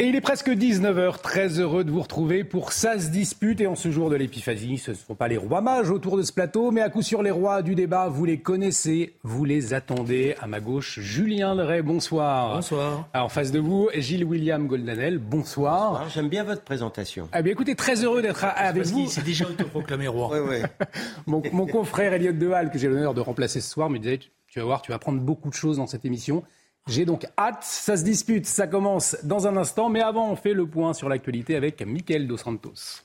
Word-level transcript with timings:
Et 0.00 0.04
il 0.04 0.16
est 0.16 0.22
presque 0.22 0.48
19h, 0.48 1.20
très 1.20 1.60
heureux 1.60 1.84
de 1.84 1.90
vous 1.90 2.00
retrouver 2.00 2.42
pour 2.42 2.72
Ça 2.72 2.98
se 2.98 3.10
dispute. 3.10 3.60
Et 3.60 3.66
en 3.66 3.74
ce 3.74 3.90
jour 3.90 4.08
de 4.08 4.16
l'épiphanie, 4.16 4.78
ce 4.78 4.92
ne 4.92 4.96
sont 4.96 5.14
pas 5.14 5.28
les 5.28 5.36
rois 5.36 5.60
mages 5.60 5.90
autour 5.90 6.16
de 6.16 6.22
ce 6.22 6.32
plateau, 6.32 6.70
mais 6.70 6.80
à 6.80 6.88
coup 6.88 7.02
sur 7.02 7.22
les 7.22 7.30
rois 7.30 7.60
du 7.60 7.74
débat, 7.74 8.08
vous 8.08 8.24
les 8.24 8.40
connaissez, 8.40 9.12
vous 9.24 9.44
les 9.44 9.74
attendez. 9.74 10.36
À 10.40 10.46
ma 10.46 10.58
gauche, 10.60 11.00
Julien 11.00 11.54
Leray, 11.54 11.82
bonsoir. 11.82 12.54
Bonsoir. 12.54 13.10
en 13.12 13.28
face 13.28 13.52
de 13.52 13.58
vous, 13.58 13.90
Gilles 13.94 14.24
William 14.24 14.66
Goldanel, 14.66 15.18
bonsoir. 15.18 16.08
J'aime 16.08 16.30
bien 16.30 16.44
votre 16.44 16.62
présentation. 16.62 17.28
Eh 17.36 17.42
bien 17.42 17.52
écoutez, 17.52 17.74
très 17.74 18.02
heureux 18.02 18.22
d'être 18.22 18.46
avec 18.46 18.86
vous. 18.86 19.06
C'est 19.06 19.22
déjà 19.22 19.44
autoproclamé 19.44 20.08
roi. 20.08 20.30
Oui, 20.32 20.38
oui. 20.48 20.86
mon, 21.26 21.42
mon 21.52 21.66
confrère 21.66 22.14
Elliot 22.14 22.32
Dehal, 22.32 22.70
que 22.70 22.78
j'ai 22.78 22.88
l'honneur 22.88 23.12
de 23.12 23.20
remplacer 23.20 23.60
ce 23.60 23.68
soir, 23.68 23.90
me 23.90 23.98
disait, 23.98 24.20
tu 24.48 24.60
vas 24.60 24.64
voir, 24.64 24.80
tu 24.80 24.92
vas 24.92 24.96
apprendre 24.96 25.20
beaucoup 25.20 25.50
de 25.50 25.54
choses 25.54 25.76
dans 25.76 25.86
cette 25.86 26.06
émission. 26.06 26.42
J'ai 26.90 27.04
donc 27.04 27.24
hâte, 27.38 27.62
ça 27.62 27.96
se 27.96 28.02
dispute, 28.02 28.46
ça 28.46 28.66
commence 28.66 29.16
dans 29.22 29.46
un 29.46 29.56
instant, 29.56 29.88
mais 29.88 30.00
avant 30.00 30.28
on 30.28 30.34
fait 30.34 30.54
le 30.54 30.66
point 30.66 30.92
sur 30.92 31.08
l'actualité 31.08 31.54
avec 31.54 31.80
Mickaël 31.86 32.26
Dos 32.26 32.36
Santos. 32.36 33.04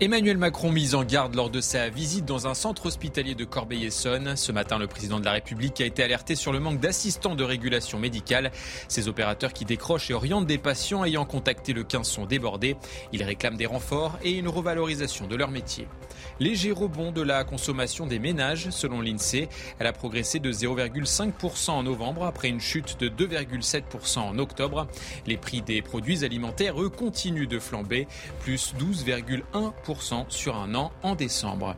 Emmanuel 0.00 0.36
Macron 0.38 0.70
mise 0.70 0.94
en 0.94 1.02
garde 1.02 1.34
lors 1.34 1.50
de 1.50 1.60
sa 1.60 1.88
visite 1.88 2.24
dans 2.24 2.46
un 2.46 2.54
centre 2.54 2.86
hospitalier 2.86 3.34
de 3.34 3.44
Corbeil-Essonne. 3.44 4.36
Ce 4.36 4.52
matin, 4.52 4.78
le 4.78 4.86
président 4.86 5.18
de 5.18 5.24
la 5.24 5.32
République 5.32 5.80
a 5.80 5.84
été 5.86 6.04
alerté 6.04 6.36
sur 6.36 6.52
le 6.52 6.60
manque 6.60 6.78
d'assistants 6.78 7.34
de 7.34 7.42
régulation 7.42 7.98
médicale. 7.98 8.52
Ces 8.86 9.08
opérateurs 9.08 9.52
qui 9.52 9.64
décrochent 9.64 10.08
et 10.12 10.14
orientent 10.14 10.46
des 10.46 10.56
patients 10.56 11.04
ayant 11.04 11.24
contacté 11.24 11.72
le 11.72 11.82
15 11.82 12.06
sont 12.06 12.26
débordés. 12.26 12.76
Ils 13.12 13.24
réclament 13.24 13.56
des 13.56 13.66
renforts 13.66 14.16
et 14.22 14.38
une 14.38 14.46
revalorisation 14.46 15.26
de 15.26 15.34
leur 15.34 15.50
métier. 15.50 15.88
Léger 16.40 16.70
rebond 16.70 17.10
de 17.10 17.20
la 17.20 17.42
consommation 17.42 18.06
des 18.06 18.20
ménages, 18.20 18.70
selon 18.70 19.00
l'INSEE. 19.00 19.48
Elle 19.80 19.88
a 19.88 19.92
progressé 19.92 20.38
de 20.38 20.52
0,5% 20.52 21.70
en 21.70 21.82
novembre 21.82 22.24
après 22.24 22.48
une 22.48 22.60
chute 22.60 22.98
de 23.00 23.08
2,7% 23.08 24.20
en 24.20 24.38
octobre. 24.38 24.86
Les 25.26 25.36
prix 25.36 25.62
des 25.62 25.82
produits 25.82 26.24
alimentaires, 26.24 26.80
eux, 26.80 26.90
continuent 26.90 27.48
de 27.48 27.58
flamber, 27.58 28.06
plus 28.40 28.72
12,1% 28.78 30.26
sur 30.28 30.56
un 30.56 30.76
an 30.76 30.92
en 31.02 31.16
décembre. 31.16 31.74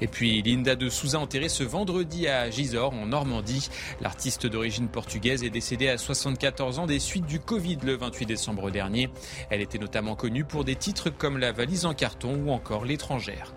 Et 0.00 0.06
puis 0.06 0.40
Linda 0.40 0.76
de 0.76 0.88
Souza 0.88 1.18
enterrée 1.18 1.48
ce 1.48 1.64
vendredi 1.64 2.28
à 2.28 2.48
Gisors, 2.48 2.94
en 2.94 3.06
Normandie. 3.06 3.68
L'artiste 4.00 4.46
d'origine 4.46 4.88
portugaise 4.88 5.42
est 5.42 5.50
décédée 5.50 5.88
à 5.88 5.98
74 5.98 6.78
ans 6.78 6.86
des 6.86 7.00
suites 7.00 7.26
du 7.26 7.40
Covid 7.40 7.78
le 7.82 7.96
28 7.96 8.26
décembre 8.26 8.70
dernier. 8.70 9.10
Elle 9.50 9.62
était 9.62 9.78
notamment 9.78 10.14
connue 10.14 10.44
pour 10.44 10.64
des 10.64 10.76
titres 10.76 11.10
comme 11.10 11.38
La 11.38 11.50
valise 11.50 11.86
en 11.86 11.94
carton 11.94 12.40
ou 12.46 12.52
encore 12.52 12.84
L'étrangère. 12.84 13.52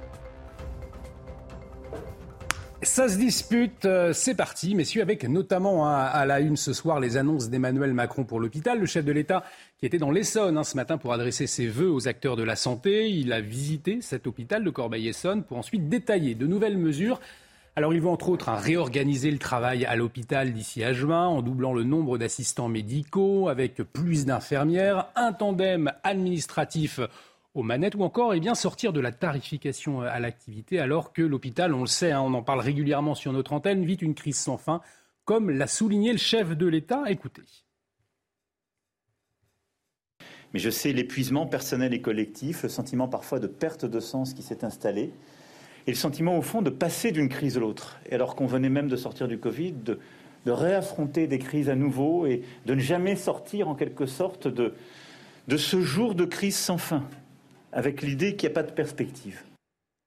Ça 2.82 3.10
se 3.10 3.18
dispute, 3.18 3.84
euh, 3.84 4.14
c'est 4.14 4.36
parti, 4.36 4.74
messieurs, 4.74 5.02
avec 5.02 5.26
notamment 5.26 5.86
hein, 5.86 5.98
à 5.98 6.26
la 6.26 6.40
une 6.40 6.56
ce 6.56 6.72
soir 6.72 7.02
les 7.02 7.18
annonces 7.18 7.50
d'Emmanuel 7.50 7.94
Macron 7.94 8.24
pour 8.24 8.40
l'hôpital. 8.40 8.80
Le 8.80 8.86
chef 8.86 9.04
de 9.04 9.12
l'État 9.12 9.44
qui 9.78 9.86
était 9.86 9.98
dans 9.98 10.12
l'Essonne 10.12 10.58
hein, 10.58 10.64
ce 10.64 10.78
matin 10.78 10.98
pour 10.98 11.12
adresser 11.12 11.46
ses 11.46 11.68
vœux 11.68 11.92
aux 11.92 12.08
acteurs 12.08 12.38
de 12.38 12.44
la 12.44 12.56
santé. 12.56 13.10
Il 13.10 13.34
a 13.34 13.42
visité 13.42 14.00
cet 14.02 14.28
hôpital 14.28 14.64
de 14.64 14.70
Corbeil-Essonne 14.70 15.44
pour 15.44 15.58
ensuite 15.58 15.90
détailler 15.90 16.36
de 16.36 16.48
nouvelles 16.48 16.78
mesures. 16.78 17.20
Alors 17.76 17.94
il 17.94 18.00
va 18.00 18.10
entre 18.10 18.30
autres 18.30 18.48
hein, 18.48 18.56
réorganiser 18.56 19.30
le 19.30 19.40
travail 19.40 19.86
à 19.86 19.98
l'hôpital 19.98 20.54
d'ici 20.54 20.82
à 20.82 20.94
juin 20.94 21.28
en 21.28 21.42
doublant 21.42 21.74
le 21.74 21.84
nombre 21.84 22.18
d'assistants 22.18 22.70
médicaux 22.70 23.50
avec 23.50 23.76
plus 23.76 24.26
d'infirmières, 24.26 25.08
un 25.18 25.34
tandem 25.34 25.92
administratif 26.04 27.02
aux 27.56 27.64
manettes 27.64 27.96
ou 27.96 28.04
encore 28.04 28.34
eh 28.34 28.40
bien, 28.40 28.56
sortir 28.56 28.94
de 28.94 29.00
la 29.00 29.12
tarification 29.12 30.02
à 30.02 30.20
l'activité 30.20 30.80
alors 30.80 31.14
que 31.14 31.22
l'hôpital, 31.22 31.74
on 31.74 31.82
le 31.82 31.88
sait, 31.88 32.12
hein, 32.12 32.22
on 32.22 32.34
en 32.34 32.44
parle 32.44 32.60
régulièrement 32.60 33.16
sur 33.16 33.34
notre 33.34 33.54
antenne, 33.54 33.86
vit 33.86 33.96
une 33.96 34.14
crise 34.14 34.38
sans 34.38 34.58
fin, 34.58 34.82
comme 35.26 35.50
l'a 35.50 35.68
souligné 35.68 36.12
le 36.12 36.18
chef 36.18 36.56
de 36.56 36.68
l'État. 36.68 37.04
Écoutez. 37.08 37.44
Mais 40.54 40.60
je 40.60 40.70
sais 40.70 40.94
l'épuisement 40.94 41.46
personnel 41.46 41.94
et 41.94 42.02
collectif, 42.02 42.64
le 42.64 42.70
sentiment 42.70 43.08
parfois 43.08 43.40
de 43.40 43.48
perte 43.48 43.86
de 43.86 44.00
sens 44.00 44.34
qui 44.34 44.42
s'est 44.42 44.64
installé, 44.64 45.14
et 45.88 45.92
le 45.92 45.98
sentiment 45.98 46.38
au 46.38 46.42
fond 46.42 46.62
de 46.62 46.70
passer 46.70 47.12
d'une 47.12 47.30
crise 47.30 47.58
à 47.58 47.60
l'autre. 47.60 48.00
Alors 48.12 48.36
qu'on 48.36 48.48
venait 48.48 48.70
même 48.70 48.88
de 48.88 48.96
sortir 48.96 49.28
du 49.28 49.40
Covid, 49.40 49.74
de, 49.74 50.00
de, 50.46 50.52
réaffronter 50.52 51.28
des 51.28 51.40
crises 51.40 51.70
à 51.70 51.76
nouveau 51.76 52.26
et 52.26 52.44
de 52.66 52.76
ne 52.76 52.80
jamais 52.80 53.16
sortir 53.16 53.70
en 53.70 53.76
quelque 53.76 54.06
sorte 54.06 54.48
de, 54.48 54.74
de 55.48 55.58
ce 55.58 55.82
jour 55.82 56.16
de 56.16 56.26
crise 56.26 56.58
sans 56.58 56.78
fin 56.78 57.08
avec 57.72 58.02
l'idée 58.02 58.36
qu'il 58.36 58.50
n'y 58.50 58.54
a 58.54 58.56
pas 58.56 58.64
de 58.64 58.72
perspective. 58.72 59.44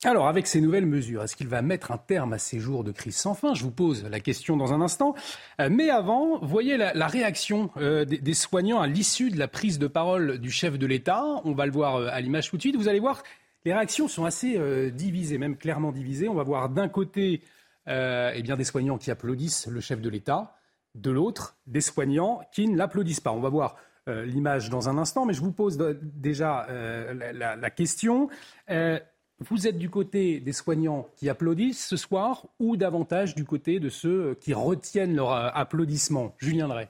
Alors, 0.05 0.27
avec 0.27 0.49
ces 0.49 0.61
nouvelles 0.61 0.87
mesures, 0.87 1.23
est-ce 1.23 1.37
qu'il 1.37 1.47
va 1.47 1.63
mettre 1.63 1.93
un 1.93 1.97
terme 1.97 2.33
à 2.33 2.39
ces 2.39 2.59
jours 2.59 2.83
de 2.83 2.91
crise 2.91 3.15
sans 3.15 3.35
fin? 3.35 3.55
Je 3.55 3.63
vous 3.63 3.71
pose 3.71 4.05
la 4.05 4.19
question 4.19 4.57
dans 4.57 4.73
un 4.73 4.81
instant. 4.81 5.15
Euh, 5.61 5.69
mais 5.71 5.91
avant, 5.91 6.41
voyez 6.45 6.77
la, 6.77 7.07
réaction 7.07 7.71
euh, 7.77 8.05
des, 8.05 8.35
soignants 8.35 8.81
à 8.81 8.89
l'issue 8.89 9.31
de 9.31 9.39
la 9.39 9.47
prise 9.47 9.79
de 9.79 9.87
parole 9.87 10.39
du 10.39 10.51
chef 10.51 10.77
de 10.77 10.87
l'État. 10.89 11.25
On 11.45 11.53
va 11.53 11.67
le 11.67 11.73
voir 11.73 11.97
euh, 11.97 12.09
à 12.11 12.21
l'image 12.21 12.51
tout 12.51 12.57
de 12.57 12.63
suite. 12.63 12.75
Vous 12.75 12.89
allez 12.89 12.99
voir, 12.99 13.23
les 13.65 13.73
réactions 13.73 14.09
sont 14.09 14.25
assez 14.25 14.57
euh, 14.57 14.91
divisées, 14.91 15.39
même 15.39 15.57
clairement 15.57 15.93
divisées. 15.93 16.29
On 16.29 16.35
va 16.35 16.43
voir 16.43 16.69
d'un 16.69 16.89
côté 16.89 17.43
eh 17.87 18.43
bien, 18.43 18.57
des 18.57 18.65
soignants 18.65 18.99
qui 18.99 19.11
applaudissent 19.11 19.67
le 19.67 19.81
chef 19.81 20.01
de 20.01 20.09
l'État, 20.09 20.57
de 20.95 21.11
l'autre, 21.11 21.57
des 21.67 21.81
soignants 21.81 22.41
qui 22.53 22.69
ne 22.69 22.77
l'applaudissent 22.77 23.21
pas. 23.21 23.33
On 23.33 23.41
va 23.41 23.49
voir 23.49 23.77
euh, 24.09 24.25
l'image 24.25 24.69
dans 24.69 24.89
un 24.89 24.99
instant, 24.99 25.27
mais 25.27 25.33
je 25.33 25.41
vous 25.41 25.53
pose 25.53 25.79
déjà 26.03 26.67
euh, 26.69 27.15
la, 27.15 27.33
la, 27.33 27.55
la, 27.55 27.71
question. 27.71 28.29
Euh, 28.69 28.99
vous 29.39 29.69
êtes 29.69 29.79
du 29.79 29.91
côté 29.91 30.41
des 30.41 30.53
soignants 30.53 31.09
qui 31.15 31.29
applaudissent 31.29 31.87
ce 31.87 31.97
soir 31.97 32.49
ou 32.59 32.77
davantage 32.77 33.37
du 33.37 33.45
côté 33.45 33.79
de 33.79 33.89
ceux 33.89 34.35
qui 34.41 34.55
retiennent 34.55 35.15
leur 35.15 35.31
applaudissement? 35.33 36.35
Julien 36.39 36.67
Drey 36.67 36.89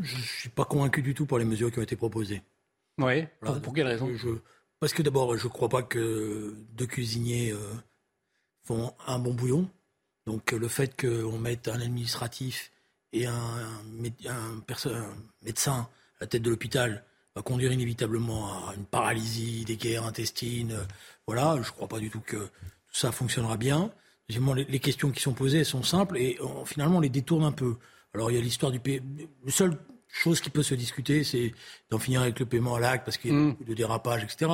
Je 0.00 0.16
ne 0.16 0.22
suis 0.22 0.48
pas 0.48 0.64
convaincu 0.64 1.02
du 1.02 1.12
tout 1.12 1.26
par 1.26 1.38
les 1.38 1.44
mesures 1.44 1.70
qui 1.70 1.78
ont 1.78 1.82
été 1.82 1.96
proposées. 1.96 2.40
Oui, 2.96 3.26
voilà, 3.42 3.56
pour, 3.56 3.60
pour, 3.60 3.74
quelle 3.74 3.88
raison? 3.88 4.08
Je, 4.16 4.30
Parce 4.80 4.94
que 4.94 5.02
d'abord, 5.02 5.36
je 5.36 5.44
ne 5.44 5.52
crois 5.52 5.68
pas 5.68 5.82
que 5.82 6.54
deux 6.72 6.86
cuisiniers 6.86 7.54
font 8.62 8.94
un 9.06 9.18
bon 9.18 9.34
bouillon. 9.34 9.68
Donc 10.26 10.52
le 10.52 10.68
fait 10.68 10.98
qu'on 10.98 11.38
mette 11.38 11.68
un 11.68 11.80
administratif 11.80 12.70
et 13.12 13.26
un, 13.26 13.32
un, 13.34 14.30
un, 14.30 14.62
un, 14.92 15.14
médecin 15.42 15.88
à 16.18 16.22
la 16.22 16.26
tête 16.26 16.42
de 16.42 16.50
l'hôpital 16.50 17.04
va 17.34 17.42
conduire 17.42 17.72
inévitablement 17.72 18.68
à 18.68 18.74
une 18.74 18.84
paralysie 18.84 19.64
des 19.64 19.76
guerres 19.76 20.04
intestines. 20.04 20.76
Voilà, 21.26 21.54
je 21.62 21.68
ne 21.68 21.74
crois 21.74 21.88
pas 21.88 22.00
du 22.00 22.10
tout 22.10 22.20
que 22.20 22.36
tout 22.36 22.94
ça 22.94 23.12
fonctionnera 23.12 23.56
bien. 23.56 23.90
Deuxièmement, 24.28 24.54
les, 24.54 24.64
les 24.64 24.80
questions 24.80 25.10
qui 25.10 25.20
sont 25.20 25.32
posées 25.32 25.64
sont 25.64 25.82
simples 25.82 26.18
et 26.18 26.38
on, 26.40 26.64
finalement 26.64 26.98
on 26.98 27.00
les 27.00 27.08
détourne 27.08 27.44
un 27.44 27.52
peu. 27.52 27.76
Alors 28.14 28.30
il 28.30 28.34
y 28.34 28.38
a 28.38 28.42
l'histoire 28.42 28.72
du 28.72 28.80
pays. 28.80 29.00
Le 29.44 29.50
seul 29.50 29.78
chose 30.08 30.40
qui 30.40 30.50
peut 30.50 30.62
se 30.62 30.74
discuter, 30.74 31.24
c'est 31.24 31.54
d'en 31.90 31.98
finir 31.98 32.22
avec 32.22 32.38
le 32.38 32.46
paiement 32.46 32.74
à 32.74 32.80
l'acte 32.80 33.04
parce 33.04 33.16
qu'il 33.18 33.30
y 33.30 33.34
a 33.34 33.36
mmh. 33.36 33.50
beaucoup 33.50 33.64
de 33.64 33.74
dérapage, 33.74 34.24
etc. 34.24 34.50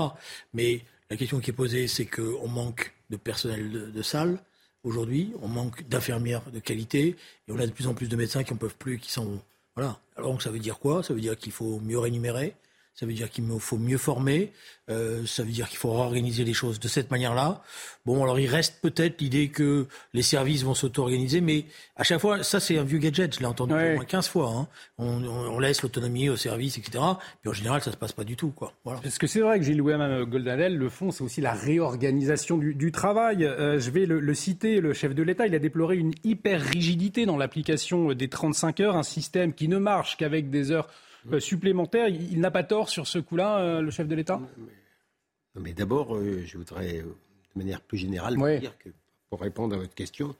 Mais 0.52 0.84
la 1.10 1.16
question 1.16 1.40
qui 1.40 1.50
est 1.50 1.54
posée, 1.54 1.88
c'est 1.88 2.06
qu'on 2.06 2.48
manque 2.48 2.92
de 3.10 3.16
personnel 3.16 3.70
de, 3.70 3.86
de 3.90 4.02
salle. 4.02 4.38
Aujourd'hui, 4.84 5.32
on 5.40 5.48
manque 5.48 5.88
d'infirmières 5.88 6.42
de 6.52 6.58
qualité 6.60 7.16
et 7.48 7.52
on 7.52 7.58
a 7.58 7.66
de 7.66 7.72
plus 7.72 7.86
en 7.86 7.94
plus 7.94 8.08
de 8.08 8.16
médecins 8.16 8.44
qui 8.44 8.52
n'en 8.52 8.58
peuvent 8.58 8.76
plus, 8.76 8.98
qui 8.98 9.10
sont 9.10 9.40
voilà. 9.74 9.98
Alors 10.16 10.40
ça 10.40 10.50
veut 10.50 10.58
dire 10.58 10.78
quoi? 10.78 11.02
Ça 11.02 11.14
veut 11.14 11.20
dire 11.20 11.36
qu'il 11.36 11.52
faut 11.52 11.80
mieux 11.80 11.98
rémunérer, 11.98 12.54
ça 12.94 13.06
veut 13.06 13.12
dire 13.12 13.28
qu'il 13.28 13.44
faut 13.58 13.76
mieux 13.76 13.98
former, 13.98 14.52
euh, 14.88 15.26
ça 15.26 15.42
veut 15.42 15.50
dire 15.50 15.68
qu'il 15.68 15.78
faut 15.78 15.92
réorganiser 15.92 16.44
les 16.44 16.52
choses 16.52 16.78
de 16.78 16.86
cette 16.86 17.10
manière-là. 17.10 17.62
Bon, 18.06 18.22
alors 18.22 18.38
il 18.38 18.46
reste 18.46 18.80
peut-être 18.82 19.20
l'idée 19.20 19.48
que 19.48 19.86
les 20.12 20.22
services 20.22 20.62
vont 20.62 20.74
s'auto-organiser, 20.74 21.40
mais 21.40 21.64
à 21.96 22.04
chaque 22.04 22.20
fois, 22.20 22.44
ça 22.44 22.60
c'est 22.60 22.78
un 22.78 22.84
vieux 22.84 22.98
gadget, 22.98 23.34
je 23.34 23.40
l'ai 23.40 23.46
entendu 23.46 23.74
ouais. 23.74 23.92
au 23.92 23.96
moins 23.96 24.04
15 24.04 24.28
fois. 24.28 24.48
Hein. 24.48 24.68
On, 24.98 25.24
on, 25.24 25.58
laisse 25.58 25.82
l'autonomie 25.82 26.28
aux 26.28 26.36
services, 26.36 26.78
etc. 26.78 27.02
Puis 27.40 27.50
en 27.50 27.52
général, 27.52 27.82
ça 27.82 27.90
se 27.90 27.96
passe 27.96 28.12
pas 28.12 28.24
du 28.24 28.36
tout. 28.36 28.50
Quoi. 28.50 28.72
Voilà. 28.84 29.00
Parce 29.00 29.18
que 29.18 29.26
c'est 29.26 29.40
vrai 29.40 29.58
que 29.58 29.64
Gilles 29.64 29.80
William 29.80 30.24
Goldanel, 30.24 30.76
le 30.76 30.88
fond, 30.88 31.10
c'est 31.10 31.24
aussi 31.24 31.40
la 31.40 31.52
réorganisation 31.52 32.58
du, 32.58 32.74
du 32.74 32.92
travail. 32.92 33.44
Euh, 33.44 33.80
je 33.80 33.90
vais 33.90 34.06
le, 34.06 34.20
le, 34.20 34.34
citer, 34.34 34.80
le 34.80 34.92
chef 34.92 35.14
de 35.14 35.22
l'État, 35.22 35.46
il 35.46 35.54
a 35.54 35.58
déploré 35.58 35.96
une 35.96 36.12
hyper-rigidité 36.22 37.26
dans 37.26 37.36
l'application 37.36 38.12
des 38.12 38.28
35 38.28 38.80
heures, 38.80 38.96
un 38.96 39.02
système 39.02 39.52
qui 39.52 39.66
ne 39.66 39.78
marche 39.78 40.16
qu'avec 40.16 40.50
des 40.50 40.70
heures 40.70 40.86
euh, 40.86 40.92
supplémentaire. 41.40 42.08
Il, 42.08 42.32
il 42.32 42.40
n'a 42.40 42.50
pas 42.50 42.64
tort 42.64 42.88
sur 42.88 43.06
ce 43.06 43.18
coup-là, 43.18 43.58
euh, 43.58 43.80
le 43.80 43.90
chef 43.90 44.08
de 44.08 44.14
l'État? 44.14 44.40
Mais, 44.58 45.60
mais 45.60 45.72
d'abord, 45.72 46.16
euh, 46.16 46.42
je 46.44 46.58
voudrais, 46.58 47.02
de 47.02 47.14
manière 47.54 47.80
plus 47.80 47.98
générale, 47.98 48.36
dire 48.60 48.78
que, 48.78 48.90
pour 49.30 49.40
répondre 49.40 49.74
à 49.74 49.78
votre 49.78 49.94
question, 49.94 50.34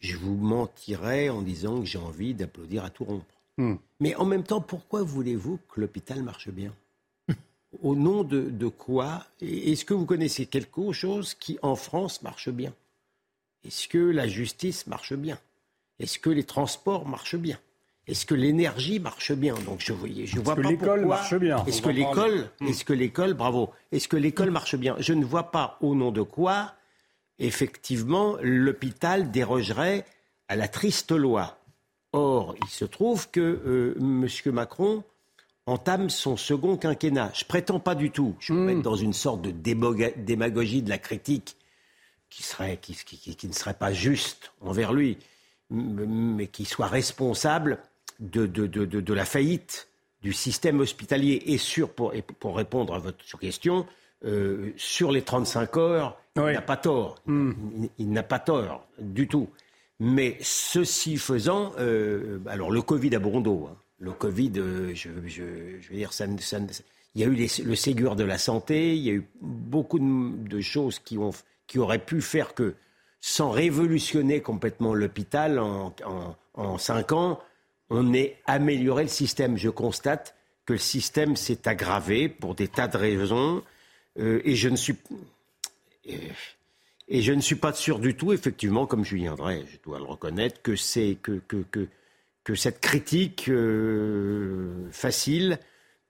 je 0.00 0.16
vous 0.16 0.36
mentirais 0.36 1.28
en 1.28 1.42
disant 1.42 1.80
que 1.80 1.86
j'ai 1.86 1.98
envie 1.98 2.34
d'applaudir 2.34 2.84
à 2.84 2.90
tout 2.90 3.04
rompre. 3.04 3.34
Hmm. 3.56 3.74
Mais 4.00 4.14
en 4.14 4.24
même 4.24 4.44
temps, 4.44 4.60
pourquoi 4.60 5.02
voulez-vous 5.02 5.58
que 5.68 5.80
l'hôpital 5.80 6.22
marche 6.22 6.48
bien? 6.50 6.72
Au 7.82 7.96
nom 7.96 8.22
de, 8.22 8.68
quoi? 8.68 9.26
Est-ce 9.40 9.84
que 9.84 9.94
vous 9.94 10.06
connaissez 10.06 10.46
quelque 10.46 10.92
chose 10.92 11.34
qui, 11.34 11.58
en 11.62 11.74
France, 11.74 12.22
marche 12.22 12.50
bien? 12.50 12.72
Est-ce 13.64 13.88
que 13.88 13.98
la 13.98 14.28
justice 14.28 14.86
marche 14.86 15.14
bien? 15.14 15.38
Est-ce 15.98 16.20
que 16.20 16.30
les 16.30 16.44
transports 16.44 17.08
marchent 17.08 17.36
bien? 17.36 17.58
Est-ce 18.08 18.24
que 18.24 18.34
l'énergie 18.34 19.00
marche 19.00 19.32
bien 19.32 19.54
Donc 19.66 19.80
je 19.80 19.92
voyais, 19.92 20.26
je 20.26 20.40
vois 20.40 20.56
pas 20.56 20.62
que 20.62 20.68
l'école 20.68 21.04
marche 21.06 21.34
bien. 21.34 21.62
Est-ce 21.66 21.82
que 21.82 21.90
l'école, 21.90 22.50
hmm. 22.60 22.66
est-ce 22.66 22.84
que 22.84 22.94
l'école, 22.94 23.34
bravo, 23.34 23.70
est-ce 23.92 24.08
que 24.08 24.16
l'école 24.16 24.50
marche 24.50 24.76
bien 24.76 24.96
Je 24.98 25.12
ne 25.12 25.24
vois 25.24 25.50
pas 25.50 25.76
au 25.82 25.94
nom 25.94 26.10
de 26.10 26.22
quoi, 26.22 26.72
effectivement, 27.38 28.36
l'hôpital 28.40 29.30
dérogerait 29.30 30.06
à 30.48 30.56
la 30.56 30.68
triste 30.68 31.12
loi. 31.12 31.58
Or, 32.14 32.54
il 32.62 32.70
se 32.70 32.86
trouve 32.86 33.30
que 33.30 33.40
euh, 33.40 33.94
M. 33.98 34.26
Macron 34.54 35.04
entame 35.66 36.08
son 36.08 36.38
second 36.38 36.78
quinquennat. 36.78 37.30
Je 37.34 37.44
prétends 37.44 37.80
pas 37.80 37.94
du 37.94 38.10
tout. 38.10 38.34
Je 38.40 38.54
peux 38.54 38.70
être 38.70 38.78
hmm. 38.78 38.82
dans 38.82 38.96
une 38.96 39.12
sorte 39.12 39.42
de 39.42 39.50
démagogie 39.50 40.80
de 40.80 40.88
la 40.88 40.98
critique 40.98 41.56
qui, 42.30 42.42
serait, 42.42 42.78
qui, 42.78 42.94
qui 42.94 43.48
ne 43.48 43.52
serait 43.52 43.74
pas 43.74 43.92
juste 43.92 44.52
envers 44.62 44.94
lui, 44.94 45.18
mais 45.70 46.46
qui 46.46 46.64
soit 46.64 46.86
responsable 46.86 47.78
de, 48.18 48.46
de, 48.46 48.66
de, 48.66 48.84
de, 48.84 49.14
la 49.14 49.24
faillite 49.24 49.88
du 50.22 50.32
système 50.32 50.80
hospitalier 50.80 51.42
et 51.46 51.58
sur, 51.58 51.90
pour, 51.90 52.12
pour 52.40 52.56
répondre 52.56 52.94
à 52.94 52.98
votre 52.98 53.38
question, 53.38 53.86
euh, 54.24 54.72
sur 54.76 55.12
les 55.12 55.22
35 55.22 55.76
heures, 55.76 56.20
il 56.36 56.42
n'a 56.42 56.62
pas 56.62 56.76
tort. 56.76 57.16
Hmm. 57.26 57.52
Il, 57.98 58.10
n'a 58.10 58.22
pas 58.22 58.38
tort 58.38 58.86
du 58.98 59.28
tout. 59.28 59.48
Mais 60.00 60.36
ceci 60.40 61.16
faisant, 61.16 61.72
euh, 61.78 62.38
alors 62.46 62.70
le 62.70 62.82
Covid 62.82 63.14
à 63.14 63.18
Bordeaux, 63.18 63.68
hein. 63.70 63.76
le 63.98 64.12
Covid, 64.12 64.52
euh, 64.56 64.94
je, 64.94 65.08
je, 65.26 65.42
je, 65.80 65.88
veux 65.88 65.96
dire, 65.96 66.12
ça, 66.12 66.26
ça, 66.40 66.58
il 67.14 67.20
y 67.20 67.24
a 67.24 67.26
eu 67.26 67.48
le 67.64 67.74
Ségur 67.74 68.14
de 68.14 68.24
la 68.24 68.38
santé, 68.38 68.96
il 68.96 69.02
y 69.02 69.10
a 69.10 69.14
eu 69.14 69.26
beaucoup 69.40 69.98
de, 69.98 70.48
de 70.48 70.60
choses 70.60 71.00
qui, 71.00 71.18
ont, 71.18 71.32
qui 71.66 71.78
auraient 71.78 72.04
pu 72.04 72.20
faire 72.20 72.54
que, 72.54 72.74
sans 73.20 73.50
révolutionner 73.50 74.40
complètement 74.40 74.94
l'hôpital 74.94 75.58
en, 75.58 75.92
en, 76.04 76.36
en 76.54 76.78
cinq 76.78 77.10
ans, 77.10 77.40
on 77.90 78.12
ait 78.12 78.36
amélioré 78.46 79.04
le 79.04 79.08
système. 79.08 79.56
Je 79.56 79.70
constate 79.70 80.34
que 80.66 80.74
le 80.74 80.78
système 80.78 81.36
s'est 81.36 81.66
aggravé 81.66 82.28
pour 82.28 82.54
des 82.54 82.68
tas 82.68 82.88
de 82.88 82.96
raisons. 82.96 83.62
Euh, 84.18 84.40
et 84.44 84.54
je 84.54 84.68
ne 84.68 84.76
suis 84.76 84.96
et 87.10 87.22
je 87.22 87.32
ne 87.32 87.40
suis 87.40 87.54
pas 87.54 87.72
sûr 87.72 87.98
du 87.98 88.14
tout, 88.14 88.32
effectivement, 88.32 88.86
comme 88.86 89.04
Julien 89.04 89.34
Drey, 89.34 89.64
je 89.70 89.78
dois 89.82 89.98
le 89.98 90.04
reconnaître, 90.04 90.60
que 90.60 90.76
c'est 90.76 91.16
que, 91.22 91.40
que, 91.48 91.64
que, 92.44 92.54
cette 92.54 92.80
critique 92.80 93.48
euh, 93.48 94.88
facile 94.90 95.58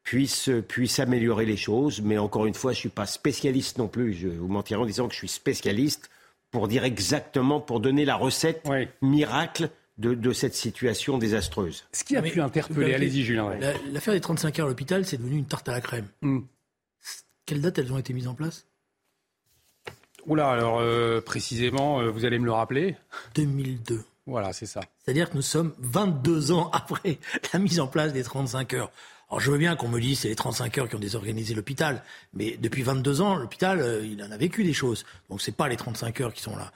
puisse, 0.02 0.50
puisse 0.68 0.98
améliorer 0.98 1.46
les 1.46 1.56
choses. 1.56 2.00
Mais 2.00 2.18
encore 2.18 2.46
une 2.46 2.54
fois, 2.54 2.72
je 2.72 2.78
ne 2.78 2.80
suis 2.80 2.88
pas 2.88 3.06
spécialiste 3.06 3.78
non 3.78 3.88
plus. 3.88 4.12
Je 4.12 4.28
vous 4.28 4.48
mentirai 4.48 4.80
en 4.80 4.86
disant 4.86 5.08
que 5.08 5.14
je 5.14 5.18
suis 5.18 5.28
spécialiste 5.28 6.10
pour 6.50 6.68
dire 6.68 6.84
exactement, 6.84 7.60
pour 7.60 7.80
donner 7.80 8.04
la 8.04 8.16
recette 8.16 8.68
miracle 9.02 9.70
de, 9.98 10.32
cette 10.32 10.54
situation 10.54 11.18
désastreuse. 11.18 11.84
Ce 11.92 12.04
qui 12.04 12.16
a 12.16 12.22
pu 12.22 12.40
interpeller, 12.40 12.94
allez-y 12.94 13.22
Julien. 13.22 13.50
L'affaire 13.92 14.14
des 14.14 14.20
35 14.20 14.58
heures 14.58 14.66
à 14.66 14.68
l'hôpital, 14.68 15.04
c'est 15.04 15.16
devenu 15.16 15.36
une 15.36 15.46
tarte 15.46 15.68
à 15.68 15.72
la 15.72 15.80
crème. 15.80 16.06
Hmm. 16.22 16.40
Quelle 17.46 17.60
date 17.60 17.78
elles 17.78 17.92
ont 17.92 17.98
été 17.98 18.12
mises 18.12 18.28
en 18.28 18.34
place? 18.34 18.66
Oula, 20.26 20.50
alors 20.50 20.80
euh, 20.80 21.20
précisément, 21.20 22.00
euh, 22.00 22.10
vous 22.10 22.24
allez 22.24 22.38
me 22.38 22.44
le 22.44 22.52
rappeler? 22.52 22.96
2002. 23.34 24.04
Voilà, 24.26 24.52
c'est 24.52 24.66
ça. 24.66 24.80
C'est-à-dire 24.98 25.30
que 25.30 25.36
nous 25.36 25.42
sommes 25.42 25.72
22 25.78 26.52
ans 26.52 26.70
après 26.72 27.18
la 27.52 27.58
mise 27.58 27.80
en 27.80 27.86
place 27.86 28.12
des 28.12 28.22
35 28.22 28.74
heures. 28.74 28.92
Alors 29.30 29.40
je 29.40 29.50
veux 29.50 29.58
bien 29.58 29.76
qu'on 29.76 29.88
me 29.88 30.00
dise 30.00 30.20
c'est 30.20 30.28
les 30.28 30.36
35 30.36 30.78
heures 30.78 30.88
qui 30.88 30.96
ont 30.96 31.00
désorganisé 31.00 31.54
l'hôpital, 31.54 32.02
mais 32.34 32.56
depuis 32.58 32.82
22 32.82 33.20
ans, 33.20 33.36
l'hôpital, 33.36 33.80
euh, 33.80 34.04
il 34.04 34.22
en 34.22 34.30
a 34.30 34.36
vécu 34.36 34.64
des 34.64 34.72
choses. 34.72 35.04
Donc 35.30 35.42
c'est 35.42 35.56
pas 35.56 35.68
les 35.68 35.76
35 35.76 36.20
heures 36.20 36.32
qui 36.32 36.42
sont 36.42 36.56
là. 36.56 36.72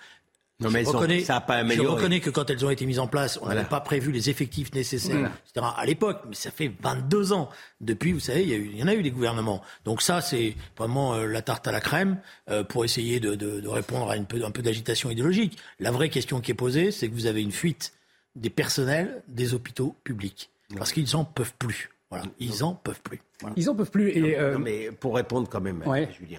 Non, 0.62 0.70
mais 0.70 0.85
je, 0.85 0.88
reconnais, 0.88 1.20
ça 1.20 1.41
pas 1.41 1.67
je 1.67 1.81
reconnais 1.81 2.20
que 2.20 2.31
quand 2.31 2.49
elles 2.50 2.64
ont 2.64 2.70
été 2.70 2.87
mises 2.87 2.99
en 2.99 3.06
place, 3.06 3.38
on 3.43 3.47
n'avait 3.47 3.64
pas 3.64 3.81
prévu 3.81 4.12
les 4.12 4.31
effectifs 4.31 4.73
nécessaires, 4.75 5.31
etc. 5.47 5.67
À 5.76 5.85
l'époque, 5.87 6.23
mais 6.29 6.35
ça 6.35 6.50
fait 6.50 6.73
22 6.81 7.32
ans. 7.32 7.49
Depuis, 7.81 8.12
vous 8.12 8.20
savez, 8.20 8.43
il 8.43 8.49
y, 8.49 8.53
a 8.53 8.56
eu, 8.56 8.70
il 8.73 8.79
y 8.79 8.82
en 8.82 8.88
a 8.88 8.94
eu 8.94 9.03
des 9.03 9.11
gouvernements. 9.11 9.62
Donc 9.85 10.03
ça, 10.03 10.20
c'est 10.20 10.55
vraiment 10.76 11.14
euh, 11.14 11.26
la 11.26 11.43
tarte 11.43 11.67
à 11.67 11.73
la 11.73 11.81
crème 11.81 12.19
euh, 12.50 12.64
pour 12.64 12.85
essayer 12.85 13.20
de, 13.20 13.35
de, 13.35 13.61
de, 13.61 13.69
répondre 13.69 14.11
à 14.11 14.17
une 14.17 14.26
peu, 14.26 14.44
un 14.44 14.50
peu 14.50 14.62
d'agitation 14.62 15.11
idéologique. 15.11 15.59
La 15.81 15.91
vraie 15.91 16.09
question 16.09 16.41
qui 16.41 16.53
est 16.53 16.55
posée, 16.55 16.91
c'est 16.91 17.09
que 17.09 17.14
vous 17.14 17.26
avez 17.26 17.43
une 17.43 17.53
fuite 17.53 17.93
des 18.37 18.50
personnels 18.50 19.23
des 19.29 19.55
hôpitaux 19.55 19.97
publics. 20.05 20.50
Parce 20.76 20.93
qu'ils 20.93 21.09
n'en 21.12 21.25
peuvent 21.25 21.55
plus. 21.59 21.91
Voilà, 22.11 22.25
ils 22.38 22.61
n'en 22.61 22.75
peuvent 22.75 23.00
plus. 23.03 23.20
Ils 23.56 23.67
n'en 23.67 23.75
peuvent 23.75 23.91
plus. 23.91 24.11
Et 24.11 24.38
euh, 24.38 24.59
mais 24.59 24.91
pour 24.91 25.14
répondre 25.14 25.49
quand 25.49 25.61
même, 25.61 25.82
ouais. 25.87 26.09
Julien, 26.19 26.38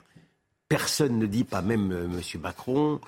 personne 0.68 1.18
ne 1.18 1.26
dit, 1.26 1.44
pas 1.44 1.62
même 1.62 1.92
M. 1.92 2.42
Macron, 2.42 3.00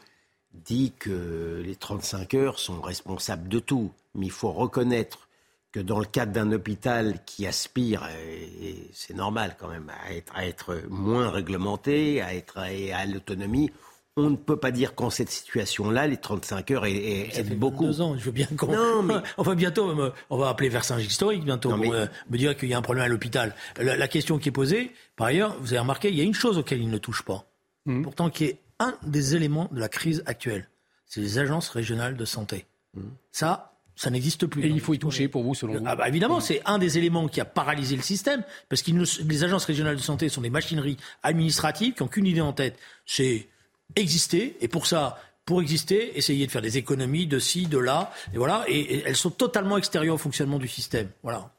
dit 0.64 0.94
que 0.98 1.62
les 1.66 1.76
35 1.76 2.34
heures 2.34 2.60
sont 2.60 2.82
responsables 2.82 3.48
de 3.48 3.60
tout. 3.60 3.92
Mais 4.14 4.28
il 4.28 4.32
faut 4.32 4.52
reconnaître 4.52 5.28
que 5.72 5.82
dans 5.82 6.00
le 6.00 6.06
cadre 6.06 6.32
d'un 6.32 6.54
hôpital 6.54 7.20
qui 7.26 7.46
aspire, 7.46 8.08
et 8.08 8.90
c'est 8.94 9.14
normal 9.14 9.58
quand 9.60 9.68
même, 9.68 9.92
à 10.06 10.14
être, 10.14 10.34
à 10.34 10.46
être 10.46 10.82
moins 10.90 11.30
réglementé, 11.30 12.22
à 12.22 12.34
être 12.34 12.60
à, 12.60 13.06
l'autonomie, 13.06 13.72
on 14.16 14.30
ne 14.30 14.38
peut 14.38 14.56
pas 14.56 14.72
dire 14.72 14.96
qu'en 14.96 15.10
cette 15.10 15.30
situation-là, 15.30 16.08
les 16.08 16.16
35 16.16 16.72
heures 16.72 16.86
est, 16.86 17.44
beaucoup. 17.56 17.88
Deux 17.88 18.00
ans, 18.00 18.18
je 18.18 18.24
veux 18.24 18.32
bien 18.32 18.48
qu'on. 18.58 18.72
Non, 18.72 19.04
mais... 19.04 19.16
enfin, 19.36 19.54
bientôt, 19.56 19.94
on 20.30 20.38
va 20.38 20.48
appeler 20.48 20.70
Versailles 20.70 21.04
historique 21.04 21.44
bientôt 21.44 21.72
pour 21.72 21.80
me 21.80 22.38
dire 22.38 22.56
qu'il 22.56 22.70
y 22.70 22.74
a 22.74 22.78
un 22.78 22.82
problème 22.82 23.04
à 23.04 23.10
l'hôpital. 23.10 23.54
La, 23.78 24.08
question 24.08 24.38
qui 24.38 24.48
est 24.48 24.54
posée, 24.54 24.94
par 25.18 25.28
ailleurs, 25.28 25.58
vous 25.60 25.74
avez 25.74 25.80
remarqué, 25.80 26.08
il 26.08 26.16
y 26.16 26.22
a 26.22 26.24
une 26.24 26.34
chose 26.34 26.58
auquel 26.58 26.82
il 26.82 26.90
ne 26.90 26.98
touche 26.98 27.24
pas, 27.24 27.46
mmh. 27.86 28.04
pourtant 28.04 28.30
qui 28.30 28.46
est 28.46 28.60
un 28.80 28.96
des 29.04 29.36
éléments 29.36 29.70
de 29.72 29.80
la 29.80 29.90
crise 29.90 30.24
actuelle. 30.26 30.70
C'est 31.06 31.22
les 31.22 31.40
agences 31.40 31.70
régionales 31.70 32.18
de 32.18 32.26
santé. 32.26 32.66
Mmh. 32.94 33.02
Ça, 33.32 33.76
ça 33.96 34.10
n'existe 34.10 34.46
plus. 34.46 34.66
Et 34.66 34.68
il 34.68 34.82
faut 34.82 34.94
y 34.94 35.00
toucher 35.00 35.28
pour 35.28 35.44
vous, 35.44 35.56
selon 35.56 35.80
vous 35.80 35.86
ah 35.86 35.96
bah 35.96 36.08
Évidemment, 36.08 36.42
c'est 36.42 36.62
un 36.66 36.78
des 36.78 36.98
éléments 36.98 37.28
qui 37.28 37.40
a 37.40 37.46
paralysé 37.46 37.96
le 37.96 38.02
système, 38.02 38.44
parce 38.70 38.82
que 38.82 38.92
les 38.92 39.44
agences 39.44 39.66
régionales 39.66 39.96
de 39.96 40.02
santé 40.02 40.28
sont 40.30 40.42
des 40.42 40.50
machineries 40.50 40.98
administratives 41.24 41.94
qui 41.94 42.04
n'ont 42.04 42.10
qu'une 42.10 42.28
idée 42.28 42.42
en 42.42 42.54
tête, 42.54 42.78
c'est 43.06 43.48
exister, 43.96 44.58
et 44.60 44.68
pour 44.68 44.88
ça, 44.88 45.18
pour 45.46 45.62
exister, 45.62 46.18
essayer 46.18 46.46
de 46.46 46.52
faire 46.52 46.62
des 46.62 46.78
économies 46.78 47.28
de 47.28 47.40
ci, 47.40 47.68
de 47.68 47.78
là, 47.78 48.12
et 48.34 48.38
voilà, 48.38 48.66
et, 48.68 49.04
elles 49.06 49.16
sont 49.16 49.30
totalement 49.30 49.78
extérieures 49.78 50.16
au 50.16 50.20
fonctionnement 50.20 50.60
du 50.60 50.68
système. 50.68 51.10
Voilà. 51.24 51.52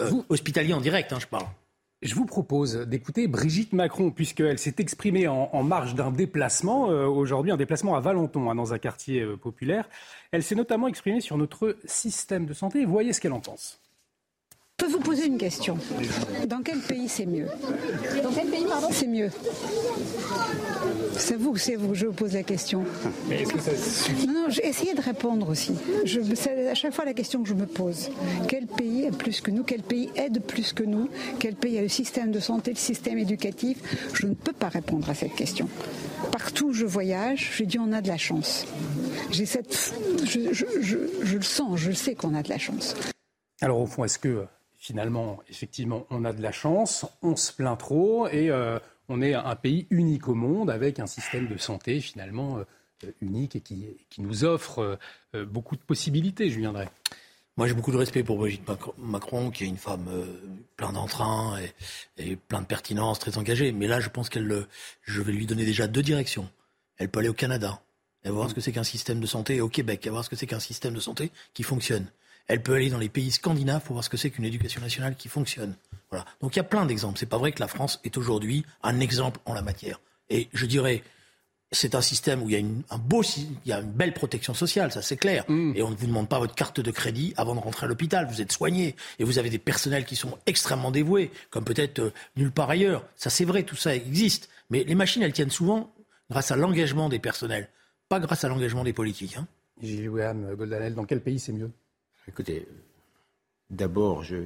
Euh, 0.00 0.10
hospitalier 0.28 0.74
en 0.74 0.80
direct, 0.80 1.12
hein, 1.12 1.18
je 1.20 1.26
parle. 1.26 1.46
Je 2.02 2.14
vous 2.14 2.24
propose 2.24 2.76
d'écouter 2.76 3.28
Brigitte 3.28 3.74
Macron, 3.74 4.10
puisqu'elle 4.10 4.58
s'est 4.58 4.76
exprimée 4.78 5.28
en, 5.28 5.62
marge 5.62 5.94
d'un 5.94 6.10
déplacement, 6.10 6.90
euh, 6.90 7.04
aujourd'hui 7.04 7.52
un 7.52 7.58
déplacement 7.58 7.94
à 7.94 8.00
Valenton, 8.00 8.48
hein, 8.50 8.54
dans 8.54 8.72
un 8.72 8.78
quartier 8.78 9.20
euh, 9.20 9.36
populaire. 9.36 9.86
Elle 10.32 10.42
s'est 10.42 10.54
notamment 10.54 10.88
exprimée 10.88 11.20
sur 11.20 11.36
notre 11.36 11.76
système 11.84 12.46
de 12.46 12.54
santé. 12.54 12.86
Voyez 12.86 13.12
ce 13.12 13.20
qu'elle 13.20 13.34
en 13.34 13.40
pense. 13.40 13.79
Je 14.80 14.86
peux 14.86 14.92
vous 14.92 15.00
poser 15.00 15.26
une 15.26 15.36
question. 15.36 15.76
Dans 16.46 16.62
quel 16.62 16.78
pays 16.78 17.06
c'est 17.06 17.26
mieux 17.26 17.46
Dans 18.22 18.30
quel 18.30 18.46
pays, 18.46 18.64
pardon 18.66 18.88
C'est 18.90 19.06
mieux. 19.06 19.28
C'est 21.18 21.36
vous, 21.36 21.54
c'est 21.58 21.76
vous, 21.76 21.94
je 21.94 22.06
vous 22.06 22.14
pose 22.14 22.32
la 22.32 22.42
question. 22.42 22.84
Mais 23.28 23.42
est-ce 23.42 23.52
que 23.52 23.60
ça 23.60 23.72
Non, 24.26 24.32
non, 24.32 24.44
j'ai 24.48 24.66
essayé 24.66 24.94
de 24.94 25.02
répondre 25.02 25.50
aussi. 25.50 25.74
c'est 26.34 26.70
à 26.70 26.74
chaque 26.74 26.94
fois 26.94 27.04
la 27.04 27.12
question 27.12 27.42
que 27.42 27.48
je 27.50 27.52
me 27.52 27.66
pose. 27.66 28.08
Quel 28.48 28.66
pays 28.66 29.04
est 29.04 29.14
plus 29.14 29.42
que 29.42 29.50
nous 29.50 29.64
Quel 29.64 29.82
pays 29.82 30.08
aide 30.16 30.40
plus 30.40 30.72
que 30.72 30.82
nous 30.82 31.10
Quel 31.38 31.56
pays 31.56 31.76
a 31.76 31.82
le 31.82 31.88
système 31.88 32.30
de 32.30 32.40
santé, 32.40 32.70
le 32.70 32.78
système 32.78 33.18
éducatif 33.18 33.76
Je 34.14 34.26
ne 34.28 34.32
peux 34.34 34.54
pas 34.54 34.70
répondre 34.70 35.10
à 35.10 35.14
cette 35.14 35.34
question. 35.34 35.68
Partout 36.32 36.68
où 36.68 36.72
je 36.72 36.86
voyage, 36.86 37.50
je 37.54 37.64
dis 37.64 37.78
on 37.78 37.92
a 37.92 38.00
de 38.00 38.08
la 38.08 38.16
chance. 38.16 38.64
J'ai 39.30 39.44
cette, 39.44 39.92
je, 40.24 40.54
je 40.54 41.36
le 41.36 41.42
sens, 41.42 41.78
je 41.78 41.92
sais 41.92 42.14
qu'on 42.14 42.34
a 42.34 42.42
de 42.42 42.48
la 42.48 42.58
chance. 42.58 42.94
Alors 43.60 43.78
au 43.78 43.86
fond, 43.86 44.04
est-ce 44.04 44.18
que 44.18 44.46
finalement, 44.80 45.40
effectivement, 45.48 46.06
on 46.10 46.24
a 46.24 46.32
de 46.32 46.42
la 46.42 46.52
chance, 46.52 47.06
on 47.22 47.36
se 47.36 47.52
plaint 47.52 47.78
trop 47.78 48.26
et 48.28 48.50
euh, 48.50 48.78
on 49.08 49.20
est 49.20 49.34
un 49.34 49.54
pays 49.54 49.86
unique 49.90 50.26
au 50.26 50.34
monde 50.34 50.70
avec 50.70 50.98
un 50.98 51.06
système 51.06 51.46
de 51.46 51.58
santé 51.58 52.00
finalement 52.00 52.58
euh, 53.04 53.12
unique 53.20 53.56
et 53.56 53.60
qui, 53.60 53.98
nous 54.18 54.44
offre 54.44 54.98
euh, 55.34 55.44
beaucoup 55.44 55.76
de 55.76 55.82
possibilités, 55.82 56.50
je 56.50 56.58
viendrai. 56.58 56.88
Moi, 57.58 57.66
j'ai 57.66 57.74
beaucoup 57.74 57.92
de 57.92 57.98
respect 57.98 58.22
pour 58.22 58.38
Brigitte 58.38 58.66
Macron, 58.96 59.50
qui 59.50 59.64
est 59.64 59.66
une 59.66 59.76
femme 59.76 60.08
plein 60.76 60.92
d'entrain 60.92 61.58
et, 62.16 62.36
plein 62.36 62.62
de 62.62 62.66
pertinence, 62.66 63.18
très 63.18 63.36
engagée. 63.36 63.72
Mais 63.72 63.86
là, 63.86 64.00
je 64.00 64.08
pense 64.08 64.30
qu'elle, 64.30 64.66
je 65.02 65.20
vais 65.20 65.32
lui 65.32 65.44
donner 65.44 65.66
déjà 65.66 65.86
deux 65.86 66.02
directions. 66.02 66.48
Elle 66.96 67.10
peut 67.10 67.18
aller 67.18 67.28
au 67.28 67.34
Canada, 67.34 67.82
et 68.24 68.30
voir 68.30 68.48
ce 68.48 68.54
que 68.54 68.62
c'est 68.62 68.72
qu'un 68.72 68.84
système 68.84 69.20
de 69.20 69.26
santé, 69.26 69.56
et 69.56 69.60
au 69.60 69.68
Québec, 69.68 70.06
et 70.06 70.10
voir 70.10 70.24
ce 70.24 70.30
que 70.30 70.36
c'est 70.36 70.46
qu'un 70.46 70.60
système 70.60 70.94
de 70.94 71.00
santé 71.00 71.32
qui 71.52 71.64
fonctionne. 71.64 72.06
Elle 72.50 72.60
peut 72.60 72.74
aller 72.74 72.90
dans 72.90 72.98
les 72.98 73.08
pays 73.08 73.30
scandinaves 73.30 73.82
pour 73.82 73.92
voir 73.92 74.04
ce 74.04 74.10
que 74.10 74.16
c'est 74.16 74.28
qu'une 74.30 74.44
éducation 74.44 74.80
nationale 74.80 75.14
qui 75.14 75.28
fonctionne. 75.28 75.76
Voilà. 76.10 76.24
Donc 76.40 76.56
il 76.56 76.58
y 76.58 76.60
a 76.60 76.64
plein 76.64 76.84
d'exemples. 76.84 77.16
C'est 77.16 77.26
pas 77.26 77.38
vrai 77.38 77.52
que 77.52 77.60
la 77.60 77.68
France 77.68 78.00
est 78.02 78.18
aujourd'hui 78.18 78.66
un 78.82 78.98
exemple 78.98 79.38
en 79.44 79.54
la 79.54 79.62
matière. 79.62 80.00
Et 80.30 80.48
je 80.52 80.66
dirais, 80.66 81.04
c'est 81.70 81.94
un 81.94 82.00
système 82.00 82.42
où 82.42 82.48
il 82.48 82.52
y 82.52 82.56
a 82.56 82.58
une, 82.58 82.82
un 82.90 82.98
beau, 82.98 83.22
il 83.22 83.68
y 83.68 83.72
a 83.72 83.78
une 83.78 83.92
belle 83.92 84.12
protection 84.12 84.52
sociale, 84.52 84.90
ça 84.90 85.00
c'est 85.00 85.16
clair. 85.16 85.44
Mm. 85.46 85.74
Et 85.76 85.82
on 85.84 85.90
ne 85.90 85.94
vous 85.94 86.08
demande 86.08 86.28
pas 86.28 86.40
votre 86.40 86.56
carte 86.56 86.80
de 86.80 86.90
crédit 86.90 87.34
avant 87.36 87.54
de 87.54 87.60
rentrer 87.60 87.86
à 87.86 87.88
l'hôpital. 87.88 88.26
Vous 88.28 88.40
êtes 88.40 88.50
soigné 88.50 88.96
et 89.20 89.24
vous 89.24 89.38
avez 89.38 89.48
des 89.48 89.60
personnels 89.60 90.04
qui 90.04 90.16
sont 90.16 90.36
extrêmement 90.46 90.90
dévoués, 90.90 91.30
comme 91.50 91.64
peut-être 91.64 92.00
euh, 92.00 92.12
nulle 92.34 92.50
part 92.50 92.68
ailleurs. 92.68 93.04
Ça 93.14 93.30
c'est 93.30 93.44
vrai, 93.44 93.62
tout 93.62 93.76
ça 93.76 93.94
existe. 93.94 94.48
Mais 94.70 94.82
les 94.82 94.96
machines, 94.96 95.22
elles 95.22 95.32
tiennent 95.32 95.50
souvent 95.50 95.94
grâce 96.30 96.50
à 96.50 96.56
l'engagement 96.56 97.08
des 97.08 97.20
personnels, 97.20 97.68
pas 98.08 98.18
grâce 98.18 98.42
à 98.42 98.48
l'engagement 98.48 98.82
des 98.82 98.92
politiques. 98.92 99.36
Hein. 99.36 99.46
Gilles 99.80 100.08
William 100.08 100.56
Goldanel, 100.56 100.96
dans 100.96 101.04
quel 101.04 101.20
pays 101.20 101.38
c'est 101.38 101.52
mieux? 101.52 101.70
Écoutez, 102.30 102.68
d'abord, 103.70 104.22
je, 104.22 104.36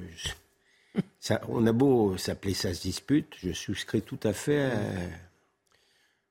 ça, 1.21 1.43
on 1.49 1.67
a 1.67 1.73
beau 1.73 2.17
s'appeler 2.17 2.55
ça 2.55 2.73
se 2.73 2.81
dispute, 2.81 3.35
je 3.43 3.53
souscris 3.53 4.01
tout 4.01 4.19
à 4.23 4.33
fait 4.33 4.63
à 4.63 4.79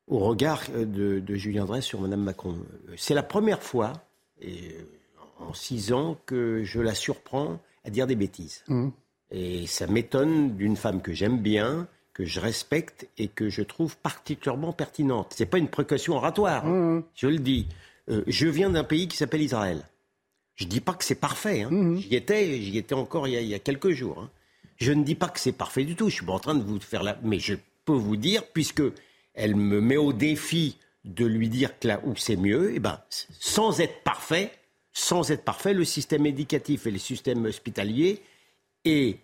au 0.07 0.17
regard 0.19 0.63
de, 0.72 1.24
Julien 1.36 1.65
Drey 1.65 1.81
sur 1.81 2.01
Mme 2.01 2.24
Macron. 2.24 2.57
C'est 2.98 3.13
la 3.13 3.24
première 3.24 3.62
fois, 3.62 3.93
et 4.41 4.75
en 5.39 5.53
six 5.53 5.93
ans, 5.93 6.17
que 6.25 6.63
je 6.63 6.81
la 6.81 6.95
surprends 6.95 7.60
à 7.86 7.91
dire 7.91 8.07
des 8.07 8.15
bêtises. 8.15 8.63
Mmh. 8.67 8.89
Et 9.31 9.67
ça 9.67 9.88
m'étonne 9.88 10.55
d'une 10.55 10.75
femme 10.75 11.01
que 11.01 11.13
j'aime 11.13 11.39
bien, 11.39 11.88
que 12.13 12.25
je 12.25 12.39
respecte 12.39 13.07
et 13.17 13.27
que 13.27 13.50
je 13.50 13.62
trouve 13.62 13.95
particulièrement 13.98 14.74
pertinente. 14.74 15.36
Ce 15.38 15.43
n'est 15.43 15.50
pas 15.50 15.60
une 15.60 15.69
précaution 15.69 16.15
oratoire, 16.15 16.65
mmh. 16.65 17.03
je 17.15 17.27
le 17.27 17.39
dis. 17.39 17.67
Euh, 18.10 18.24
je 18.27 18.48
viens 18.48 18.72
d'un 18.72 18.83
pays 18.83 19.07
qui 19.07 19.17
s'appelle 19.17 19.41
Israël. 19.41 19.83
Je 20.55 20.65
ne 20.65 20.69
dis 20.69 20.81
pas 20.81 20.93
que 20.93 21.03
c'est 21.03 21.15
parfait. 21.15 21.63
Hein. 21.63 21.69
Mmh. 21.72 21.98
J'y 21.98 22.15
étais, 22.15 22.62
j'y 22.62 22.77
étais 22.77 22.93
encore 22.93 23.27
il 23.27 23.41
y, 23.43 23.53
a, 23.53 23.60
quelques 23.60 23.91
jours. 23.91 24.19
Hein. 24.19 24.29
Je 24.77 24.91
ne 24.91 25.03
dis 25.03 25.15
pas 25.15 25.29
que 25.29 25.39
c'est 25.39 25.51
parfait 25.51 25.83
du 25.83 25.95
tout. 25.95 26.10
Je 26.10 26.15
suis 26.15 26.25
pas 26.25 26.33
en 26.33 26.39
train 26.39 26.55
de 26.55 26.63
vous 26.63 26.79
faire 26.79 27.03
la. 27.03 27.17
Mais 27.24 27.39
je 27.39 27.55
peux 27.86 27.93
vous 27.93 28.15
dire, 28.15 28.43
puisque 28.53 28.83
elle 29.33 29.55
me 29.55 29.81
met 29.81 29.98
au 29.98 30.13
défi 30.13 30.77
de 31.05 31.25
lui 31.25 31.50
dire 31.50 31.77
que 31.79 31.88
là 31.88 32.01
où 32.05 32.15
c'est 32.15 32.38
mieux, 32.38 32.72
et 32.72 32.75
eh 32.75 32.79
ben, 32.79 33.01
sans 33.10 33.81
être 33.81 34.03
parfait, 34.03 34.51
sans 34.93 35.31
être 35.31 35.43
parfait, 35.43 35.74
le 35.74 35.83
système 35.83 36.25
éducatif 36.25 36.88
et 36.88 36.91
le 36.91 37.00
système 37.00 37.43
hospitalier 37.45 38.22
est 38.86 39.17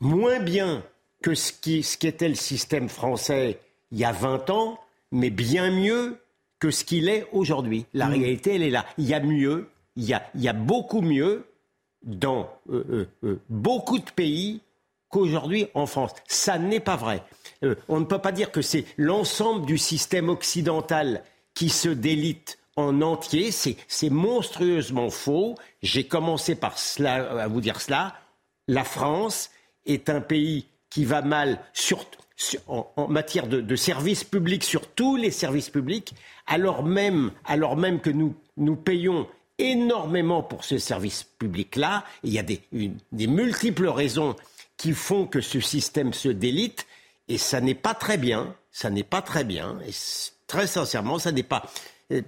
moins 0.00 0.40
bien 0.40 0.84
que 1.22 1.34
ce 1.34 1.52
qui, 1.52 1.82
ce 1.82 1.96
qui 1.96 2.06
était 2.06 2.28
le 2.28 2.34
système 2.34 2.88
français 2.88 3.58
il 3.90 3.98
y 3.98 4.04
a 4.04 4.12
20 4.12 4.50
ans, 4.50 4.80
mais 5.12 5.30
bien 5.30 5.70
mieux 5.70 6.18
que 6.58 6.70
ce 6.70 6.84
qu'il 6.84 7.08
est 7.08 7.26
aujourd'hui. 7.32 7.86
La 7.94 8.08
mmh. 8.08 8.12
réalité, 8.12 8.54
elle 8.56 8.62
est 8.62 8.70
là. 8.70 8.84
Il 8.98 9.06
y 9.06 9.14
a 9.14 9.20
mieux, 9.20 9.68
il 9.96 10.04
y 10.34 10.48
a, 10.48 10.52
beaucoup 10.52 11.00
mieux 11.00 11.46
dans 12.02 12.50
euh, 12.70 12.84
euh, 12.90 13.08
euh, 13.24 13.40
beaucoup 13.48 13.98
de 13.98 14.10
pays 14.10 14.60
qu'aujourd'hui 15.08 15.68
en 15.74 15.86
France. 15.86 16.12
Ça 16.26 16.58
n'est 16.58 16.80
pas 16.80 16.96
vrai. 16.96 17.22
On 17.88 18.00
ne 18.00 18.04
peut 18.04 18.18
pas 18.18 18.32
dire 18.32 18.50
que 18.50 18.60
c'est 18.60 18.84
l'ensemble 18.98 19.64
du 19.64 19.78
système 19.78 20.28
occidental 20.28 21.22
qui 21.54 21.70
se 21.70 21.88
délite 21.88 22.58
en 22.76 23.00
entier. 23.00 23.50
C'est 23.52 24.10
monstrueusement 24.10 25.08
faux. 25.08 25.54
J'ai 25.82 26.04
commencé 26.04 26.56
par 26.56 26.76
à 27.06 27.48
vous 27.48 27.60
dire 27.62 27.80
cela. 27.80 28.16
La 28.68 28.84
France 28.84 29.50
est 29.86 30.10
un 30.10 30.20
pays 30.20 30.66
qui 30.90 31.06
va 31.06 31.22
mal 31.22 31.58
en, 32.66 33.08
matière 33.08 33.46
de, 33.46 33.76
services 33.76 34.24
publics, 34.24 34.64
sur 34.64 34.88
tous 34.88 35.16
les 35.16 35.30
services 35.30 35.70
publics, 35.70 36.14
alors 36.46 36.82
même, 36.82 37.30
alors 37.46 37.76
même 37.76 38.00
que 38.00 38.10
nous 38.10 38.76
payons 38.76 39.26
énormément 39.58 40.42
pour 40.42 40.64
ce 40.64 40.78
service 40.78 41.24
public-là. 41.38 42.04
Il 42.22 42.32
y 42.32 42.38
a 42.38 42.42
des, 42.42 42.60
des 43.12 43.26
multiples 43.26 43.88
raisons 43.88 44.36
qui 44.76 44.92
font 44.92 45.26
que 45.26 45.40
ce 45.40 45.60
système 45.60 46.12
se 46.12 46.28
délite. 46.28 46.86
Et 47.28 47.38
ça 47.38 47.60
n'est 47.60 47.74
pas 47.74 47.94
très 47.94 48.18
bien, 48.18 48.54
ça 48.70 48.90
n'est 48.90 49.02
pas 49.02 49.22
très 49.22 49.44
bien, 49.44 49.78
et 49.86 49.92
très 50.46 50.66
sincèrement, 50.66 51.18
ça 51.18 51.32
n'est 51.32 51.42
pas 51.42 51.62
euh, 52.12 52.20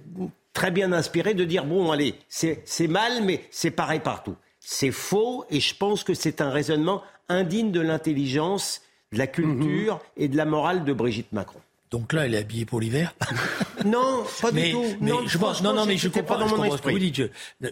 très 0.53 0.71
bien 0.71 0.91
inspiré 0.91 1.33
de 1.33 1.43
dire, 1.43 1.65
bon, 1.65 1.91
allez, 1.91 2.15
c'est 2.29 2.87
mal, 2.87 3.23
mais 3.23 3.43
c'est 3.51 3.71
pareil 3.71 3.99
partout. 3.99 4.35
C'est 4.59 4.91
faux, 4.91 5.45
et 5.49 5.59
je 5.59 5.75
pense 5.75 6.03
que 6.03 6.13
c'est 6.13 6.41
un 6.41 6.49
raisonnement 6.49 7.03
indigne 7.29 7.71
de 7.71 7.79
l'intelligence, 7.79 8.81
de 9.11 9.19
la 9.19 9.27
culture 9.27 9.95
mhm. 9.95 10.23
et 10.23 10.27
de 10.27 10.37
la 10.37 10.45
morale 10.45 10.83
de 10.83 10.93
Brigitte 10.93 11.31
Macron. 11.31 11.59
Donc 11.91 12.13
là, 12.13 12.25
elle 12.25 12.35
est 12.35 12.39
habillée 12.39 12.65
pour 12.65 12.79
l'hiver 12.79 13.13
Non, 13.85 14.25
pas 14.41 14.51
du 14.51 14.71
tout. 14.71 14.83
Mais 14.99 15.11
non, 15.11 15.25
je 15.25 15.37
pense, 15.37 15.61
non, 15.61 15.73
non, 15.73 15.85
mais 15.85 15.97
je 15.97 16.09
comprends, 16.09 16.35
pas 16.35 16.45
dans 16.45 16.57
mon 16.57 16.75
ce 16.75 16.81
que 16.81 16.89
vous 16.89 16.99
dites. 16.99 17.21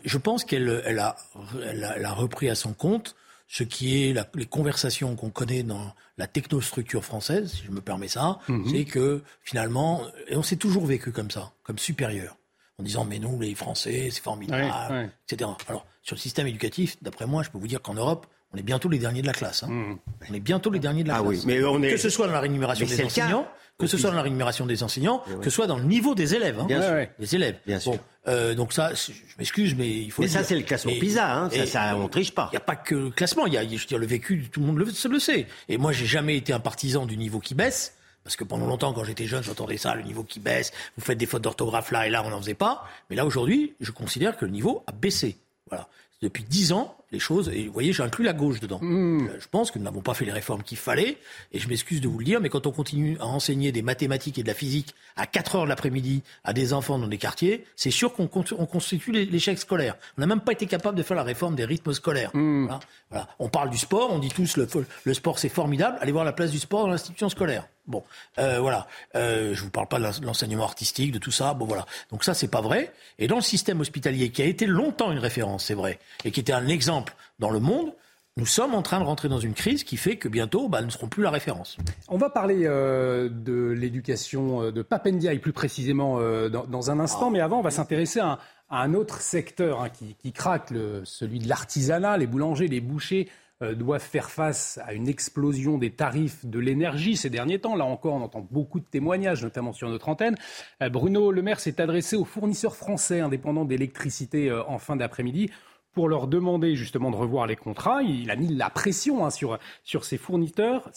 Je, 0.04 0.18
pense 0.18 0.46
qu'elle 0.46 0.82
elle 0.86 1.00
a, 1.00 1.16
elle 1.64 2.06
a, 2.06 2.14
repris 2.14 2.50
à 2.50 2.56
son 2.56 2.74
compte 2.74 3.16
ce 3.48 3.64
qui 3.64 4.04
est 4.04 4.16
les 4.36 4.46
conversations 4.46 5.16
qu'on 5.16 5.30
connaît 5.30 5.64
dans 5.64 5.94
la 6.18 6.28
technostructure 6.28 7.04
française, 7.04 7.54
si 7.54 7.64
je 7.66 7.72
me 7.72 7.82
permets 7.82 8.08
ça, 8.08 8.40
mhm. 8.48 8.70
c'est 8.70 8.86
que 8.86 9.22
finalement, 9.42 10.04
et 10.28 10.36
on 10.36 10.44
s'est 10.44 10.56
toujours 10.56 10.86
vécu 10.86 11.12
comme 11.12 11.30
ça, 11.30 11.52
comme 11.64 11.78
supérieur, 11.78 12.38
en 12.80 12.84
disant 12.84 13.06
mais 13.06 13.20
nous 13.20 13.40
les 13.40 13.54
Français, 13.54 14.10
c'est 14.12 14.22
formidable, 14.22 15.12
etc. 15.28 15.50
Alors 15.68 15.86
sur 16.02 16.16
le 16.16 16.20
système 16.20 16.48
éducatif, 16.48 16.98
d'après 17.02 17.28
moi, 17.28 17.44
je 17.44 17.50
peux 17.50 17.58
vous 17.58 17.68
dire 17.68 17.82
qu'en 17.82 17.94
Europe, 17.94 18.28
on 18.54 18.58
est 18.58 18.64
bientôt 18.64 18.90
les 18.90 19.00
derniers 19.00 19.22
de 19.22 19.28
la 19.28 19.34
classe. 19.34 19.64
Hein. 19.64 19.70
Mhm. 19.70 19.98
On 20.30 20.34
est 20.34 20.40
bientôt 20.40 20.72
les 20.72 20.80
derniers 20.80 21.04
de 21.04 21.10
la 21.10 21.18
ah 21.18 21.22
classe. 21.22 21.30
Oui, 21.30 21.44
mais 21.46 21.64
on 21.64 21.82
est... 21.84 21.92
Que 21.92 21.98
ce 21.98 22.10
soit 22.10 22.28
dans 22.28 22.34
la 22.34 22.40
rémunération 22.40 22.86
des 22.86 23.04
enseignants, 23.04 23.48
que 23.78 23.88
ce 23.88 23.98
soit 23.98 24.10
dans 24.10 24.16
la 24.16 24.22
rémunération 24.22 24.66
des 24.66 24.84
enseignants, 24.84 25.22
que 25.42 25.50
ce 25.50 25.56
soit 25.56 25.68
dans 25.68 25.78
le 25.78 25.84
niveau 25.84 26.16
des 26.16 26.34
élèves. 26.36 26.60
Hein. 26.60 26.66
Bien 26.66 26.82
sûr. 26.82 27.08
Des 27.20 27.36
élèves. 27.36 27.58
Bien 27.66 27.80
sûr. 27.80 27.98
Euh, 28.28 28.56
donc 28.56 28.74
ça, 28.74 28.94
je 28.94 29.12
m'excuse, 29.38 29.76
mais 29.76 29.90
il 29.90 30.12
faut. 30.12 30.22
Mais 30.22 30.28
ça, 30.28 30.44
c'est 30.44 30.56
le 30.56 30.64
classement 30.64 30.94
PISA, 31.00 31.36
hein. 31.36 31.50
ça, 31.50 31.66
ça, 31.66 31.98
on 31.98 32.08
triche 32.08 32.34
pas. 32.34 32.50
Il 32.52 32.56
n'y 32.56 32.58
a 32.58 32.62
pas 32.62 32.76
que 32.76 32.96
le 32.96 33.10
classement. 33.12 33.46
Il 33.46 33.54
y 33.54 33.58
a, 33.58 33.64
je 33.64 33.70
veux 33.70 33.86
dire, 33.86 33.98
le 33.98 34.08
vécu, 34.08 34.50
tout 34.52 34.62
le 34.62 34.66
monde 34.68 34.78
le, 34.78 34.86
le 34.86 35.20
sait. 35.20 35.48
Et 35.70 35.78
moi, 35.78 35.92
j'ai 35.92 36.06
jamais 36.06 36.38
été 36.38 36.54
un 36.54 36.60
partisan 36.60 37.06
du 37.06 37.18
niveau 37.18 37.40
qui 37.40 37.54
baisse. 37.54 37.96
Parce 38.24 38.36
que 38.36 38.44
pendant 38.44 38.66
longtemps, 38.66 38.92
quand 38.92 39.04
j'étais 39.04 39.28
jeune, 39.28 39.44
j'entendais 39.44 39.78
ça, 39.78 39.94
le 39.94 40.02
niveau 40.02 40.24
qui 40.24 40.40
baisse, 40.40 40.72
vous 40.98 41.06
faites 41.06 41.18
des 41.20 41.28
fautes 41.28 41.44
d'orthographe 41.44 41.92
là 41.92 42.08
et 42.08 42.10
là, 42.10 42.24
on 42.26 42.32
n'en 42.32 42.42
faisait 42.42 42.56
pas. 42.56 42.84
Mais 43.12 43.16
là, 43.16 43.24
aujourd'hui, 43.24 43.76
je 43.82 43.92
considère 43.92 44.36
que 44.36 44.46
le 44.46 44.52
niveau 44.52 44.84
a 44.88 44.92
baissé. 44.92 45.38
Voilà. 45.70 45.88
Depuis 46.24 46.44
dix 46.44 46.72
ans, 46.72 46.98
les 47.16 47.20
choses, 47.20 47.50
et 47.54 47.66
vous 47.66 47.74
voyez, 47.74 47.94
j'inclus 47.94 48.24
la 48.24 48.34
gauche 48.34 48.60
dedans. 48.60 48.80
Hmm. 48.82 49.28
Euh, 49.28 49.38
je 49.40 49.48
pense 49.50 49.72
que 49.72 49.80
nous 49.80 49.86
n'avons 49.86 50.02
pas 50.02 50.14
fait 50.14 50.26
les 50.26 50.32
réformes 50.32 50.64
qu'il 50.64 50.78
fallait, 50.78 51.18
et 51.52 51.60
je 51.60 51.68
m'excuse 51.68 52.02
de 52.02 52.08
vous 52.08 52.20
le 52.20 52.26
dire, 52.26 52.40
mais 52.42 52.50
quand 52.50 52.68
on 52.68 52.72
continue 52.72 53.18
à 53.20 53.26
enseigner 53.26 53.72
des 53.72 53.82
mathématiques 53.82 54.38
et 54.38 54.44
de 54.44 54.48
la 54.48 54.54
physique 54.54 54.94
à 55.16 55.26
4 55.26 55.56
heures 55.56 55.64
de 55.64 55.70
l'après-midi 55.70 56.22
à 56.44 56.54
des 56.54 56.74
enfants 56.74 57.00
dans 57.00 57.08
des 57.08 57.18
quartiers, 57.18 57.66
c'est 57.76 57.92
sûr 57.92 58.14
qu'on 58.14 58.28
constitue 58.28 59.12
l'échec 59.12 59.58
scolaire. 59.58 59.96
On 60.18 60.22
n'a 60.22 60.28
même 60.28 60.42
pas 60.42 60.52
été 60.52 60.66
capable 60.66 60.98
de 60.98 61.04
faire 61.04 61.18
la 61.18 61.24
réforme 61.24 61.56
des 61.56 61.66
rythmes 61.66 61.94
scolaires. 61.94 62.32
Voilà. 62.34 63.28
On 63.40 63.50
parle 63.50 63.70
du 63.70 63.78
sport, 63.78 64.12
on 64.12 64.20
dit 64.20 64.30
tous 64.30 64.58
le, 64.58 64.68
le 65.04 65.14
sport 65.14 65.40
c'est 65.40 65.50
formidable, 65.50 65.98
allez 66.02 66.12
voir 66.12 66.26
la 66.26 66.34
place 66.34 66.52
du 66.52 66.60
sport 66.60 66.84
dans 66.84 66.90
l'institution 66.90 67.30
scolaire. 67.30 67.68
Bon, 67.88 68.04
euh, 68.40 68.60
voilà. 68.60 68.88
Euh, 69.16 69.54
je 69.54 69.62
vous 69.62 69.70
parle 69.70 69.88
pas 69.88 70.00
de 70.00 70.26
l'enseignement 70.26 70.64
artistique, 70.64 71.12
de 71.12 71.20
tout 71.20 71.32
ça. 71.32 71.54
Bon, 71.54 71.66
voilà. 71.66 71.86
Donc 72.12 72.24
ça, 72.24 72.34
c'est 72.34 72.48
pas 72.48 72.62
vrai. 72.62 72.92
Et 73.20 73.28
dans 73.28 73.36
le 73.36 73.42
système 73.42 73.80
hospitalier, 73.80 74.30
qui 74.30 74.42
a 74.42 74.46
été 74.46 74.66
longtemps 74.66 75.12
une 75.12 75.20
référence, 75.20 75.66
c'est 75.66 75.74
vrai, 75.74 76.00
et 76.24 76.32
qui 76.32 76.40
était 76.40 76.54
un 76.54 76.68
exemple 76.68 77.16
dans 77.40 77.50
le 77.50 77.60
monde, 77.60 77.94
nous 78.38 78.46
sommes 78.46 78.76
en 78.76 78.82
train 78.82 79.00
de 79.00 79.06
rentrer 79.06 79.30
dans 79.30 79.40
une 79.40 79.54
crise 79.54 79.86
qui 79.86 79.96
fait 79.96 80.18
que 80.18 80.28
bientôt, 80.28 80.68
bah, 80.68 80.82
nous 80.82 80.88
ne 80.88 80.92
serons 80.92 81.08
plus 81.08 81.24
la 81.24 81.30
référence. 81.30 81.78
On 82.10 82.18
va 82.18 82.30
parler 82.30 82.64
euh, 82.66 83.30
de 83.30 83.70
l'éducation 83.70 84.62
euh, 84.62 84.72
de 84.74 84.82
Papendia, 84.82 85.32
et 85.32 85.40
plus 85.40 85.54
précisément 85.54 86.20
euh, 86.20 86.50
dans, 86.50 86.92
un 86.92 87.00
instant. 87.00 87.32
Mais 87.32 87.40
avant, 87.40 87.60
on 87.60 87.62
va 87.62 87.72
s'intéresser 87.72 88.20
à, 88.20 88.40
un 88.70 88.94
autre 88.94 89.22
secteur 89.22 89.82
hein, 89.82 89.88
qui, 89.90 90.34
craque, 90.34 90.74
celui 91.06 91.40
de 91.40 91.48
l'artisanat. 91.48 92.18
Les 92.18 92.28
boulangers, 92.28 92.68
les 92.68 92.82
bouchers 92.82 93.30
doivent 93.62 94.02
faire 94.02 94.30
face 94.30 94.80
à 94.86 94.94
une 94.94 95.08
explosion 95.08 95.78
des 95.78 95.92
tarifs 95.92 96.46
de 96.46 96.60
l'énergie 96.60 97.16
ces 97.16 97.30
derniers 97.30 97.60
temps. 97.60 97.76
Là 97.76 97.86
encore, 97.86 98.16
on 98.16 98.22
entend 98.22 98.46
beaucoup 98.52 98.80
de 98.80 98.86
témoignages, 98.86 99.44
notamment 99.44 99.74
sur 99.74 99.90
notre 99.90 100.10
antenne. 100.10 100.36
Euh, 100.82 100.90
Bruno 100.90 101.32
Le 101.32 101.42
Maire 101.42 101.60
s'est 101.60 101.80
adressé 101.82 102.16
aux 102.16 102.26
fournisseurs 102.26 102.76
français 102.76 103.20
indépendants 103.20 103.66
d'électricité 103.66 104.50
euh, 104.50 104.64
en 104.66 104.80
fin 104.80 104.96
d'après-midi 104.96 105.50
pour 105.94 106.10
leur 106.10 106.28
demander 106.28 106.76
justement 106.76 107.10
de 107.10 107.16
revoir 107.16 107.48
les 107.48 107.56
contrats. 107.56 108.04
Il 108.04 108.30
a 108.30 108.36
mis 108.36 108.54
la 108.54 108.70
pression 108.70 109.26
hein, 109.26 109.30
sur, 109.30 109.58
sur 109.84 110.04
ses 110.04 110.18
fournisseurs. 110.18 110.92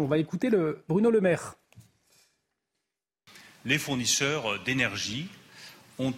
On 0.00 0.06
va 0.06 0.18
écouter 0.18 0.50
Bruno 0.88 1.10
Le 1.10 1.20
Maire. 1.20 1.54
Les 3.64 3.78
fournisseurs 3.78 4.62
d'énergie 4.64 5.28
ont 6.00 6.14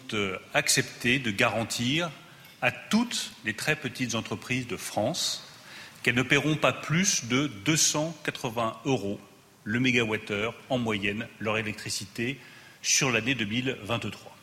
accepté 0.55 1.19
de 1.19 1.31
garantir 1.31 2.11
à 2.63 2.71
toutes 2.71 3.33
les 3.45 3.55
très 3.55 3.77
petites 3.77 4.15
entreprises 4.15 4.67
de 4.67 4.77
France 4.77 5.45
qu'elles 6.03 6.15
ne 6.15 6.23
paieront 6.23 6.57
pas 6.57 6.73
plus 6.73 7.25
de 7.27 7.47
280 7.65 8.79
euros 8.85 9.21
le 9.65 9.81
mégawattheure 9.81 10.55
en 10.71 10.79
moyenne 10.79 11.27
leur 11.41 11.59
électricité 11.59 12.39
sur 12.83 13.11
l'année 13.11 13.35
2023. 13.35 14.37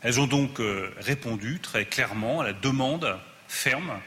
Elles 0.00 0.20
ont 0.20 0.26
donc 0.26 0.60
euh, 0.60 0.90
répondu 0.98 1.58
très 1.60 1.84
clairement 1.84 2.40
à 2.40 2.44
la 2.44 2.52
demande 2.52 3.18
ferme 3.48 4.00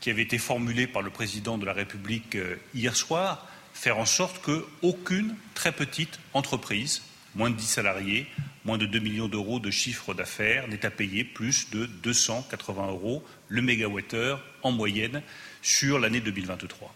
qui 0.00 0.10
avait 0.10 0.22
été 0.22 0.38
formulée 0.38 0.86
par 0.86 1.02
le 1.02 1.10
président 1.10 1.56
de 1.56 1.64
la 1.64 1.72
République 1.72 2.34
euh, 2.34 2.56
hier 2.74 2.96
soir, 2.96 3.46
faire 3.72 3.98
en 3.98 4.06
sorte 4.06 4.42
qu'aucune 4.42 5.34
très 5.54 5.72
petite 5.72 6.18
entreprise, 6.34 7.02
moins 7.34 7.50
de 7.50 7.56
10 7.56 7.66
salariés, 7.66 8.26
moins 8.66 8.78
de 8.78 8.86
2 8.86 8.98
millions 8.98 9.28
d'euros 9.28 9.60
de 9.60 9.70
chiffre 9.70 10.12
d'affaires 10.12 10.66
n'est 10.66 10.84
à 10.84 10.90
payer 10.90 11.22
plus 11.22 11.70
de 11.70 11.86
280 11.86 12.88
euros 12.88 13.22
le 13.48 13.62
mégawattheure 13.62 14.42
en 14.62 14.72
moyenne 14.72 15.22
sur 15.62 16.00
l'année 16.00 16.20
2023. 16.20 16.92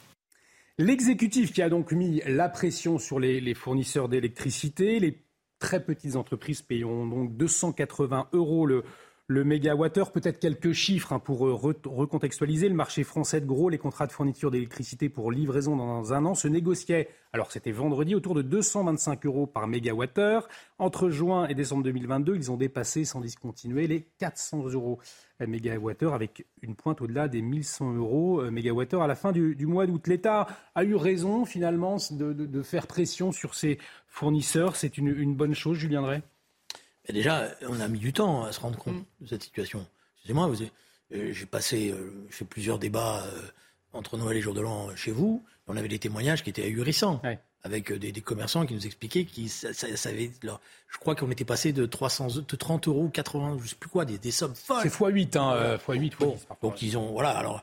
L'exécutif 0.79 1.53
qui 1.53 1.63
a 1.63 1.69
donc 1.69 1.93
mis 1.93 2.23
la 2.27 2.49
pression 2.49 2.99
sur 2.99 3.21
les, 3.21 3.55
fournisseurs 3.55 4.09
d'électricité, 4.09 4.99
les 4.99 5.23
très 5.61 5.85
petites 5.85 6.17
entreprises 6.17 6.61
payeront 6.61 7.07
donc 7.07 7.37
280 7.37 8.31
euros 8.33 8.67
le, 8.67 8.83
le 9.31 9.45
mégawattheure. 9.45 10.11
Peut-être 10.11 10.41
quelques 10.41 10.73
chiffres 10.73 11.13
hein, 11.13 11.21
pour 11.21 11.47
euh, 11.47 11.55
recontextualiser. 11.55 12.69
Le 12.69 12.75
marché 12.75 13.05
français 13.05 13.41
de 13.41 13.47
gros, 13.47 13.69
les 13.69 13.79
contrats 13.79 14.09
de 14.09 14.13
fourniture 14.13 14.51
d'électricité 14.51 15.09
pour 15.09 15.31
livraison 15.31 15.77
dans 15.77 16.13
un 16.13 16.25
an 16.25 16.35
se 16.35 16.49
négociaient, 16.49 17.09
alors 17.33 17.53
c'était 17.53 17.71
vendredi, 17.71 18.17
autour 18.17 18.35
de 18.35 18.43
225 18.43 19.25
euros 19.27 19.47
par 19.47 19.69
mégawattheure. 19.69 20.49
Entre 20.81 21.11
juin 21.11 21.47
et 21.47 21.55
décembre 21.55 21.85
2022, 21.85 22.35
ils 22.35 22.51
ont 22.51 22.57
dépassé 22.57 23.05
sans 23.05 23.21
discontinuer 23.21 23.87
les 23.87 24.03
400 24.19 24.71
euros 24.71 24.99
mégawattheure 25.39 26.13
avec 26.13 26.45
une 26.61 26.75
pointe 26.75 27.01
au-delà 27.01 27.29
des 27.29 27.41
1100 27.41 27.95
euros 27.95 28.41
euh, 28.41 28.51
mégawattheure 28.51 29.03
à 29.03 29.07
la 29.07 29.15
fin 29.15 29.31
du, 29.31 29.55
mois 29.65 29.87
d'août. 29.87 30.09
L'État 30.09 30.49
a 30.75 30.83
eu 30.83 30.97
raison 30.97 31.45
finalement 31.45 31.99
de, 32.11 32.63
faire 32.63 32.89
pression 32.89 33.31
sur 33.31 33.55
ses 33.55 33.79
fournisseurs. 34.09 34.75
C'est 34.75 34.99
une, 34.99 35.37
bonne 35.37 35.55
chose, 35.55 35.79
Julien 35.79 36.03
Drey? 36.03 36.21
Déjà, 37.13 37.49
on 37.69 37.81
a 37.81 37.89
mis 37.89 37.99
du 37.99 38.13
temps 38.13 38.45
à 38.45 38.53
se 38.53 38.61
rendre 38.61 38.79
compte 38.79 38.97
mm. 38.97 39.05
de 39.23 39.27
cette 39.27 39.43
situation. 39.43 39.87
Excusez-moi, 40.17 40.51
euh, 41.13 41.33
j'ai 41.33 41.47
passé, 41.47 41.91
euh, 41.91 42.27
fait 42.31 42.45
plusieurs 42.45 42.79
débats 42.79 43.25
euh, 43.27 43.41
entre 43.93 44.17
Noël 44.17 44.37
et 44.37 44.41
Jour 44.41 44.55
de 44.55 44.61
l'An 44.61 44.95
chez 44.97 45.11
vous. 45.11 45.43
On 45.67 45.77
avait 45.77 45.89
des 45.89 45.99
témoignages 45.99 46.43
qui 46.43 46.51
étaient 46.51 46.65
ahurissants. 46.65 47.23
Avec 47.63 47.93
des, 47.93 48.13
commerçants 48.23 48.65
qui 48.65 48.75
nous 48.75 48.87
expliquaient 48.87 49.25
qu'ils 49.25 49.51
savaient. 49.51 50.31
Je 50.43 50.99
crois 50.99 51.15
qu'on 51.15 51.31
était 51.31 51.45
passé 51.45 51.73
de 51.73 51.85
300, 51.85 52.29
de 52.49 52.57
30 52.57 52.89
euros, 52.89 53.09
80, 53.09 53.59
je 53.63 53.69
sais 53.69 53.77
plus 53.79 53.91
quoi, 53.91 54.07
des, 54.07 54.31
sommes 54.31 54.55
folles. 54.55 54.81
C'est 54.83 54.89
x8, 54.89 55.39
hein, 55.39 55.77
x8, 55.87 56.13
bon, 56.19 56.39
Donc 56.63 56.81
ils 56.81 56.97
ont, 56.97 57.13
voilà. 57.13 57.31
Alors 57.31 57.63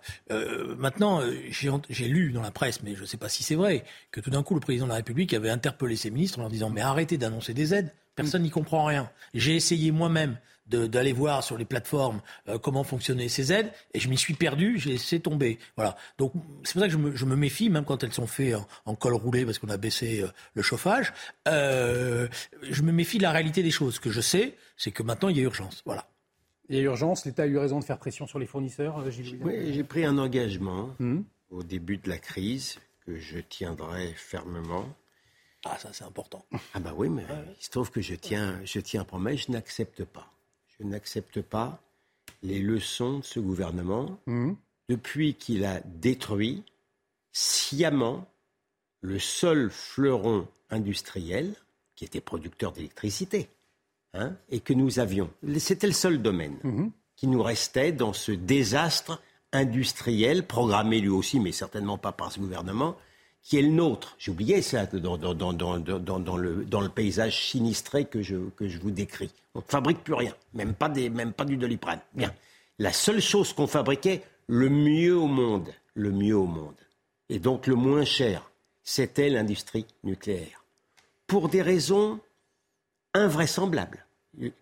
maintenant, 0.78 1.22
j'ai 1.50 2.08
lu 2.08 2.32
dans 2.32 2.44
la 2.44 2.52
presse, 2.52 2.84
mais 2.84 2.96
je 2.96 3.02
ne 3.02 3.06
sais 3.08 3.18
pas 3.18 3.30
si 3.30 3.44
c'est 3.44 3.56
vrai, 3.56 3.84
que 4.12 4.22
tout 4.22 4.30
d'un 4.30 4.44
coup 4.44 4.54
le 4.54 4.60
président 4.60 4.86
de 4.86 4.92
la 4.92 4.98
République 4.98 5.34
avait 5.34 5.50
interpellé 5.50 5.96
ses 5.96 6.12
ministres 6.12 6.38
en 6.38 6.44
leur 6.44 6.52
disant 6.52 6.70
mais 6.70 6.82
arrêtez 6.82 7.18
d'annoncer 7.18 7.56
des 7.56 7.74
aides. 7.74 7.92
Personne 8.16 8.42
n'y 8.42 8.50
comprend 8.50 8.86
rien. 8.86 9.10
J'ai 9.34 9.56
essayé 9.56 9.92
moi-même 9.92 10.38
d'aller 10.68 11.14
voir 11.14 11.44
sur 11.44 11.58
les 11.58 11.66
plateformes 11.66 12.22
euh, 12.48 12.58
comment 12.58 12.84
fonctionnaient 12.84 13.30
ces 13.30 13.54
aides 13.54 13.72
et 13.94 14.00
je 14.00 14.10
m'y 14.10 14.18
suis 14.18 14.34
perdu, 14.34 14.78
j'ai 14.78 14.92
laissé 14.92 15.20
tomber. 15.20 15.60
Voilà. 15.76 15.96
Donc 16.18 16.34
c'est 16.64 16.74
pour 16.74 16.82
ça 16.82 16.88
que 16.88 16.94
je 16.94 17.26
me, 17.26 17.36
méfie, 17.36 17.70
même 17.70 17.86
quand 17.86 18.04
elles 18.04 18.14
sont 18.14 18.28
faites 18.28 18.56
en, 18.86 18.96
col 18.96 19.14
roulé 19.14 19.46
parce 19.46 19.60
qu'on 19.60 19.70
a 19.70 19.78
baissé 19.78 20.22
euh, 20.22 20.28
le 20.54 20.62
chauffage. 20.62 21.14
Euh, 21.48 22.28
je 22.70 22.82
me 22.82 22.92
méfie 22.92 23.18
de 23.18 23.24
la 23.24 23.32
réalité 23.32 23.64
des 23.64 23.72
choses. 23.72 23.96
Ce 23.96 24.00
que 24.00 24.10
je 24.10 24.22
sais, 24.22 24.56
c'est 24.76 24.92
que 24.92 25.04
maintenant 25.04 25.30
il 25.30 25.38
y 25.38 25.40
a 25.40 25.44
urgence. 25.44 25.84
Voilà. 25.86 26.08
Il 26.70 26.76
y 26.76 26.80
a 26.80 26.84
urgence. 26.84 27.26
L'État 27.26 27.44
a 27.44 27.48
eu 27.48 27.58
raison 27.58 27.80
de 27.80 27.86
faire 27.86 27.98
pression 27.98 28.28
sur 28.28 28.40
les 28.40 28.46
fournisseurs. 28.46 29.04
Oui, 29.42 29.74
j'ai 29.74 29.84
pris 29.84 30.04
un 30.04 30.18
engagement 30.18 30.90
hum. 31.00 31.24
au 31.50 31.64
début 31.64 31.98
de 31.98 32.10
la 32.10 32.18
crise 32.18 32.80
que 33.06 33.18
je 33.18 33.40
tiendrai 33.40 34.14
fermement. 34.16 34.86
Ah, 35.66 35.78
ça 35.78 35.90
c'est 35.92 36.04
important. 36.04 36.46
Ah 36.74 36.80
bah 36.80 36.94
oui, 36.96 37.10
mais 37.10 37.26
il 37.60 37.64
se 37.64 37.70
trouve 37.70 37.92
que 37.92 38.02
je 38.02 38.16
tiens, 38.16 38.60
je 38.64 38.80
tiens 38.80 39.02
à 39.02 39.06
promesse, 39.06 39.46
je 39.48 39.52
n'accepte 39.52 40.04
pas. 40.04 40.32
Je 40.80 40.86
n'accepte 40.86 41.42
pas 41.42 41.82
les 42.44 42.60
leçons 42.60 43.20
de 43.20 43.24
ce 43.24 43.40
gouvernement 43.40 44.20
mmh. 44.28 44.54
depuis 44.90 45.34
qu'il 45.34 45.66
a 45.66 45.82
détruit 45.82 46.64
sciemment 47.32 48.28
le 49.02 49.20
seul 49.20 49.70
fleuron 49.70 50.48
industriel 50.70 51.54
qui 51.96 52.06
était 52.06 52.22
producteur 52.22 52.72
d'électricité 52.72 53.50
hein, 54.14 54.36
et 54.50 54.60
que 54.60 54.74
nous 54.74 55.00
avions. 55.00 55.32
C'était 55.58 55.88
le 55.88 55.94
seul 55.94 56.22
domaine 56.22 56.58
mmh. 56.64 56.88
qui 57.16 57.28
nous 57.28 57.42
restait 57.42 57.92
dans 57.92 58.14
ce 58.14 58.32
désastre 58.32 59.22
industriel, 59.54 60.46
programmé 60.46 61.00
lui 61.00 61.10
aussi, 61.10 61.40
mais 61.40 61.52
certainement 61.52 61.98
pas 61.98 62.12
par 62.12 62.32
ce 62.32 62.40
gouvernement, 62.40 62.98
qui 63.48 63.58
est 63.58 63.62
le 63.62 63.70
nôtre. 63.70 64.18
J'ai 64.20 64.32
oublié 64.32 64.62
ça 64.62 64.86
dans, 64.88 65.18
dans, 65.18 65.34
dans, 65.34 65.54
dans, 65.54 66.38
le, 66.38 66.66
dans 66.66 66.82
le 66.82 66.90
paysage 66.90 67.50
sinistré 67.50 68.04
que 68.04 68.22
je, 68.22 68.36
que 68.58 68.68
je 68.68 68.78
vous 68.78 68.92
décris. 68.92 69.32
On 69.56 69.60
ne 69.60 69.64
fabrique 69.66 70.04
plus 70.04 70.16
rien, 70.16 70.34
même 70.54 70.74
pas, 70.74 70.90
des, 70.90 71.10
même 71.10 71.32
pas 71.32 71.46
du 71.46 71.56
doliprane. 71.56 72.02
Bien. 72.14 72.34
La 72.78 72.92
seule 72.92 73.22
chose 73.22 73.54
qu'on 73.54 73.66
fabriquait, 73.66 74.22
le 74.48 74.70
mieux 74.70 75.16
au 75.18 75.28
monde, 75.28 75.70
le 75.94 76.12
mieux 76.12 76.36
au 76.36 76.46
monde, 76.46 76.76
et 77.30 77.40
donc 77.40 77.68
le 77.68 77.76
moins 77.76 78.04
cher, 78.04 78.52
c'était 78.84 79.30
l'industrie 79.30 79.86
nucléaire. 80.04 80.66
Pour 81.26 81.48
des 81.48 81.62
raisons 81.62 82.20
invraisemblables, 83.14 84.06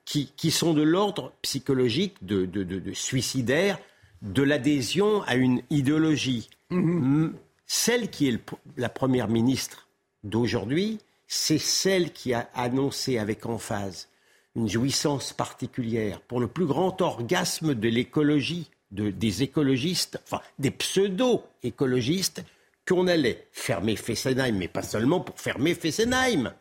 qui, 0.06 0.32
qui 0.38 0.52
sont 0.52 0.76
de 0.76 0.84
l'ordre 0.84 1.34
psychologique, 1.42 2.16
de, 2.22 2.46
de, 2.46 2.64
de, 2.64 2.94
suicidaire, 2.94 3.80
de 4.22 4.44
l'adhésion 4.44 5.24
à 5.24 5.36
une 5.36 5.64
idéologie. 5.72 6.50
Mmh 6.70 7.30
celle 7.66 8.10
qui 8.10 8.28
est 8.28 8.40
la 8.78 8.90
première 8.90 9.28
ministre 9.28 9.88
d'aujourd'hui, 10.24 11.00
c'est 11.28 11.58
celle 11.58 12.12
qui 12.12 12.34
a 12.34 12.50
annoncé 12.54 13.18
avec 13.18 13.46
emphase 13.46 14.08
une 14.56 14.70
jouissance 14.70 15.34
particulière 15.34 16.22
pour 16.22 16.40
le 16.40 16.48
plus 16.48 16.66
grand 16.66 17.02
orgasme 17.02 17.76
de 17.76 17.90
l'écologie, 17.90 18.70
des 18.92 19.44
écologistes, 19.44 20.20
enfin 20.24 20.42
des 20.60 20.72
pseudo-écologistes, 20.72 22.44
qu'on 22.88 23.08
allait 23.08 23.48
fermer 23.52 23.96
Fessenheim, 23.96 24.56
mais 24.56 24.68
pas 24.68 24.84
seulement 24.84 25.20
pour 25.20 25.40
fermer 25.40 25.74
Fessenheim, 25.74 26.54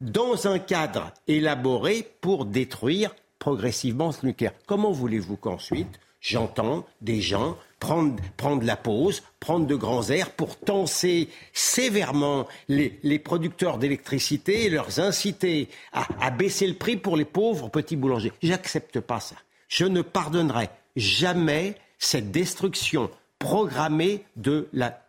dans 0.00 0.46
un 0.46 0.58
cadre 0.58 1.12
élaboré 1.26 2.06
pour 2.20 2.44
détruire 2.44 3.14
progressivement 3.38 4.12
ce 4.12 4.26
nucléaire. 4.26 4.54
Comment 4.66 4.92
voulez-vous 4.92 5.36
qu'ensuite 5.36 5.98
j'entends 6.20 6.86
des 7.00 7.20
gens 7.20 7.58
prendre, 7.82 8.14
prendre 8.36 8.64
la 8.64 8.76
pause, 8.76 9.24
prendre 9.40 9.66
de 9.66 9.74
grands 9.74 10.08
airs 10.08 10.30
pour 10.30 10.56
tenser 10.56 11.28
sévèrement 11.52 12.46
les, 12.68 13.00
les 13.02 13.18
producteurs 13.18 13.76
d'électricité 13.76 14.66
et 14.66 14.70
leur 14.70 15.00
inciter 15.00 15.68
à, 15.92 16.06
à 16.24 16.30
baisser 16.30 16.68
le 16.68 16.74
prix 16.74 16.96
pour 16.96 17.16
les 17.16 17.24
pauvres 17.24 17.68
petits 17.68 17.96
boulangers. 17.96 18.32
J'accepte 18.40 19.00
pas 19.00 19.18
ça. 19.18 19.34
Je 19.66 19.84
ne 19.84 20.00
pardonnerai 20.00 20.70
jamais 20.94 21.74
cette 21.98 22.30
destruction 22.30 23.10
programmée 23.40 24.24
de 24.36 24.68
la 24.72 25.04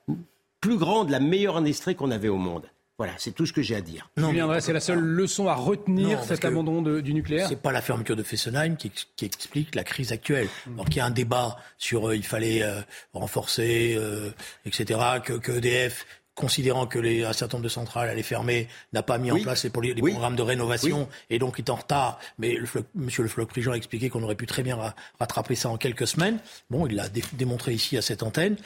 plus 0.59 0.77
grande, 0.77 1.11
la 1.11 1.19
meilleure 1.19 1.57
industrie 1.57 1.95
qu'on 1.95 2.09
avait 2.09 2.29
au 2.29 2.37
monde. 2.37 2.65
Voilà, 2.99 3.13
c'est 3.17 3.31
tout 3.31 3.47
ce 3.47 3.53
que 3.53 3.63
j'ai 3.63 3.75
à 3.75 3.81
dire. 3.81 4.09
Non, 4.17 4.31
c'est 4.59 4.73
la 4.73 4.79
seule 4.79 4.99
leçon 4.99 5.47
à 5.47 5.55
retenir, 5.55 6.23
cet 6.23 6.45
abandon 6.45 6.81
du 6.81 7.13
nucléaire 7.13 7.47
C'est 7.49 7.61
pas 7.61 7.71
la 7.71 7.81
fermeture 7.81 8.15
de 8.15 8.23
Fessenheim 8.23 8.77
qui, 8.77 8.91
explique 9.21 9.73
la 9.73 9.83
crise 9.83 10.11
actuelle. 10.11 10.47
Mm. 10.67 10.73
Alors 10.73 10.85
qu'il 10.85 10.97
y 10.97 10.99
a 10.99 11.05
un 11.05 11.11
débat 11.11 11.57
sur 11.77 12.09
euh, 12.09 12.15
il 12.15 12.25
fallait 12.25 12.61
euh, 12.61 12.81
renforcer, 13.13 13.95
euh, 13.97 14.29
etc., 14.65 14.99
que, 15.23 15.33
que 15.33 15.53
EDF 15.53 16.05
considérant 16.35 16.87
que 16.87 16.97
les, 16.97 17.23
un 17.23 17.33
certain 17.33 17.57
nombre 17.57 17.65
de 17.65 17.69
centrales 17.69 18.09
allaient 18.09 18.23
fermer, 18.23 18.67
n'a 18.91 19.03
pas 19.03 19.19
mis 19.19 19.31
en 19.31 19.39
place 19.39 19.63
les, 19.65 19.69
programmes 19.69 20.35
de 20.35 20.41
rénovation 20.41 21.07
et 21.29 21.37
donc 21.37 21.59
est 21.59 21.69
en 21.69 21.75
retard. 21.75 22.19
Mais 22.39 22.55
le, 22.55 22.67
Monsieur 22.95 23.21
le 23.21 23.29
floc 23.29 23.49
prigent 23.49 23.71
a 23.71 23.75
expliqué 23.75 24.09
qu'on 24.09 24.23
aurait 24.23 24.33
pu 24.33 24.47
très 24.47 24.63
bien 24.63 24.79
rattraper 25.19 25.53
ça 25.53 25.69
en 25.69 25.77
quelques 25.77 26.07
semaines. 26.07 26.39
Bon, 26.71 26.87
il 26.87 26.95
l'a 26.95 27.07
démontré 27.33 27.73
ici 27.73 27.97
à 27.97 28.01
cette 28.01 28.23
antenne. 28.23 28.57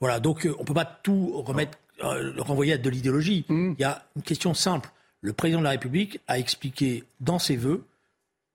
voilà, 0.00 0.18
donc 0.20 0.48
on 0.58 0.64
peut 0.64 0.72
pas 0.72 0.86
tout 0.86 1.42
remettre 1.42 1.76
euh, 2.04 2.32
renvoyer 2.38 2.74
à 2.74 2.78
de 2.78 2.90
l'idéologie. 2.90 3.44
Mm. 3.48 3.74
Il 3.78 3.80
y 3.80 3.84
a 3.84 4.04
une 4.16 4.22
question 4.22 4.54
simple. 4.54 4.90
Le 5.20 5.32
président 5.32 5.60
de 5.60 5.64
la 5.64 5.70
République 5.70 6.20
a 6.26 6.38
expliqué 6.38 7.04
dans 7.20 7.38
ses 7.38 7.56
vœux, 7.56 7.84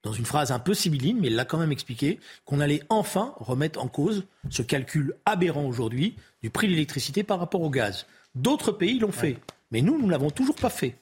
dans 0.04 0.14
une 0.14 0.26
phrase 0.26 0.52
un 0.52 0.60
peu 0.60 0.74
sibylline, 0.74 1.18
mais 1.20 1.28
il 1.28 1.36
l'a 1.36 1.46
quand 1.46 1.58
même 1.58 1.72
expliqué, 1.72 2.20
qu'on 2.46 2.60
allait 2.60 2.84
enfin 2.90 3.34
remettre 3.38 3.82
en 3.82 3.88
cause 3.88 4.26
ce 4.50 4.62
calcul 4.62 5.16
aberrant 5.26 5.66
aujourd'hui 5.66 6.16
du 6.42 6.50
prix 6.50 6.68
de 6.68 6.74
l'électricité 6.74 7.24
par 7.24 7.40
rapport 7.40 7.62
au 7.62 7.70
gaz. 7.70 8.06
D'autres 8.36 8.72
pays 8.72 9.00
l'ont 9.00 9.12
fait, 9.12 9.38
mais 9.72 9.82
nous, 9.82 9.98
nous 9.98 10.06
ne 10.06 10.12
l'avons 10.12 10.30
toujours 10.30 10.56
pas 10.56 10.70
fait. 10.70 10.96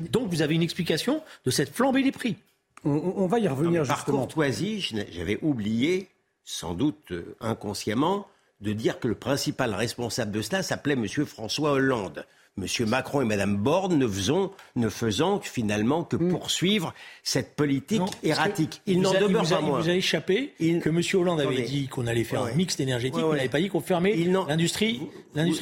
Donc 0.00 0.28
vous 0.30 0.42
avez 0.42 0.54
une 0.54 0.62
explication 0.62 1.22
de 1.44 1.50
cette 1.50 1.74
flambée 1.74 2.02
des 2.02 2.12
prix. 2.12 2.36
On, 2.84 3.26
va 3.26 3.38
y 3.40 3.48
revenir 3.48 3.84
justement. 3.84 4.04
Par 4.04 4.04
courtoisie, 4.04 4.80
j'avais 5.10 5.38
oublié, 5.42 6.08
sans 6.44 6.74
doute 6.74 7.10
euh, 7.10 7.36
inconsciemment, 7.40 8.28
de 8.60 8.72
dire 8.72 8.98
que 8.98 9.08
le 9.08 9.14
principal 9.14 9.74
responsable 9.74 10.32
de 10.32 10.42
cela 10.42 10.62
s'appelait 10.62 10.94
M. 10.94 11.06
François 11.26 11.72
Hollande. 11.72 12.24
M. 12.62 12.88
Macron 12.88 13.22
et 13.22 13.24
Mme 13.24 13.56
Borne 13.56 13.98
ne, 13.98 14.06
faisant, 14.06 14.52
ne 14.76 14.88
faisant 14.88 15.40
finalement 15.40 16.04
que 16.04 16.16
hmm. 16.16 16.30
poursuivre 16.30 16.94
cette 17.22 17.54
politique 17.54 18.02
erratique. 18.22 18.82
Il 18.86 19.00
n'en 19.00 19.12
demeure 19.12 19.48
pas 19.48 19.60
moins. 19.60 19.80
Il 19.80 19.84
vous 19.84 19.90
a 19.90 19.94
échappé 19.94 20.54
que 20.58 20.88
M. 20.88 21.00
Hollande 21.14 21.40
avait 21.40 21.62
dit 21.62 21.88
qu'on 21.88 22.06
allait 22.06 22.24
faire 22.24 22.42
un 22.42 22.52
mix 22.52 22.78
énergétique, 22.80 23.20
il 23.22 23.36
n'avait 23.36 23.48
pas 23.48 23.60
dit 23.60 23.68
qu'on 23.68 23.80
fermait 23.80 24.14
l'industrie 24.14 25.00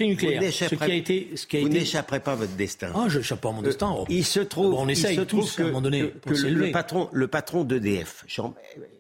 nucléaire. 0.01 0.43
Vous 0.43 0.51
ce 0.51 0.75
qui 0.75 0.83
a 0.83 0.95
été, 0.95 1.29
ce 1.35 1.47
qui 1.47 1.57
a 1.57 1.61
vous 1.61 1.69
n'échapperez 1.69 2.21
pas 2.21 2.33
à 2.33 2.37
votre 2.37 2.57
destin. 2.57 2.91
Ah, 2.95 3.07
je 3.09 3.19
n'échappe 3.19 3.41
pas 3.41 3.49
à 3.49 3.53
mon 3.53 3.63
destin. 3.63 3.95
Euh, 3.99 4.05
il 4.09 4.25
se 4.25 4.41
trouve, 4.41 4.75
on 4.75 4.89
essaye 4.89 5.25
tous, 5.27 5.57
que, 5.57 5.63
à 5.63 5.65
un 5.67 5.69
moment 5.69 5.81
donné, 5.81 6.13
que, 6.25 6.35
le, 6.35 6.71
patron, 6.71 7.09
le 7.13 7.29
patron 7.29 7.65
d'EDF, 7.65 8.25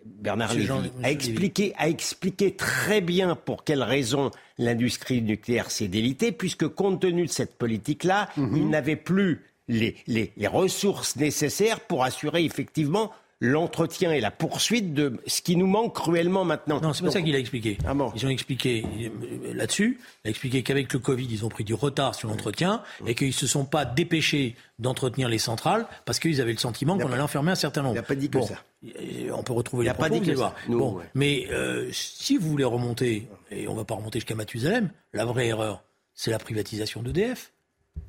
Bernard 0.05 0.55
Lévy, 0.55 0.71
a 1.03 1.11
expliqué, 1.11 1.73
a 1.77 1.89
expliqué 1.89 2.55
très 2.55 3.01
bien 3.01 3.35
pour 3.37 3.65
quelles 3.65 3.83
raisons 3.83 4.31
l'industrie 4.59 5.23
nucléaire 5.23 5.71
s'est 5.71 5.89
délitée, 5.89 6.33
puisque 6.33 6.69
compte 6.69 7.01
tenu 7.01 7.27
de 7.27 7.31
cette 7.31 7.57
politique-là, 7.57 8.29
mhm. 8.37 8.57
il 8.57 8.69
n'avait 8.69 8.97
plus 8.97 9.43
les, 9.69 9.97
les, 10.07 10.33
les, 10.37 10.47
ressources 10.47 11.17
nécessaires 11.17 11.81
pour 11.81 12.05
assurer 12.05 12.45
effectivement 12.45 13.13
l'entretien 13.41 14.13
et 14.13 14.21
la 14.21 14.31
poursuite 14.31 14.95
de 14.95 15.21
ce 15.27 15.43
qui 15.43 15.57
nous 15.57 15.67
manque 15.67 15.95
cruellement 15.95 16.45
maintenant. 16.45 16.81
Non, 16.81 16.93
c'est 16.93 17.05
pas 17.05 17.11
ça 17.11 17.21
qu'il 17.23 17.35
a 17.35 17.39
expliqué. 17.39 17.77
Ah 17.87 17.93
bon. 17.95 18.11
Ils 18.17 18.25
ont 18.25 18.31
expliqué 18.31 18.85
euh, 18.85 19.53
là-dessus, 19.55 20.01
il 20.25 20.29
a 20.29 20.31
expliqué 20.31 20.63
qu'avec 20.63 20.93
le 20.93 20.99
Covid, 20.99 21.27
ils 21.31 21.45
ont 21.45 21.49
pris 21.51 21.65
du 21.65 21.75
retard 21.75 22.15
sur 22.15 22.29
l'entretien 22.29 22.83
et 23.07 23.15
qu'ils 23.15 23.35
se 23.35 23.47
sont 23.47 23.65
pas 23.67 23.85
dépêchés 23.85 24.57
d'entretenir 24.79 25.29
les 25.29 25.39
centrales 25.39 25.87
parce 26.07 26.19
qu'ils 26.19 26.41
avaient 26.41 26.53
le 26.53 26.59
sentiment 26.59 26.97
qu'on 26.99 27.13
allait 27.13 27.23
enfermer 27.23 27.51
un 27.53 27.57
certain 27.57 27.83
nombre. 27.83 27.95
Il 27.95 27.99
n'a 27.99 28.03
pas 28.03 28.15
dit 28.15 28.31
que 28.31 28.39
Bon, 28.39 28.47
ça. 28.47 28.63
et 28.85 29.31
On 29.31 29.43
peut 29.43 29.53
retrouver 29.53 29.85
Il 29.85 29.87
les 29.87 29.91
a 29.91 29.95
pas 29.95 30.07
propos, 30.09 30.15
dit 30.15 30.21
vous 30.21 30.27
que 30.27 30.33
ça. 30.33 30.49
voir. 30.49 30.55
Nous, 30.69 30.79
bon, 30.79 30.93
ouais. 30.97 31.05
mais 31.15 31.47
euh, 31.51 31.89
si 31.93 32.37
vous 32.39 32.49
voulez 32.49 32.65
remonter, 32.65 33.29
et 33.51 33.69
on 33.69 33.75
va 33.75 33.85
pas 33.85 33.95
remonter 33.95 34.19
jusqu'à 34.19 34.35
Mathusalem, 34.35 34.91
la 35.13 35.25
vraie 35.27 35.49
erreur, 35.49 35.83
c'est 36.15 36.31
la 36.31 36.39
privatisation 36.39 37.03
d'EDF. 37.03 37.53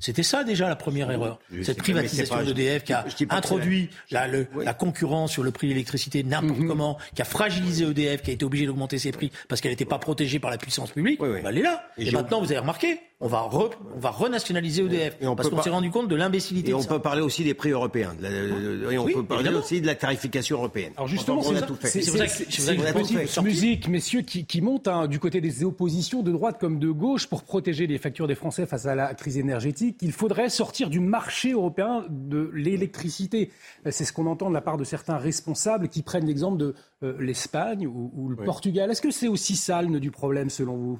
C'était 0.00 0.22
ça 0.22 0.44
déjà 0.44 0.68
la 0.68 0.76
première 0.76 1.10
erreur. 1.10 1.38
Cette 1.62 1.78
privatisation 1.78 2.42
d'EDF 2.44 2.84
qui 2.84 2.92
a 2.92 3.04
introduit 3.30 3.90
la, 4.10 4.28
le- 4.28 4.46
Oui. 4.54 4.64
la 4.64 4.74
concurrence 4.74 5.32
sur 5.32 5.42
le 5.42 5.50
prix 5.50 5.66
de 5.66 5.72
l'électricité 5.72 6.22
n'importe 6.22 6.60
Mhm. 6.60 6.68
comment, 6.68 6.98
qui 7.14 7.22
a 7.22 7.24
fragilisé 7.24 7.84
EDF, 7.84 8.22
qui 8.22 8.30
a 8.30 8.34
été 8.34 8.44
obligé 8.44 8.66
d'augmenter 8.66 8.98
ses 8.98 9.10
prix 9.12 9.32
parce 9.48 9.60
qu'elle 9.60 9.72
n'était 9.72 9.84
pas 9.84 9.98
protégée 9.98 10.38
par 10.38 10.50
la 10.50 10.58
puissance 10.58 10.90
publique. 10.92 11.20
Oui, 11.22 11.28
bah, 11.42 11.48
elle 11.50 11.58
est 11.58 11.62
là. 11.62 11.82
Et 11.98 12.10
maintenant, 12.12 12.38
vous 12.40 12.50
avez 12.52 12.60
remarqué, 12.60 13.00
on 13.20 13.26
va, 13.26 13.48
re- 13.50 13.70
on 13.96 13.98
va 13.98 14.10
renationaliser 14.10 14.82
EDF 14.84 15.16
Et 15.20 15.26
on 15.26 15.34
parce 15.34 15.48
qu'on 15.48 15.60
s'est 15.60 15.70
rendu 15.70 15.90
compte 15.90 16.06
de 16.08 16.14
l'imbécilité 16.14 16.68
Et 16.68 16.70
de 16.70 16.76
on 16.76 16.82
ça. 16.82 16.88
peut 16.88 17.00
parler 17.00 17.20
aussi 17.20 17.42
des 17.42 17.52
prix 17.54 17.70
européens. 17.70 18.14
de 18.16 18.22
la- 18.22 18.30
de- 18.30 18.92
et 18.92 18.98
on 18.98 19.04
Oui, 19.04 19.14
peut 19.14 19.24
parler 19.24 19.42
évidemment. 19.44 19.64
aussi 19.64 19.80
de 19.80 19.86
la 19.86 19.96
tarification 19.96 20.56
européenne. 20.56 20.92
Alors 20.96 21.08
justement, 21.08 21.40
on 21.40 21.42
c'est 21.42 21.56
a 21.56 21.62
tout 21.62 21.74
fait. 21.74 21.88
c'est- 21.88 22.92
petite 22.92 23.42
musique, 23.42 23.88
messieurs, 23.88 24.22
qui, 24.22 24.44
qui 24.46 24.60
monte 24.60 24.86
hein, 24.88 25.08
du 25.08 25.18
côté 25.18 25.40
des 25.40 25.64
oppositions 25.64 26.22
de 26.22 26.30
droite 26.30 26.58
comme 26.60 26.78
de 26.78 26.90
gauche 26.90 27.26
pour 27.26 27.42
protéger 27.42 27.86
les 27.86 27.98
factures 27.98 28.28
des 28.28 28.34
Français 28.36 28.66
face 28.66 28.86
à 28.86 28.94
la 28.94 29.14
crise 29.14 29.36
énergétique. 29.38 29.98
Il 30.02 30.12
faudrait 30.12 30.48
sortir 30.48 30.88
du 30.90 31.00
marché 31.00 31.52
européen 31.52 32.04
de 32.10 32.50
l'électricité. 32.54 33.50
Euh, 33.86 33.90
C'est 33.90 34.04
ce 34.04 34.12
qu'on 34.12 34.26
entend 34.26 34.48
de 34.48 34.54
la 34.54 34.60
part 34.60 34.76
de 34.76 34.84
certains 34.84 35.16
responsables 35.18 35.88
qui 35.88 36.02
prennent 36.02 36.26
l'exemple 36.26 36.58
de 36.58 36.74
euh, 37.02 37.16
l'Espagne 37.20 37.86
ou, 37.86 38.12
ou 38.14 38.28
le 38.28 38.36
Portugal. 38.36 38.90
Est-ce 38.90 39.02
que 39.02 39.10
c'est 39.10 39.28
aussi 39.28 39.56
ça 39.56 39.82
le 39.82 39.88
nœud 39.88 40.00
du 40.00 40.10
problème 40.12 40.50
selon 40.50 40.76
vous? 40.76 40.98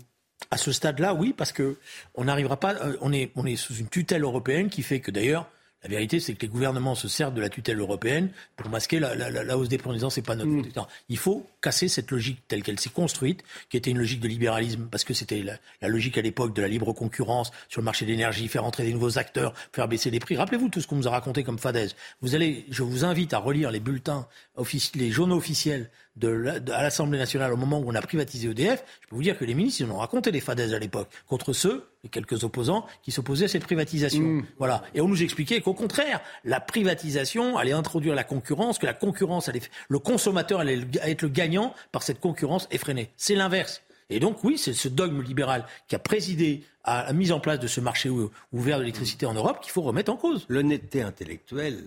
À 0.51 0.57
ce 0.57 0.73
stade-là, 0.73 1.15
oui, 1.15 1.35
parce 1.37 1.53
que 1.53 1.77
on 2.15 2.25
n'arrivera 2.25 2.59
pas. 2.59 2.75
euh, 2.75 2.97
on 3.01 3.13
est, 3.13 3.31
on 3.37 3.45
est 3.45 3.57
sous 3.57 3.75
une 3.75 3.89
tutelle 3.89 4.23
européenne 4.23 4.71
qui 4.71 4.83
fait 4.83 5.01
que 5.01 5.11
d'ailleurs. 5.11 5.49
La 5.85 5.89
vérité, 5.91 6.19
c'est 6.19 6.35
que 6.35 6.43
les 6.43 6.49
gouvernements 6.49 6.97
se 6.97 7.07
servent 7.07 7.35
de 7.35 7.41
la 7.41 7.49
tutelle 7.49 7.79
européenne 7.79 8.31
pour 8.57 8.69
masquer 8.69 8.99
la, 8.99 9.15
la- 9.15 9.31
la- 9.31 9.45
la 9.45 9.57
hausse 9.57 9.69
des 9.69 9.79
prix 9.79 9.91
en 9.91 9.93
disant 9.93 10.11
c'est 10.11 10.23
pas 10.23 10.35
notre. 10.35 10.51
Non, 10.77 10.89
Il 11.09 11.17
faut 11.17 11.49
casser 11.61 11.87
cette 11.87 12.11
logique 12.11 12.43
telle 12.49 12.65
qu'elle 12.65 12.81
s'est 12.81 12.91
construite, 12.91 13.45
qui 13.71 13.77
était 13.77 13.93
une 13.93 13.99
logique 13.99 14.19
de 14.19 14.27
libéralisme, 14.27 14.89
parce 14.91 15.05
que 15.05 15.15
c'était 15.15 15.41
la, 15.41 15.53
la 15.81 15.87
logique 15.87 16.19
à 16.19 16.21
l'époque 16.21 16.53
de 16.53 16.63
la 16.63 16.67
libre 16.67 16.93
concurrence 16.95 17.53
sur 17.69 17.81
le 17.81 17.85
marché 17.85 18.07
de 18.07 18.11
l'énergie, 18.11 18.49
faire 18.49 18.65
entrer 18.65 18.83
des 18.87 18.93
nouveaux 18.93 19.19
acteurs, 19.19 19.55
faire 19.73 19.87
baisser 19.87 20.11
les 20.11 20.19
prix. 20.19 20.37
Rappelez-vous 20.37 20.69
tout 20.69 20.81
ce 20.81 20.89
qu'on 20.89 20.97
nous 20.97 21.07
a 21.07 21.13
raconté 21.13 21.45
comme 21.45 21.61
fadaise. 21.61 21.95
Vous 22.23 22.35
allez, 22.35 22.67
je 22.71 22.83
vous 22.83 23.05
invite 23.05 23.33
à 23.33 23.39
relire 23.39 23.71
les 23.71 23.79
bulletins, 23.79 24.27
offici- 24.57 24.99
les 24.99 25.13
journaux 25.13 25.37
officiels 25.37 25.91
de 26.19 26.29
la- 26.29 26.61
de- 26.61 26.73
à 26.73 26.83
l'Assemblée 26.83 27.19
nationale 27.19 27.53
au 27.53 27.57
moment 27.57 27.79
où 27.79 27.85
on 27.89 27.95
a 27.95 28.01
privatisé 28.03 28.49
EDF. 28.49 28.85
Je 29.03 29.07
peux 29.09 29.17
vous 29.17 29.23
dire 29.23 29.39
que 29.39 29.45
les 29.45 29.55
ministres 29.55 29.83
ils 29.83 29.91
en 29.91 29.95
ont 29.95 29.99
raconté 29.99 30.31
des 30.33 30.41
fadaises 30.41 30.75
à 30.75 30.79
l'époque 30.79 31.09
contre 31.27 31.53
ceux, 31.53 31.89
et 32.05 32.09
quelques 32.09 32.45
opposants, 32.45 32.87
qui 33.03 33.11
s'opposaient 33.13 33.47
à 33.47 33.49
cette 33.49 33.65
privatisation. 33.65 34.43
Voilà. 34.59 34.83
Et 34.95 35.01
on 35.01 35.09
nous 35.09 35.23
expliquait 35.23 35.61
qu'au 35.61 35.75
contraire, 35.75 36.21
la 36.45 36.61
privatisation 36.61 37.57
allait 37.57 37.73
introduire 37.73 38.15
la 38.15 38.25
concurrence, 38.25 38.79
que 38.79 38.87
la 38.87 38.95
concurrence 38.95 39.49
allait, 39.49 39.63
le 39.89 39.99
consommateur 39.99 40.61
allait 40.61 40.81
être 41.03 41.23
le 41.23 41.29
gagnant 41.29 41.75
par 41.93 42.03
cette 42.03 42.21
concurrence 42.21 42.69
effrénée. 42.71 43.11
C'est 43.17 43.35
l'inverse. 43.35 43.83
Et 44.11 44.21
donc 44.21 44.43
oui, 44.43 44.57
c'est 44.57 44.73
ce 44.73 44.89
dogme 44.89 45.23
libéral 45.23 45.67
qui 45.87 45.95
a 45.95 45.99
présidé 45.99 46.63
à 46.83 47.05
la 47.05 47.13
mise 47.13 47.31
en 47.31 47.41
place 47.41 47.61
de 47.61 47.67
ce 47.67 47.81
marché 47.81 48.09
ou- 48.09 48.31
ouvert 48.53 48.79
de 48.79 48.83
l'électricité 48.83 49.27
en 49.27 49.35
Europe 49.35 49.61
qu'il 49.61 49.71
faut 49.71 49.83
remettre 49.83 50.11
en 50.11 50.17
cause. 50.17 50.47
L'honnêteté 50.49 51.03
intellectuelle 51.03 51.85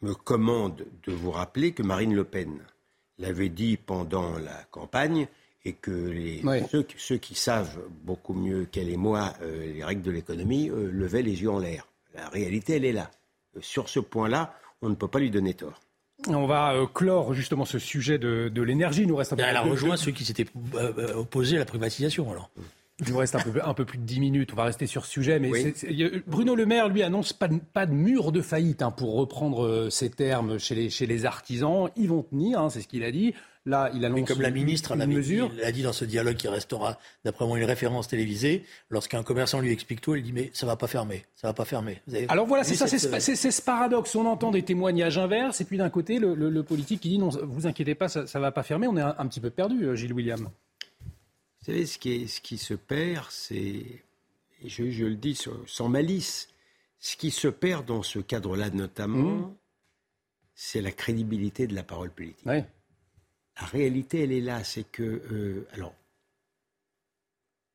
me 0.00 0.14
commande 0.14 0.84
de 1.06 1.12
vous 1.12 1.32
rappeler 1.32 1.72
que 1.72 1.82
Marine 1.82 2.14
Le 2.14 2.22
Pen 2.22 2.60
l'avait 3.18 3.48
dit 3.48 3.76
pendant 3.76 4.38
la 4.38 4.62
campagne 4.70 5.26
et 5.64 5.72
que 5.72 5.90
les- 5.90 6.40
Ouais. 6.44 6.64
ceux, 6.70 6.86
ceux 6.96 7.16
qui 7.18 7.34
savent 7.34 7.78
beaucoup 8.04 8.32
mieux 8.34 8.64
qu'elle 8.70 8.88
et 8.88 8.96
moi 8.96 9.34
euh, 9.42 9.72
les 9.72 9.84
règles 9.84 10.02
de 10.02 10.10
l'économie 10.10 10.70
euh, 10.70 10.90
levaient 10.92 11.22
les 11.22 11.42
yeux 11.42 11.50
en 11.50 11.58
l'air. 11.58 11.86
La 12.14 12.28
réalité, 12.28 12.76
elle 12.76 12.84
est 12.84 12.92
là. 12.92 13.10
Euh, 13.56 13.60
Sur 13.60 13.88
ce 13.88 14.00
point-là, 14.00 14.54
on 14.82 14.88
ne 14.88 14.94
peut 14.94 15.08
pas 15.08 15.18
lui 15.18 15.30
donner 15.30 15.54
tort. 15.54 15.80
On 16.28 16.46
va 16.46 16.74
euh, 16.74 16.86
clore 16.86 17.32
justement 17.34 17.64
ce 17.64 17.78
sujet 17.78 18.18
de, 18.18 18.48
de 18.48 18.62
l'énergie. 18.62 19.02
Il 19.02 19.08
nous 19.08 19.16
reste 19.16 19.32
un 19.32 19.36
peu 19.36 19.42
Elle 19.42 19.56
a 19.56 19.62
rejoint 19.62 19.94
de- 19.94 20.00
ceux 20.00 20.10
qui 20.12 20.24
s'étaient 20.24 20.46
opposés 21.14 21.56
à 21.56 21.58
la 21.60 21.64
privatisation. 21.64 22.30
Alors. 22.30 22.50
Il 23.06 23.12
nous 23.12 23.18
reste 23.18 23.36
un 23.36 23.40
peu, 23.40 23.60
un 23.64 23.74
peu 23.74 23.84
plus 23.84 23.98
de 23.98 24.02
10 24.04 24.18
minutes. 24.20 24.50
On 24.52 24.56
va 24.56 24.64
rester 24.64 24.86
sur 24.86 25.04
ce 25.06 25.10
sujet. 25.12 25.38
Mais 25.38 25.50
Oui. 25.50 25.72
il 25.88 26.22
Bruno 26.26 26.54
Le 26.56 26.66
Maire, 26.66 26.88
lui, 26.88 27.02
annonce 27.04 27.32
pas 27.32 27.46
de, 27.46 27.58
pas 27.72 27.86
de 27.86 27.92
mur 27.92 28.32
de 28.32 28.40
faillite, 28.42 28.82
hein, 28.82 28.90
pour 28.90 29.14
reprendre 29.14 29.64
euh, 29.64 29.88
ces 29.90 30.10
termes 30.10 30.58
chez 30.58 30.74
les, 30.74 30.90
chez 30.90 31.06
les 31.06 31.24
artisans. 31.24 31.90
Ils 31.96 32.08
vont 32.08 32.22
tenir, 32.24 32.58
hein, 32.60 32.70
c'est 32.70 32.80
ce 32.80 32.88
qu'il 32.88 33.04
a 33.04 33.12
dit. 33.12 33.34
Là, 33.66 33.90
il 33.94 34.04
annonce 34.04 34.20
Mais 34.20 34.24
comme 34.26 34.40
la 34.40 34.50
ministre 34.50 34.96
l'avait 34.96 35.10
dit, 35.12 35.16
mesure. 35.16 35.50
elle 35.58 35.64
a 35.64 35.72
dit 35.72 35.82
dans 35.82 35.92
ce 35.92 36.04
dialogue 36.06 36.36
qui 36.36 36.48
restera, 36.48 36.98
d'après 37.24 37.46
moi, 37.46 37.58
une 37.58 37.64
référence 37.66 38.08
télévisée, 38.08 38.64
lorsqu'un 38.88 39.22
commerçant 39.22 39.60
lui 39.60 39.70
explique 39.70 40.00
tout, 40.00 40.14
elle 40.14 40.22
dit 40.22 40.32
mais 40.32 40.50
ça 40.54 40.64
va 40.66 40.74
pas 40.76 40.86
fermer, 40.86 41.24
ça 41.36 41.48
va 41.48 41.52
pas 41.52 41.66
fermer. 41.66 42.00
Vous 42.06 42.14
avez 42.14 42.26
Alors 42.30 42.46
voilà, 42.46 42.64
c'est 42.64 42.74
ça, 42.76 42.86
c'est 42.86 42.98
cette, 42.98 43.52
ce- 43.52 43.62
paradoxe. 43.62 44.16
On 44.16 44.24
entend 44.26 44.50
des 44.52 44.62
témoignages 44.62 45.18
inverses, 45.18 45.60
et 45.60 45.64
puis 45.66 45.76
d'un 45.76 45.90
côté, 45.90 46.18
le, 46.18 46.34
le- 46.34 46.48
le 46.50 46.62
politique 46.62 47.00
qui 47.00 47.10
dit 47.10 47.18
non, 47.18 47.28
vous 47.28 47.66
inquiétez 47.66 47.94
pas, 47.94 48.08
ça, 48.08 48.26
ça 48.26 48.40
va 48.40 48.52
pas 48.52 48.62
fermer. 48.62 48.86
On 48.88 48.96
est 48.96 49.02
un, 49.02 49.14
un 49.18 49.26
petit 49.26 49.40
peu 49.40 49.50
perdu, 49.50 49.84
euh, 49.84 49.94
Gilles 49.94 50.14
William. 50.14 50.48
Vous 51.68 51.74
savez, 51.74 51.84
ce 51.86 51.98
qui, 51.98 52.12
est- 52.12 52.26
ce 52.28 52.40
qui 52.40 52.56
se 52.56 52.72
perd, 52.72 53.26
c'est, 53.28 53.60
et 53.60 54.68
je, 54.70 54.90
je 54.90 55.04
le 55.04 55.16
dis 55.16 55.38
sans, 55.66 55.86
malice, 55.90 56.48
ce 56.98 57.14
qui 57.18 57.30
se 57.30 57.46
perd 57.46 57.84
dans 57.84 58.02
ce 58.02 58.20
cadre-là 58.20 58.70
notamment, 58.70 59.36
Mhm. 59.48 59.54
c'est 60.54 60.80
la 60.80 60.92
crédibilité 60.92 61.66
de 61.66 61.74
la 61.74 61.82
parole 61.82 62.10
politique. 62.10 62.46
Ouais. 62.46 62.66
La 63.60 63.66
réalité, 63.66 64.22
elle 64.22 64.32
est 64.32 64.40
là, 64.40 64.64
c'est 64.64 64.84
que, 64.90 65.02
euh, 65.02 65.68
alors, 65.72 65.94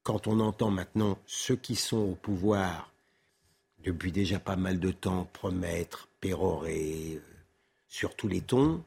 quand 0.01 0.25
on 0.25 0.39
entend 0.39 0.71
maintenant 0.71 1.19
ceux 1.27 1.55
qui 1.55 1.75
sont 1.75 1.97
au 1.97 2.15
pouvoir 2.15 2.91
depuis 3.83 4.11
déjà 4.11 4.39
pas 4.39 4.55
mal 4.55 4.79
de 4.79 4.91
temps 4.91 5.25
promettre, 5.33 6.07
pérorer, 6.19 7.17
euh, 7.17 7.21
sur 7.89 8.15
tous 8.15 8.27
les 8.27 8.41
tons, 8.41 8.83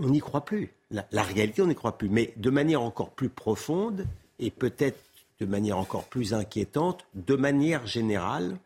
on 0.00 0.08
n'y 0.08 0.20
croit 0.20 0.44
plus. 0.44 0.70
La, 0.90 1.06
la 1.12 1.22
réalité, 1.22 1.62
on 1.62 1.66
n'y 1.66 1.74
croit 1.74 1.96
plus. 1.98 2.08
Mais 2.08 2.32
de 2.36 2.50
manière 2.50 2.82
encore 2.82 3.10
plus 3.10 3.28
profonde 3.28 4.06
et 4.38 4.50
peut-être 4.50 4.98
de 5.40 5.46
manière 5.46 5.78
encore 5.78 6.04
plus 6.04 6.34
inquiétante, 6.34 7.04
de 7.14 7.34
manière 7.34 7.86
générale, 7.86 8.56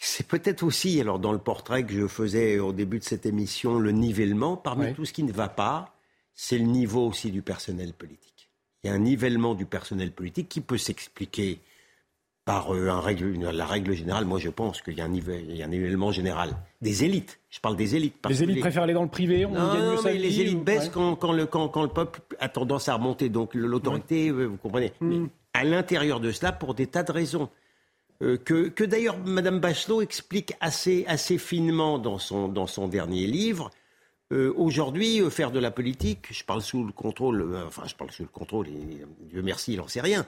c'est 0.00 0.26
peut-être 0.26 0.62
aussi, 0.62 1.00
alors 1.00 1.18
dans 1.18 1.32
le 1.32 1.38
portrait 1.38 1.84
que 1.84 1.92
je 1.92 2.06
faisais 2.08 2.58
au 2.58 2.72
début 2.72 2.98
de 2.98 3.04
cette 3.04 3.26
émission, 3.26 3.78
le 3.78 3.92
nivellement, 3.92 4.56
parmi 4.56 4.86
Oui. 4.86 4.94
tout 4.94 5.04
ce 5.04 5.12
qui 5.12 5.22
ne 5.22 5.32
va 5.32 5.48
pas, 5.48 5.94
c'est 6.34 6.58
le 6.58 6.64
niveau 6.64 7.06
aussi 7.06 7.30
du 7.30 7.42
personnel 7.42 7.92
politique. 7.92 8.48
Il 8.82 8.88
y 8.88 8.90
a 8.90 8.94
un 8.94 8.98
nivellement 8.98 9.54
du 9.54 9.64
personnel 9.64 10.10
politique 10.10 10.48
qui 10.48 10.60
peut 10.60 10.78
s'expliquer 10.78 11.60
par 12.44 12.74
euh, 12.74 12.88
un 12.90 13.00
règle, 13.00 13.26
une- 13.34 13.50
la 13.50 13.66
règle 13.66 13.92
générale. 13.92 14.24
Moi, 14.24 14.38
je 14.38 14.48
pense 14.50 14.80
qu'il 14.82 14.94
y, 14.94 15.00
a 15.00 15.04
un 15.04 15.12
il 15.14 15.56
y 15.56 15.62
a 15.62 15.66
un 15.66 16.10
général 16.12 16.50
des 16.80 17.04
élites. 17.04 17.38
Je 17.50 17.60
parle 17.60 17.76
des 17.76 17.94
élites. 17.94 18.16
Les 18.28 18.42
élites 18.42 18.60
préfèrent 18.60 18.82
aller 18.82 18.94
dans 18.94 19.02
le 19.04 19.08
privé, 19.08 19.46
on 19.46 19.50
non, 19.52 19.72
gagne 19.72 19.82
mieux 19.82 19.94
non, 19.96 20.02
mais 20.02 20.14
les 20.14 20.40
élites 20.40 20.56
ou- 20.58 20.62
baissent 20.62 20.84
ouais. 20.86 20.90
quand, 20.92 21.14
quand 21.16 21.32
le, 21.32 21.46
quand, 21.46 21.68
quand 21.68 21.82
le 21.82 21.88
peuple 21.88 22.20
a 22.40 22.48
tendance 22.48 22.88
à 22.88 22.94
remonter. 22.94 23.28
Donc 23.28 23.54
l'autorité, 23.54 24.28
euh, 24.30 24.46
vous 24.46 24.56
comprenez. 24.56 24.92
Hmm. 25.00 25.08
Mais 25.08 25.28
à 25.54 25.64
l'intérieur 25.64 26.18
de 26.18 26.32
cela, 26.32 26.50
pour 26.52 26.74
des 26.74 26.86
tas 26.88 27.02
de 27.04 27.12
raisons. 27.12 27.48
euh, 28.22 28.36
que, 28.38 28.68
que 28.68 28.84
d'ailleurs 28.84 29.18
Mme 29.18 29.60
Bachelot 29.60 30.00
explique 30.02 30.54
assez, 30.60 31.04
assez 31.06 31.38
finement 31.38 31.98
dans 31.98 32.18
son, 32.18 32.48
dans 32.48 32.66
son 32.66 32.88
dernier 32.88 33.26
livre. 33.26 33.70
Euh, 34.32 34.52
Aujourd'hui, 34.56 35.20
euh, 35.20 35.28
faire 35.30 35.50
de 35.50 35.58
la 35.58 35.70
politique, 35.70 36.26
je 36.30 36.42
parle 36.42 36.62
sous 36.62 36.84
le 36.84 36.92
contrôle, 36.92 37.54
enfin 37.66 37.82
je 37.86 37.94
parle 37.94 38.10
sous 38.10 38.22
le 38.22 38.28
contrôle, 38.28 38.66
et, 38.68 39.04
Dieu 39.30 39.42
merci, 39.42 39.74
il 39.74 39.78
n'en 39.78 39.88
sait 39.88 40.00
rien, 40.00 40.24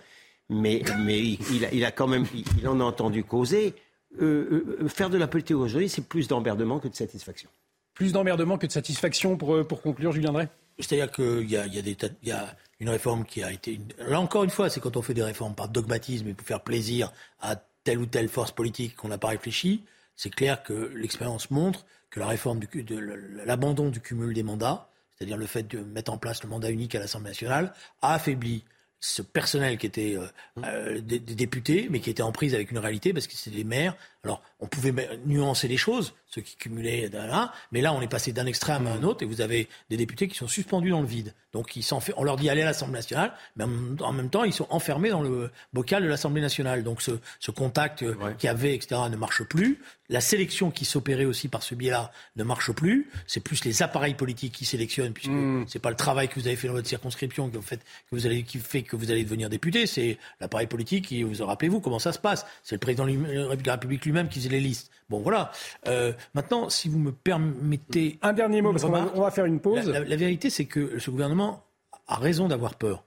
mais, 0.48 0.83
mais 1.04 1.20
il, 1.20 1.38
il 1.52 1.64
a, 1.64 1.72
il 1.72 1.85
a 1.85 1.90
quand 1.90 2.07
même, 2.07 2.26
il, 2.35 2.44
il 2.59 2.68
en 2.68 2.80
a 2.80 2.85
entendu 2.85 3.24
causer. 3.24 3.74
Euh, 4.20 4.76
euh, 4.83 4.88
faire 4.88 5.11
de 5.11 5.18
la 5.18 5.26
politique 5.26 5.57
aujourd'hui, 5.57 5.88
c'est 5.88 6.07
plus 6.07 6.28
d'emmerdement 6.28 6.78
que 6.78 6.88
de 6.88 6.94
satisfaction. 6.94 7.50
Plus 7.94 8.12
d'emmerdement 8.12 8.59
que 8.59 8.66
de 8.66 8.72
satisfaction 8.72 9.37
pour, 9.37 9.54
euh, 9.57 9.64
pour 9.64 9.83
conclure, 9.83 10.12
Julien 10.12 10.33
Drey? 10.33 10.48
C'est-à-dire 10.78 11.11
qu'il 11.11 11.48
y 11.50 11.57
a, 11.57 11.66
il 11.66 11.74
y, 11.74 11.78
a 11.78 11.83
des 11.83 11.94
tas- 11.94 12.09
il 12.22 12.28
y 12.28 12.33
a 12.33 12.54
une 12.80 12.88
réforme 12.90 13.24
qui 13.24 13.42
a 13.42 13.52
été... 13.52 13.74
une- 13.74 13.88
Là 14.09 14.20
encore 14.20 14.44
une 14.44 14.50
fois, 14.50 14.68
c'est 14.70 14.80
quand 14.80 14.96
on 14.96 15.02
fait 15.02 15.14
des 15.14 15.22
réformes 15.22 15.54
par 15.54 15.68
dogmatisme 15.68 16.28
et 16.28 16.35
pour 16.35 16.46
faire 16.46 16.62
plaisir 16.62 17.12
à 17.40 17.57
telle 17.85 17.98
ou 17.98 18.07
telle 18.07 18.28
force 18.28 18.50
politique 18.52 18.96
qu'on 18.96 19.09
n'a 19.09 19.18
pas 19.18 19.28
réfléchi, 19.28 19.85
c'est 20.16 20.30
clair 20.30 20.62
que 20.62 20.72
l'expérience 20.94 21.50
montre 21.50 21.85
que 22.11 22.20
la 22.20 22.26
réforme 22.26 22.61
du, 22.61 22.83
de 22.83 22.96
l'abandon 23.44 23.88
du 23.88 24.00
cumul 24.00 24.33
des 24.35 24.42
mandats, 24.44 24.88
c'est-à-dire 25.16 25.37
le 25.37 25.46
fait 25.46 25.64
de 25.64 25.80
mettre 25.80 26.12
en 26.12 26.18
place 26.18 26.42
le 26.44 26.48
mandat 26.48 26.70
unique 26.70 26.94
à 26.94 27.00
l'Assemblée 27.00 27.30
nationale, 27.30 27.72
a 28.02 28.14
affaibli 28.14 28.64
ce 29.07 29.21
personnel 29.21 29.77
qui 29.77 29.85
était 29.85 30.17
euh, 30.17 30.27
euh, 30.64 31.01
des, 31.01 31.19
des 31.19 31.35
députés, 31.35 31.88
mais 31.90 32.01
qui 32.01 32.09
était 32.09 32.23
en 32.23 32.33
prise 32.33 32.55
avec 32.55 32.71
une 32.71 32.79
réalité 32.79 33.12
parce 33.12 33.27
que 33.27 33.35
c'était 33.35 33.59
des 33.59 33.64
maires. 33.64 33.95
Alors, 34.25 34.43
on 34.61 34.67
pouvait 34.67 34.95
nuancer 35.27 35.69
les 35.69 35.77
choses, 35.77 36.14
ceux 36.35 36.42
qui 36.42 36.57
cumulaient, 36.57 37.09
là, 37.12 37.53
mais 37.70 37.81
là, 37.81 37.92
on 37.92 38.01
est 38.01 38.09
passé 38.09 38.33
d'un 38.33 38.47
extrême 38.47 38.87
à 38.87 38.92
un 38.92 39.03
autre, 39.05 39.23
et 39.23 39.27
vous 39.27 39.40
avez 39.40 39.68
des 39.88 39.97
députés 39.97 40.27
qui 40.27 40.37
sont 40.37 40.49
suspendus 40.49 40.90
dans 40.90 41.01
le 41.01 41.07
vide. 41.07 41.33
Donc, 41.53 41.77
ils 41.77 41.85
on 42.16 42.25
leur 42.25 42.37
dit 42.37 42.51
aller 42.51 42.62
à 42.62 42.66
l'Assemblée 42.66 42.94
nationale, 42.94 43.33
mais 43.57 43.64
en 43.64 44.12
même 44.12 44.31
temps, 44.31 44.42
ils 44.42 44.53
sont 44.53 44.66
enfermés 44.70 45.11
dans 45.11 45.23
le 45.23 45.51
bocal 45.73 46.03
de 46.03 46.09
l'Assemblée 46.09 46.40
nationale. 46.40 46.83
Donc, 46.83 47.03
ce, 47.03 47.12
ce 47.38 47.53
contact 47.53 48.03
euh, 48.03 48.14
qu'il 48.38 48.49
y 48.49 48.51
avait, 48.51 48.75
etc., 48.75 49.01
ne 49.11 49.16
marche 49.16 49.44
plus. 49.44 49.81
La 50.09 50.20
sélection 50.20 50.70
qui 50.70 50.85
s'opérait 50.85 51.25
aussi 51.25 51.49
par 51.49 51.62
ce 51.62 51.75
biais-là 51.75 52.11
ne 52.37 52.44
marche 52.44 52.73
plus. 52.73 53.09
C'est 53.27 53.40
plus 53.40 53.64
les 53.64 53.83
appareils 53.83 54.14
politiques 54.14 54.53
qui 54.53 54.64
sélectionnent, 54.64 55.12
puisque 55.12 55.31
mmh. 55.31 55.66
c'est 55.68 55.79
pas 55.79 55.90
le 55.90 55.97
travail 55.97 56.29
que 56.29 56.35
vous 56.38 56.47
avez 56.47 56.57
fait 56.57 56.66
dans 56.66 56.75
votre 56.75 56.88
circonscription 56.88 57.49
qui, 57.49 57.62
fait 57.62 57.79
que 57.79 57.83
vous 58.11 58.27
allez, 58.27 58.42
qui 58.42 58.59
fait 58.59 58.83
que 58.83 58.97
vous 58.97 59.12
allez 59.12 59.23
devenir 59.23 59.49
député. 59.49 59.87
C'est 59.87 60.18
l'appareil 60.40 60.66
politique 60.66 61.07
qui, 61.07 61.23
vous 61.23 61.47
rappelez-vous 61.47 61.81
comment 61.81 62.01
ça 62.01 62.12
se 62.12 62.18
passe? 62.18 62.44
C'est 62.64 62.75
le 62.75 62.81
président 62.81 63.07
de 63.07 63.66
la 63.66 63.73
République 63.73 64.05
lui-même 64.05 64.29
qui 64.29 64.40
faisait 64.40 64.51
les 64.51 64.61
listes. 64.61 64.90
Bon, 65.11 65.21
voilà. 65.21 65.53
Euh, 65.87 66.12
maintenant, 66.35 66.71
si 66.71 66.88
vous 66.88 66.99
me 66.99 67.12
permettez... 67.12 68.19
Un 68.23 68.33
dernier 68.33 68.62
mot, 68.62 68.71
parce 68.73 68.85
qu'on 68.85 68.90
va, 68.90 69.11
on 69.14 69.21
va 69.21 69.31
faire 69.31 69.45
une 69.45 69.61
pause. 69.61 69.88
La, 69.88 70.17
vérité, 70.17 70.51
c'est 70.51 70.64
que 70.64 70.99
ce 70.99 71.11
gouvernement 71.11 71.64
a 72.07 72.17
raison 72.17 72.49
d'avoir 72.49 72.77
peur. 72.77 73.05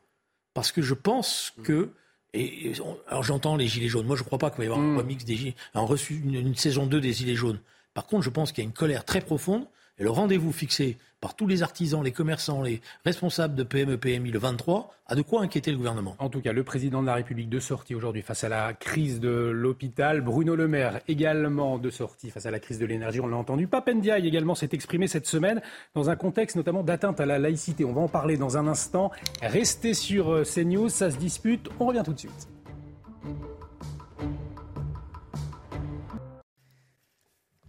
Parce 0.53 0.71
que 0.71 0.81
je 0.81 0.93
pense 0.93 1.53
que... 1.63 1.89
Et, 2.33 2.73
alors 3.07 3.23
j'entends 3.23 3.55
les 3.55 3.67
gilets 3.67 3.87
jaunes. 3.87 4.05
Moi, 4.05 4.15
je 4.15 4.21
ne 4.21 4.25
crois 4.25 4.37
pas 4.37 4.49
qu'il 4.49 4.59
va 4.59 4.63
y 4.65 4.67
avoir 4.67 4.81
un 4.81 4.93
mm. 4.93 4.97
remix 4.97 5.25
des 5.25 5.35
gilets. 5.35 5.55
On 5.73 5.85
reçu 5.85 6.21
une, 6.23 6.35
une, 6.35 6.55
saison 6.55 6.85
2 6.85 6.99
des 6.99 7.13
gilets 7.13 7.35
jaunes. 7.35 7.59
Par 7.93 8.05
contre, 8.05 8.23
je 8.23 8.29
pense 8.29 8.51
qu'il 8.51 8.63
y 8.63 8.67
a 8.67 8.69
une 8.69 8.75
colère 8.75 9.05
très 9.05 9.21
profonde. 9.21 9.65
Et 9.99 10.03
le 10.03 10.11
rendez-vous 10.11 10.51
fixé 10.51 10.97
par 11.21 11.35
tous 11.35 11.47
les 11.47 11.63
artisans, 11.63 12.03
les 12.03 12.11
commerçants, 12.11 12.61
les 12.61 12.81
responsables 13.03 13.55
de 13.55 13.63
PME, 13.63 13.97
PMI 13.97 14.29
le 14.29 14.37
23, 14.37 14.93
a 15.07 15.15
de 15.15 15.23
quoi 15.23 15.41
inquiéter 15.41 15.71
le 15.71 15.77
gouvernement. 15.77 16.15
En 16.19 16.29
tout 16.29 16.39
cas, 16.39 16.53
le 16.53 16.63
président 16.63 17.01
de 17.01 17.07
la 17.07 17.15
République 17.15 17.49
de 17.49 17.59
sortie 17.59 17.95
aujourd'hui 17.95 18.21
face 18.21 18.43
à 18.43 18.49
la 18.49 18.73
crise 18.73 19.19
de 19.19 19.29
l'hôpital. 19.29 20.21
Bruno 20.21 20.55
Le 20.55 20.67
Maire 20.67 20.99
également 21.07 21.79
de 21.79 21.89
sortie 21.89 22.29
face 22.29 22.45
à 22.45 22.51
la 22.51 22.59
crise 22.59 22.77
de 22.77 22.85
l'énergie, 22.85 23.19
on 23.21 23.27
l'a 23.27 23.37
entendu. 23.37 23.65
Papendiaï 23.65 24.27
également 24.27 24.53
s'est 24.53 24.69
exprimé 24.73 25.07
cette 25.07 25.25
semaine 25.25 25.61
dans 25.95 26.11
un 26.11 26.15
contexte 26.15 26.55
notamment 26.55 26.83
d'atteinte 26.83 27.19
à 27.19 27.25
la 27.25 27.39
laïcité. 27.39 27.83
On 27.83 27.93
va 27.93 28.01
en 28.01 28.07
parler 28.07 28.37
dans 28.37 28.57
un 28.57 28.67
instant. 28.67 29.09
Restez 29.41 29.95
sur 29.95 30.29
euh, 30.29 30.43
CNews, 30.43 30.89
ça 30.89 31.09
se 31.09 31.17
dispute. 31.17 31.69
On 31.79 31.87
revient 31.87 32.03
tout 32.05 32.13
de 32.13 32.19
suite. 32.19 32.47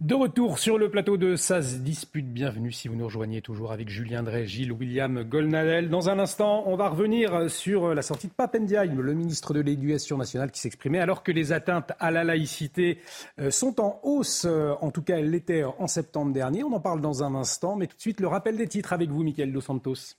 De 0.01 0.15
retour 0.15 0.59
sur 0.59 0.77
le 0.77 0.89
plateau 0.89 1.17
de 1.17 1.35
SAS 1.35 1.81
Dispute, 1.81 2.31
bienvenue 2.31 2.71
si 2.71 2.87
vous 2.87 2.95
nous 2.95 3.03
rejoignez 3.03 3.41
toujours 3.41 3.73
avec 3.73 3.89
Julien 3.89 4.23
Drey, 4.23 4.47
Gilles 4.47 4.71
William 4.71 5.23
Golnadel. 5.23 5.89
Dans 5.89 6.09
un 6.09 6.19
instant, 6.19 6.63
on 6.67 6.77
va 6.77 6.87
revenir 6.87 7.51
sur 7.51 7.93
la 7.93 8.01
sortie 8.01 8.27
de 8.27 8.31
Papendiaï, 8.31 8.95
le 8.95 9.13
ministre 9.13 9.53
de 9.53 9.59
l'Éducation 9.59 10.17
nationale 10.17 10.51
qui 10.51 10.61
s'exprimait 10.61 10.99
alors 10.99 11.21
que 11.21 11.33
les 11.33 11.51
atteintes 11.51 11.91
à 11.99 12.11
la 12.11 12.23
laïcité 12.23 12.99
euh, 13.41 13.51
sont 13.51 13.81
en 13.81 13.99
hausse, 14.03 14.45
euh, 14.45 14.73
en 14.79 14.89
tout 14.89 15.01
cas 15.01 15.17
elles 15.17 15.31
l'étaient 15.31 15.65
en 15.65 15.87
septembre 15.87 16.31
dernier. 16.31 16.63
On 16.63 16.71
en 16.71 16.79
parle 16.79 17.01
dans 17.01 17.21
un 17.25 17.35
instant, 17.35 17.75
mais 17.75 17.87
tout 17.87 17.97
de 17.97 18.01
suite 18.01 18.21
le 18.21 18.27
rappel 18.27 18.55
des 18.55 18.69
titres 18.69 18.93
avec 18.93 19.09
vous, 19.09 19.21
Michael 19.21 19.51
Dos 19.51 19.59
Santos. 19.59 20.15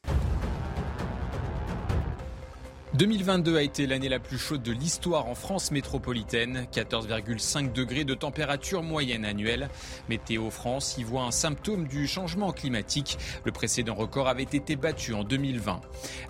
2022 2.95 3.57
a 3.57 3.63
été 3.63 3.87
l'année 3.87 4.09
la 4.09 4.19
plus 4.19 4.37
chaude 4.37 4.65
de 4.65 4.73
l'histoire 4.73 5.29
en 5.29 5.37
France 5.37 5.71
métropolitaine, 5.71 6.67
14,5 6.73 7.73
degrés 7.73 8.03
de 8.03 8.15
température 8.15 8.83
moyenne 8.83 9.25
annuelle. 9.25 9.69
Météo 10.09 10.51
France 10.51 10.97
y 10.99 11.05
voit 11.05 11.23
un 11.23 11.31
symptôme 11.31 11.87
du 11.87 12.09
changement 12.09 12.51
climatique. 12.51 13.17
Le 13.45 13.53
précédent 13.53 13.95
record 13.95 14.27
avait 14.27 14.43
été 14.43 14.75
battu 14.75 15.15
en 15.15 15.23
2020. 15.23 15.81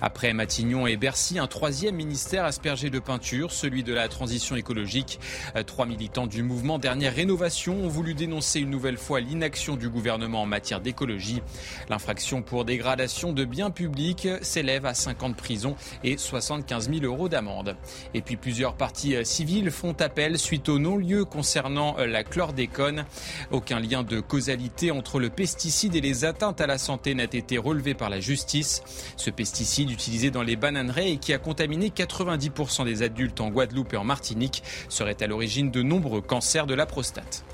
Après 0.03 0.35
Matignon 0.35 0.87
et 0.87 0.99
Bercy, 0.99 1.39
un 1.39 1.47
troisième 1.47 1.95
ministère 1.95 2.45
aspergé 2.45 2.91
de 2.91 2.99
peinture, 2.99 3.53
celui 3.53 3.83
de 3.83 3.95
la 3.95 4.09
transition 4.09 4.55
écologique. 4.55 5.19
Trois 5.67 5.87
militants 5.87 6.27
du 6.27 6.43
mouvement 6.43 6.79
Dernière 6.79 7.15
Rénovation 7.15 7.85
ont 7.85 7.89
voulu 7.89 8.13
dénoncer 8.13 8.61
une 8.61 8.71
nouvelle 8.71 8.99
fois 8.99 9.21
l'inaction 9.21 9.77
du 9.77 9.89
gouvernement 9.89 10.43
en 10.43 10.47
matière 10.47 10.83
d'écologie. 10.83 11.41
L'infraction 11.89 12.43
pour 12.43 12.67
dégradation 12.67 13.33
de 13.33 13.47
biens 13.47 13.71
publics 13.71 14.29
s'élève 14.43 14.85
à 14.85 14.93
50 14.93 15.37
prisons 15.37 15.75
et 16.05 16.19
60 16.19 16.51
75 16.61 16.91
000 16.91 17.05
euros 17.05 17.29
d'amende. 17.29 17.77
Et 18.15 18.23
puis 18.23 18.37
plusieurs 18.37 18.75
parties 18.75 19.17
euh, 19.17 19.25
civiles 19.25 19.71
font 19.71 19.93
appel 20.01 20.39
suite 20.39 20.69
au 20.69 20.79
non-lieu 20.79 21.25
concernant 21.25 21.97
euh, 21.99 22.07
la 22.07 22.25
chlordécone. 22.25 23.05
Aucun 23.51 23.81
lien 23.81 24.03
de 24.03 24.21
causalité 24.21 24.91
entre 24.91 25.19
le 25.19 25.31
pesticide 25.31 25.95
et 25.95 26.01
les 26.01 26.25
atteintes 26.25 26.61
à 26.61 26.67
la 26.67 26.79
santé 26.79 27.15
n'a 27.15 27.25
été 27.25 27.59
relevé 27.59 27.95
par 27.95 28.11
la 28.11 28.21
justice. 28.21 28.83
Ce 29.17 29.31
pesticide 29.31 29.91
utilisé 29.91 30.31
dans 30.31 30.43
les 30.43 30.57
bananeraies 30.57 31.13
et 31.13 31.17
qui 31.17 31.33
a 31.33 31.39
contaminé 31.39 31.89
90% 31.89 32.85
des 32.85 33.03
adultes 33.03 33.41
en 33.41 33.51
Guadeloupe 33.51 33.95
et 33.95 33.97
en 33.97 34.05
Martinique 34.05 34.63
serait 34.89 35.23
à 35.23 35.27
l'origine 35.27 35.71
de 35.71 35.83
nombreux 35.83 36.21
cancers 36.21 36.67
de 36.67 36.75
la 36.75 36.87
prostate. 36.87 37.45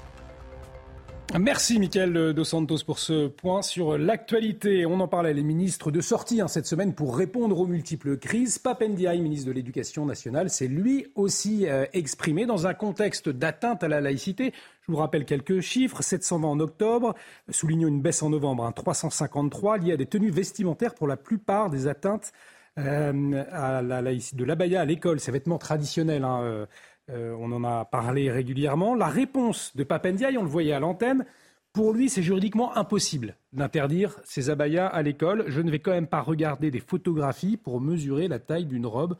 Merci 1.34 1.78
Mickaël 1.80 2.32
Dos 2.32 2.44
Santos 2.44 2.78
pour 2.86 2.98
ce 2.98 3.26
point 3.26 3.60
sur 3.60 3.98
l'actualité. 3.98 4.86
On 4.86 5.00
en 5.00 5.08
parlait, 5.08 5.34
les 5.34 5.42
ministres 5.42 5.90
de 5.90 6.00
sortie 6.00 6.40
hein, 6.40 6.48
cette 6.48 6.66
semaine 6.66 6.94
pour 6.94 7.16
répondre 7.16 7.58
aux 7.58 7.66
multiples 7.66 8.16
crises. 8.16 8.58
Papendiaï, 8.58 9.20
ministre 9.20 9.48
de 9.48 9.52
l'Éducation 9.52 10.06
nationale, 10.06 10.48
s'est 10.48 10.68
lui 10.68 11.08
aussi 11.14 11.68
euh, 11.68 11.84
exprimé 11.92 12.46
dans 12.46 12.66
un 12.66 12.74
contexte 12.74 13.28
d'atteinte 13.28 13.82
à 13.82 13.88
la 13.88 14.00
laïcité. 14.00 14.52
Je 14.82 14.92
vous 14.92 14.98
rappelle 14.98 15.24
quelques 15.26 15.60
chiffres. 15.60 16.00
720 16.00 16.48
en 16.48 16.60
octobre, 16.60 17.14
soulignant 17.50 17.88
une 17.88 18.00
baisse 18.00 18.22
en 18.22 18.30
novembre, 18.30 18.64
hein, 18.64 18.72
353 18.72 19.78
liés 19.78 19.92
à 19.92 19.96
des 19.96 20.06
tenues 20.06 20.30
vestimentaires 20.30 20.94
pour 20.94 21.08
la 21.08 21.16
plupart 21.16 21.70
des 21.70 21.88
atteintes 21.88 22.32
euh, 22.78 23.44
à 23.50 23.82
la 23.82 24.00
laïcité. 24.00 24.36
De 24.36 24.44
l'abaya 24.44 24.82
à 24.82 24.84
l'école, 24.84 25.18
ces 25.18 25.32
vêtements 25.32 25.58
traditionnels. 25.58 26.24
Hein, 26.24 26.40
euh, 26.42 26.66
euh, 27.10 27.36
on 27.38 27.52
en 27.52 27.64
a 27.64 27.84
parlé 27.84 28.30
régulièrement. 28.30 28.94
La 28.94 29.08
réponse 29.08 29.76
de 29.76 29.84
Papendiaï, 29.84 30.36
on 30.38 30.42
le 30.42 30.48
voyait 30.48 30.72
à 30.72 30.80
l'antenne, 30.80 31.24
pour 31.72 31.92
lui, 31.92 32.08
c'est 32.08 32.22
juridiquement 32.22 32.76
impossible 32.76 33.36
d'interdire 33.52 34.16
ces 34.24 34.48
abayas 34.48 34.86
à 34.86 35.02
l'école. 35.02 35.44
Je 35.48 35.60
ne 35.60 35.70
vais 35.70 35.78
quand 35.78 35.90
même 35.90 36.06
pas 36.06 36.22
regarder 36.22 36.70
des 36.70 36.80
photographies 36.80 37.58
pour 37.58 37.80
mesurer 37.80 38.28
la 38.28 38.38
taille 38.38 38.64
d'une 38.64 38.86
robe 38.86 39.16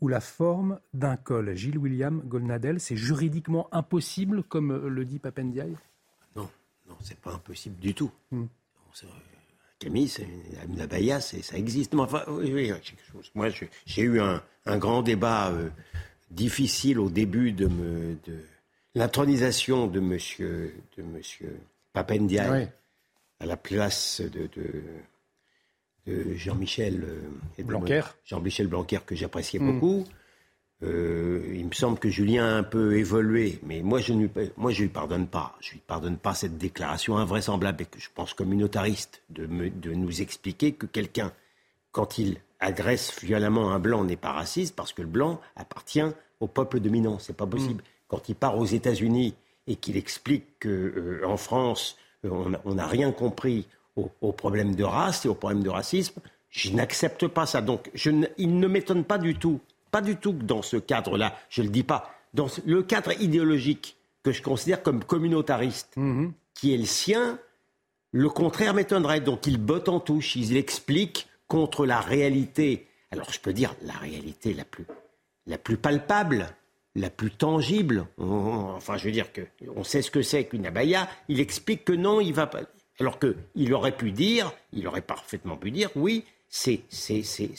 ou 0.00 0.08
la 0.08 0.20
forme 0.20 0.80
d'un 0.94 1.16
col. 1.16 1.54
Gilles 1.54 1.78
William 1.78 2.20
Golnadel, 2.24 2.80
c'est 2.80 2.96
juridiquement 2.96 3.68
impossible, 3.70 4.42
comme 4.42 4.88
le 4.88 5.04
dit 5.04 5.20
Papendiaï? 5.20 5.76
Non, 6.34 6.50
non, 6.88 6.96
c'est 7.00 7.20
pas 7.20 7.34
impossible 7.34 7.76
du 7.78 7.94
tout. 7.94 8.10
Hmm. 8.32 8.46
Camille, 9.78 10.12
une 10.68 10.80
abaya, 10.80 11.20
ça 11.20 11.56
existe. 11.56 11.94
enfin, 11.94 12.22
moi, 13.34 13.48
j'ai 13.86 14.02
eu 14.02 14.20
un, 14.20 14.42
grand 14.78 15.02
débat. 15.02 15.50
Euh, 15.50 15.70
difficile 16.32 16.98
au 16.98 17.08
début 17.08 17.52
de, 17.52 17.66
me, 17.66 18.16
de 18.26 18.38
l'intronisation 18.94 19.86
de 19.86 20.00
monsieur, 20.00 20.74
de 20.96 21.02
monsieur 21.02 21.58
Papendiaï 21.92 22.68
à 23.40 23.46
la 23.46 23.56
place 23.56 24.20
de, 24.20 24.48
de, 24.56 26.34
Jean-Michel 26.34 27.04
euh, 27.04 27.62
Blanquer. 27.62 28.02
Jean-Michel 28.24 28.66
Blanquer 28.66 28.98
que 29.06 29.14
j'appréciais 29.14 29.60
mm. 29.60 29.72
beaucoup. 29.72 30.04
Euh, 30.82 31.52
il 31.54 31.66
me 31.66 31.72
semble 31.72 31.98
que 31.98 32.08
Julien 32.08 32.44
a 32.44 32.56
un 32.56 32.62
peu 32.64 32.96
évolué, 32.96 33.60
mais 33.62 33.82
moi 33.82 34.00
je 34.00 34.12
ne 34.12 34.26
moi 34.56 34.72
je 34.72 34.82
lui 34.82 34.88
pardonne 34.88 35.28
pas. 35.28 35.56
Je 35.60 35.72
lui 35.72 35.82
pardonne 35.86 36.16
pas 36.16 36.34
cette 36.34 36.58
déclaration 36.58 37.18
invraisemblable 37.18 37.82
et 37.82 37.86
que 37.86 38.00
je 38.00 38.08
pense 38.12 38.34
communautariste 38.34 39.22
de, 39.30 39.46
me, 39.46 39.70
de 39.70 39.92
nous 39.92 40.22
expliquer 40.22 40.72
que 40.72 40.86
quelqu'un, 40.86 41.32
quand 41.92 42.18
il 42.18 42.38
agresse 42.60 43.22
violemment 43.22 43.72
un 43.72 43.78
blanc 43.78 44.04
n'est 44.04 44.16
pas 44.16 44.32
raciste 44.32 44.74
parce 44.74 44.92
que 44.92 45.02
le 45.02 45.08
blanc 45.08 45.40
appartient 45.56 46.02
au 46.40 46.46
peuple 46.46 46.80
dominant. 46.80 47.18
C'est 47.18 47.36
pas 47.36 47.46
possible. 47.46 47.82
Mm. 47.82 47.86
Quand 48.08 48.28
il 48.28 48.34
part 48.34 48.58
aux 48.58 48.66
États-Unis 48.66 49.34
et 49.66 49.76
qu'il 49.76 49.96
explique 49.96 50.44
qu'en 50.60 50.68
euh, 50.68 51.36
France, 51.36 51.96
euh, 52.24 52.30
on 52.64 52.74
n'a 52.74 52.86
rien 52.86 53.12
compris 53.12 53.66
aux 53.96 54.32
problèmes 54.32 54.74
de 54.74 54.84
race 54.84 55.26
et 55.26 55.28
aux 55.28 55.34
problèmes 55.34 55.62
de 55.62 55.68
racisme, 55.68 56.18
je 56.48 56.70
n'accepte 56.70 57.26
pas 57.26 57.44
ça. 57.44 57.60
Donc, 57.60 57.90
je 57.94 58.10
il 58.38 58.58
ne 58.58 58.66
m'étonne 58.66 59.04
pas 59.04 59.18
du 59.18 59.34
tout, 59.34 59.60
pas 59.90 60.00
du 60.00 60.16
tout 60.16 60.32
que 60.32 60.44
dans 60.44 60.62
ce 60.62 60.78
cadre-là, 60.78 61.36
je 61.50 61.60
ne 61.60 61.66
le 61.66 61.72
dis 61.72 61.82
pas, 61.82 62.14
dans 62.32 62.46
le 62.64 62.82
cadre 62.82 63.12
idéologique 63.20 63.96
que 64.22 64.32
je 64.32 64.42
considère 64.42 64.82
comme 64.82 65.04
communautariste, 65.04 65.94
mm-hmm. 65.96 66.30
qui 66.54 66.72
est 66.72 66.78
le 66.78 66.86
sien, 66.86 67.38
le 68.12 68.30
contraire 68.30 68.72
m'étonnerait. 68.72 69.20
Donc, 69.20 69.46
il 69.46 69.58
botte 69.58 69.88
en 69.88 70.00
touche, 70.00 70.36
il 70.36 70.56
explique 70.56 71.26
contre 71.52 71.84
la 71.84 72.00
réalité. 72.00 72.86
Alors 73.10 73.30
je 73.30 73.38
peux 73.38 73.52
dire 73.52 73.74
la 73.82 73.92
réalité 73.92 74.54
la 74.54 74.64
plus, 74.64 74.86
la 75.46 75.58
plus 75.58 75.76
palpable, 75.76 76.46
la 76.94 77.10
plus 77.10 77.30
tangible. 77.30 78.06
enfin, 78.16 78.96
je 78.96 79.04
veux 79.04 79.12
dire 79.12 79.34
que 79.34 79.42
on 79.76 79.84
sait 79.84 80.00
ce 80.00 80.10
que 80.10 80.22
c'est 80.22 80.46
qu'une 80.46 80.64
abaya. 80.64 81.10
Il 81.28 81.40
explique 81.40 81.84
que 81.84 81.92
non, 81.92 82.22
il 82.22 82.32
va 82.32 82.46
pas. 82.46 82.62
Alors 83.00 83.18
qu'il 83.18 83.74
aurait 83.74 83.94
pu 83.94 84.12
dire, 84.12 84.50
il 84.72 84.88
aurait 84.88 85.02
parfaitement 85.02 85.58
pu 85.58 85.70
dire, 85.70 85.90
oui, 85.94 86.24
ces, 86.48 86.84
ces, 86.88 87.22
ces, 87.22 87.54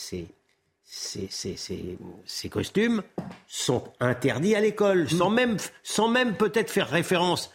ces 2.25 2.49
costumes 2.49 3.03
sont 3.45 3.83
interdits 3.99 4.55
à 4.55 4.59
l'école, 4.59 5.07
sans 5.07 5.29
même, 5.29 5.57
sans 5.83 6.07
même 6.07 6.35
peut-être 6.35 6.71
faire 6.71 6.89
référence. 6.89 7.53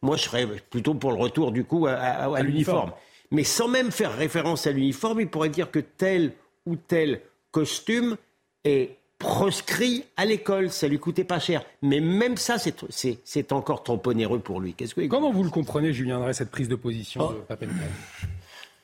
moi, 0.00 0.16
je 0.16 0.22
serais 0.22 0.46
plutôt 0.70 0.94
pour 0.94 1.12
le 1.12 1.18
retour 1.18 1.52
du 1.52 1.64
coup 1.64 1.86
à 1.86 2.40
l'uniforme 2.40 2.94
mais 3.34 3.44
sans 3.44 3.68
même 3.68 3.90
faire 3.90 4.16
référence 4.16 4.66
à 4.66 4.72
l'uniforme, 4.72 5.20
il 5.20 5.28
pourrait 5.28 5.48
dire 5.48 5.70
que 5.70 5.80
tel 5.80 6.32
ou 6.66 6.76
tel 6.76 7.20
costume 7.50 8.16
est 8.64 8.96
proscrit 9.18 10.04
à 10.16 10.24
l'école. 10.24 10.70
Ça 10.70 10.86
lui 10.86 11.00
coûtait 11.00 11.24
pas 11.24 11.40
cher. 11.40 11.64
Mais 11.82 11.98
même 11.98 12.36
ça, 12.36 12.56
c'est 12.58 13.52
encore 13.52 13.82
trop 13.82 14.00
onéreux 14.06 14.38
pour 14.38 14.60
lui. 14.60 14.74
Qu'est-ce 14.74 14.94
que 14.94 15.04
Comment 15.06 15.32
vous 15.32 15.42
le 15.42 15.50
comprenez, 15.50 15.92
Julien 15.92 16.20
Drey, 16.20 16.32
cette 16.32 16.50
prise 16.50 16.68
de 16.68 16.76
position 16.76 17.28
oh. 17.28 17.32
de 17.32 17.38
Papendiaï 17.40 17.88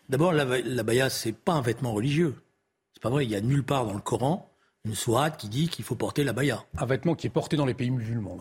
D'abord, 0.08 0.32
la, 0.32 0.44
la 0.44 0.82
baya, 0.82 1.08
c'est 1.08 1.32
pas 1.32 1.52
un 1.52 1.62
vêtement 1.62 1.92
religieux. 1.92 2.34
C'est 2.92 3.02
pas 3.02 3.10
vrai. 3.10 3.24
Il 3.24 3.30
y 3.30 3.36
a 3.36 3.40
nulle 3.40 3.62
part 3.62 3.86
dans 3.86 3.94
le 3.94 4.00
Coran 4.00 4.49
une 4.85 4.95
sourate 4.95 5.37
qui 5.37 5.49
dit 5.49 5.69
qu'il 5.69 5.85
faut 5.85 5.95
porter 5.95 6.25
la 6.25 6.33
baya. 6.33 6.64
Un 6.79 6.87
vêtement 6.87 7.14
qui 7.14 7.27
est 7.27 7.31
porté 7.31 7.57
dans 7.57 7.66
les 7.66 7.75
pays 7.75 7.90
musulmans. 7.90 8.38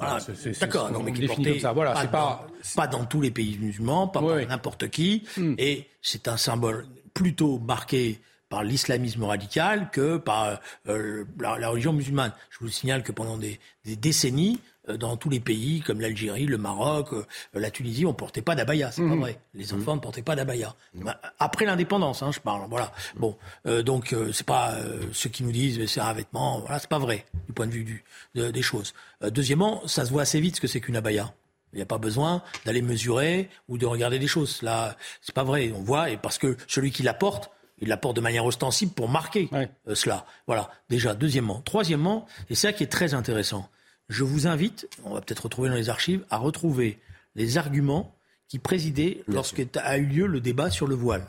D'accord, 0.60 1.04
mais 1.04 1.12
qui 1.12 1.25
est 1.25 1.28
porté 1.28 1.60
ça. 1.60 1.73
Voilà, 1.73 1.93
pas, 1.93 2.08
pas... 2.08 2.47
Dans, 2.47 2.75
pas 2.75 2.88
dans 2.88 3.06
tous 3.06 3.21
les 3.21 3.32
pays 3.32 3.58
musulmans, 3.60 4.08
pas 4.08 4.21
par 4.21 4.36
n'importe 4.36 4.89
qui. 4.89 5.23
Hmm. 5.38 5.56
Et 5.58 5.88
c'est 6.02 6.28
un 6.28 6.38
symbole 6.38 6.86
plutôt 7.13 7.60
marqué 7.60 8.21
par 8.49 8.63
l'islamisme 8.63 9.23
radical 9.23 9.89
que 9.91 10.17
par 10.17 10.60
euh, 10.88 11.25
la, 11.39 11.69
religion 11.69 11.93
musulmane. 11.93 12.34
Je 12.49 12.60
vous 12.62 12.69
signale 12.69 13.04
que 13.04 13.12
pendant 13.12 13.38
des, 13.38 13.60
décennies, 13.86 14.60
dans 14.87 15.17
tous 15.17 15.29
les 15.29 15.39
pays 15.39 15.81
comme 15.81 16.01
l'Algérie, 16.01 16.45
le 16.45 16.57
Maroc, 16.57 17.13
euh, 17.13 17.25
la 17.53 17.69
Tunisie, 17.69 18.05
on 18.05 18.13
portait 18.13 18.41
pas 18.41 18.55
d'abaya, 18.55 18.91
c'est 18.91 19.01
pas 19.01 19.07
mhm. 19.09 19.19
vrai. 19.19 19.39
Les 19.53 19.73
enfants 19.73 19.95
ne 19.95 19.99
portaient 19.99 20.21
pas 20.21 20.35
d'abaya. 20.35 20.75
Bah, 20.93 21.19
après 21.39 21.65
l'indépendance, 21.65 22.23
hein, 22.23 22.31
je 22.31 22.39
parle. 22.39 22.67
Voilà. 22.69 22.91
Bon, 23.15 23.37
donc 23.65 24.15
c'est 24.33 24.45
pas 24.45 24.75
ceux 25.11 25.29
qui 25.29 25.43
nous 25.43 25.51
disent 25.51 25.85
c'est 25.87 25.99
un 25.99 26.13
vêtement. 26.13 26.59
Voilà, 26.59 26.79
c'est 26.79 26.89
pas 26.89 26.99
vrai 26.99 27.25
du 27.47 27.53
point 27.53 27.67
de 27.67 27.71
vue 27.71 27.83
du, 27.83 28.03
des 28.51 28.61
choses. 28.61 28.93
deuxièmement, 29.21 29.85
ça 29.87 30.05
se 30.05 30.11
voit 30.11 30.23
assez 30.23 30.39
vite 30.39 30.55
ce 30.55 30.61
que 30.61 30.67
c'est 30.67 30.81
qu'une 30.81 30.95
abaya. 30.95 31.33
Il 31.73 31.77
n'y 31.77 31.83
a 31.83 31.85
pas 31.85 31.99
besoin 31.99 32.41
d'aller 32.65 32.81
mesurer 32.81 33.49
ou 33.67 33.77
de 33.77 33.85
regarder 33.85 34.17
des 34.17 34.27
choses. 34.27 34.61
Là, 34.61 34.95
c'est 35.21 35.35
pas 35.35 35.43
vrai. 35.43 35.71
On 35.75 35.83
voit 35.83 36.09
et 36.09 36.17
parce 36.17 36.37
que 36.37 36.57
celui 36.67 36.91
qui 36.91 37.03
la 37.03 37.13
porte 37.13 37.51
il 37.81 37.87
l'apporte 37.87 38.15
de 38.15 38.21
manière 38.21 38.45
ostensible 38.45 38.91
pour 38.91 39.09
marquer 39.09 39.49
euh, 39.53 39.95
cela. 39.95 40.25
Voilà, 40.47 40.69
déjà, 40.89 41.13
deuxièmement. 41.13 41.61
Troisièmement, 41.61 42.25
et 42.49 42.55
c'est 42.55 42.67
ça 42.67 42.73
qui 42.73 42.83
est 42.83 42.87
très 42.87 43.13
intéressant, 43.13 43.69
je 44.09 44.23
vous 44.23 44.47
invite, 44.47 44.89
on 45.03 45.13
va 45.13 45.21
peut-être 45.21 45.43
retrouver 45.43 45.69
dans 45.69 45.75
les 45.75 45.89
archives, 45.89 46.25
à 46.29 46.37
retrouver 46.37 46.99
les 47.35 47.57
arguments 47.57 48.15
qui 48.47 48.59
présidaient 48.59 49.23
lorsqu'a 49.27 49.97
eu 49.97 50.05
lieu 50.05 50.25
le 50.25 50.41
débat 50.41 50.71
sur 50.71 50.87
le 50.87 50.95
voile. 50.95 51.27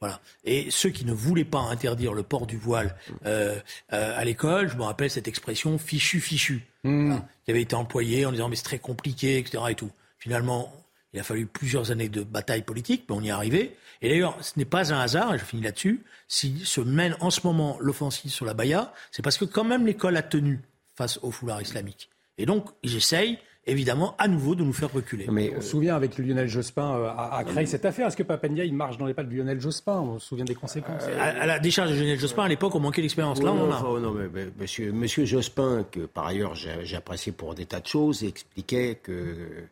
Voilà. 0.00 0.20
Et 0.44 0.70
ceux 0.70 0.90
qui 0.90 1.04
ne 1.04 1.12
voulaient 1.12 1.44
pas 1.44 1.60
interdire 1.60 2.12
le 2.12 2.22
port 2.22 2.46
du 2.46 2.58
voile 2.58 2.94
euh, 3.24 3.58
euh, 3.92 4.18
à 4.18 4.24
l'école, 4.24 4.68
je 4.68 4.76
me 4.76 4.82
rappelle 4.82 5.10
cette 5.10 5.28
expression 5.28 5.78
fichu 5.78 6.20
fichu, 6.20 6.66
mmh. 6.84 7.16
qui 7.44 7.50
avait 7.50 7.62
été 7.62 7.74
employée 7.74 8.26
en 8.26 8.32
disant 8.32 8.48
mais 8.48 8.56
c'est 8.56 8.64
très 8.64 8.78
compliqué, 8.78 9.38
etc. 9.38 9.64
Et 9.70 9.74
tout. 9.74 9.90
Finalement, 10.18 10.72
il 11.14 11.20
a 11.20 11.22
fallu 11.22 11.46
plusieurs 11.46 11.90
années 11.90 12.08
de 12.08 12.22
bataille 12.22 12.62
politique, 12.62 13.04
mais 13.08 13.14
on 13.14 13.22
y 13.22 13.28
est 13.28 13.32
arrivé. 13.32 13.76
Et 14.02 14.08
d'ailleurs, 14.08 14.36
ce 14.42 14.52
n'est 14.56 14.64
pas 14.64 14.92
un 14.92 15.00
hasard, 15.00 15.34
et 15.34 15.38
je 15.38 15.44
finis 15.44 15.62
là-dessus, 15.62 16.02
s'il 16.28 16.66
se 16.66 16.80
mène 16.80 17.16
en 17.20 17.30
ce 17.30 17.40
moment 17.44 17.78
l'offensive 17.80 18.30
sur 18.30 18.44
la 18.44 18.52
Baïa, 18.52 18.92
c'est 19.10 19.22
parce 19.22 19.38
que 19.38 19.44
quand 19.44 19.64
même 19.64 19.86
l'école 19.86 20.16
a 20.16 20.22
tenu 20.22 20.60
face 20.94 21.18
au 21.22 21.30
foulard 21.30 21.60
islamique. 21.62 22.08
Et 22.38 22.46
donc, 22.46 22.66
j'essaye, 22.82 23.38
évidemment, 23.66 24.14
à 24.18 24.26
nouveau 24.28 24.54
de 24.54 24.64
nous 24.64 24.72
faire 24.72 24.92
reculer. 24.92 25.26
Mais 25.30 25.52
on 25.56 25.60
se 25.60 25.68
souvient 25.68 25.94
avec 25.94 26.18
le 26.18 26.24
Lionel 26.24 26.48
Jospin 26.48 26.96
euh, 26.96 27.10
à, 27.16 27.44
créer 27.44 27.66
cette 27.66 27.84
affaire. 27.84 28.08
Est-ce 28.08 28.16
que 28.16 28.22
Papendia, 28.22 28.64
il 28.64 28.74
marche 28.74 28.98
dans 28.98 29.06
les 29.06 29.14
pas 29.14 29.22
de 29.22 29.34
Lionel 29.34 29.60
Jospin? 29.60 30.00
On 30.00 30.18
se 30.18 30.26
souvient 30.26 30.44
des 30.44 30.54
conséquences 30.54 31.04
à, 31.04 31.46
la 31.46 31.58
décharge 31.58 31.90
de 31.90 31.96
Lionel 31.96 32.18
Jospin, 32.18 32.44
à 32.44 32.48
l'époque, 32.48 32.74
on 32.74 32.80
manquait 32.80 33.02
d'expérience. 33.02 33.42
Là, 33.42 33.52
on 33.52 33.70
a. 33.70 34.00
non, 34.00 34.12
mais, 34.12 34.46
monsieur, 34.58 34.92
monsieur 34.92 35.24
Jospin, 35.24 35.86
que 35.90 36.00
par 36.00 36.26
ailleurs 36.26 36.54
j'apprécie 36.54 37.32
pour 37.32 37.54
des 37.54 37.66
tas 37.66 37.80
de 37.80 37.86
choses, 37.86 38.24
expliquait 38.24 38.96
que 38.96 39.66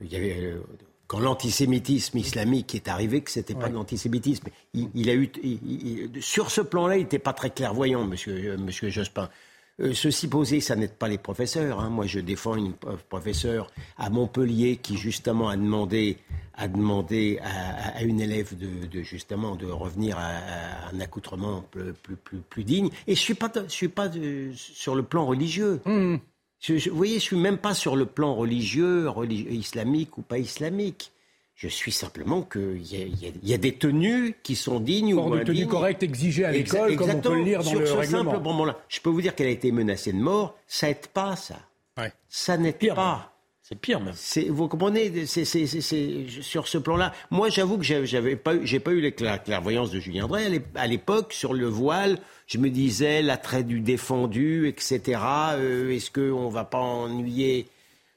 il 0.00 0.12
y 0.12 0.16
avait 0.16 0.36
euh, 0.40 0.60
quand 1.06 1.20
l'antisémitisme 1.20 2.18
islamique 2.18 2.74
est 2.74 2.88
arrivé, 2.88 3.20
que 3.20 3.30
c'était 3.30 3.54
pas 3.54 3.68
de 3.68 3.74
l'antisémitisme. 3.74 4.48
Il, 4.72 5.10
a 5.10 5.14
eu, 5.14 5.30
sur 6.20 6.50
ce 6.50 6.60
plan-là, 6.60 6.96
il 6.96 7.02
n'était 7.02 7.18
pas 7.18 7.32
très 7.32 7.50
clairvoyant, 7.50 8.04
Monsieur, 8.04 8.52
euh, 8.52 8.56
monsieur 8.56 8.88
Jospin. 8.88 9.28
Euh, 9.80 9.92
ceci 9.92 10.28
posé, 10.28 10.60
ça 10.60 10.76
n'aide 10.76 10.94
pas 10.94 11.08
les 11.08 11.18
professeurs. 11.18 11.80
Hein. 11.80 11.90
Moi, 11.90 12.06
je 12.06 12.20
défends 12.20 12.54
une 12.54 12.74
professeure 13.08 13.70
à 13.98 14.08
Montpellier 14.08 14.76
qui 14.76 14.96
justement 14.96 15.48
a 15.48 15.56
demandé, 15.56 16.18
a 16.54 16.68
demandé 16.68 17.40
à, 17.42 18.02
une 18.04 18.20
élève 18.20 18.56
de, 18.56 19.02
justement 19.02 19.56
de 19.56 19.66
revenir 19.66 20.16
à, 20.16 20.90
un 20.92 21.00
accoutrement 21.00 21.64
plus, 21.70 22.16
plus, 22.16 22.38
plus, 22.38 22.64
digne. 22.64 22.90
Et 23.08 23.16
je 23.16 23.20
suis 23.20 23.34
pas, 23.34 23.50
je 23.66 23.72
suis 23.72 23.88
pas 23.88 24.08
sur 24.54 24.94
le 24.94 25.02
plan 25.02 25.26
religieux. 25.26 25.80
Mmh 25.84 26.16
vous 26.68 26.96
voyez, 26.96 27.14
je 27.16 27.24
suis 27.24 27.36
même 27.36 27.58
pas 27.58 27.74
sur 27.74 27.96
le 27.96 28.06
plan 28.06 28.34
religieux, 28.34 29.10
islamique 29.50 30.16
ou 30.18 30.22
pas 30.22 30.38
islamique. 30.38 31.12
Je 31.54 31.68
suis 31.68 31.92
simplement 31.92 32.42
qu'il 32.42 32.82
y, 32.82 33.30
y, 33.42 33.54
a 33.54 33.58
des 33.58 33.72
tenues 33.72 34.34
qui 34.42 34.56
sont 34.56 34.80
dignes 34.80 35.14
ou 35.14 35.36
des 35.36 35.44
tenues 35.44 35.68
correctes 35.68 36.02
exigées 36.02 36.44
à 36.44 36.50
l'école, 36.50 36.96
comme 36.96 37.10
on 37.10 37.20
peut 37.20 37.36
le 37.36 37.44
lire 37.44 37.62
dans 37.62 37.70
sur 37.70 37.80
le 37.80 37.86
ce 37.86 37.92
règlement. 37.92 38.32
Simple 38.32 38.66
là 38.66 38.78
je 38.88 39.00
peux 39.00 39.10
vous 39.10 39.22
dire 39.22 39.36
qu'elle 39.36 39.46
a 39.46 39.50
été 39.50 39.70
menacée 39.70 40.12
de 40.12 40.18
mort. 40.18 40.56
Ça 40.66 40.88
n'aide 40.88 41.06
pas, 41.06 41.36
ça. 41.36 41.56
Ça 42.28 42.56
n'aide 42.56 42.94
pas. 42.94 43.34
C'est 43.66 43.76
pire 43.76 43.98
même. 43.98 44.14
Vous 44.50 44.68
comprenez, 44.68 45.24
c'est, 45.24 45.44
sur 46.42 46.68
ce 46.68 46.76
plan-là. 46.76 47.14
Moi, 47.30 47.48
j'avoue 47.48 47.78
que 47.78 48.04
j'avais 48.04 48.36
pas, 48.36 48.52
j'ai 48.62 48.78
pas 48.78 48.90
eu 48.90 49.00
la 49.00 49.38
clairvoyance 49.38 49.90
de 49.90 50.00
Julien 50.00 50.26
Drey 50.26 50.62
à 50.74 50.86
l'époque 50.86 51.32
sur 51.32 51.54
le 51.54 51.66
voile. 51.66 52.18
Je 52.46 52.58
me 52.58 52.68
disais 52.68 53.22
l'attrait 53.22 53.62
du 53.62 53.80
défendu, 53.80 54.68
etc. 54.68 55.18
Euh, 55.52 55.90
est-ce 55.90 56.10
qu'on 56.10 56.50
va 56.50 56.64
pas 56.64 56.78
ennuyer 56.78 57.66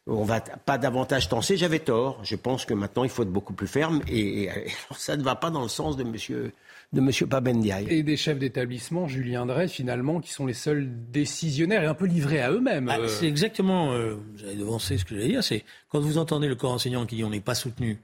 on 0.08 0.24
va 0.24 0.40
pas 0.40 0.78
davantage 0.78 1.30
tenser. 1.30 1.58
J'avais 1.58 1.80
tort. 1.80 2.20
Je 2.24 2.36
pense 2.36 2.66
que 2.66 2.74
maintenant 2.74 3.04
il 3.04 3.10
faut 3.10 3.24
être 3.24 3.32
beaucoup 3.32 3.54
plus 3.54 3.68
ferme 3.68 4.02
et, 4.08 4.50
ça 4.98 5.18
ne 5.18 5.24
va 5.24 5.36
pas 5.36 5.50
dans 5.50 5.62
le 5.62 5.68
sens 5.68 5.98
de 5.98 6.04
Monsieur 6.04 6.54
de 6.94 7.02
M. 7.02 7.12
Pabendiaï. 7.30 7.86
Et 7.90 8.02
des 8.02 8.16
chefs 8.16 8.40
d'établissement, 8.40 9.08
Julien 9.08 9.46
Drey, 9.46 9.68
finalement, 9.68 10.22
qui 10.22 10.32
sont 10.32 10.46
les 10.46 10.54
seuls 10.54 10.88
décisionnaires 11.12 11.84
et 11.84 11.86
un 11.86 11.94
peu 11.94 12.06
livrés 12.06 12.40
à 12.40 12.50
eux-mêmes. 12.50 12.88
Ah, 12.90 13.10
c'est 13.10 13.28
exactement, 13.28 13.92
euh, 13.92 14.16
j'avais 14.38 14.56
devancé 14.56 14.98
ce 14.98 15.04
que 15.04 15.14
j'allais 15.14 15.28
dire, 15.28 15.44
c'est 15.44 15.66
quand 15.90 16.00
vous 16.00 16.18
entendez 16.18 16.48
le 16.48 16.56
corps 16.56 16.72
enseignant 16.72 17.06
qui 17.06 17.18
dit 17.18 17.26
on 17.26 17.30
n'est 17.30 17.42
pas 17.42 17.56
soutenu, 17.56 18.00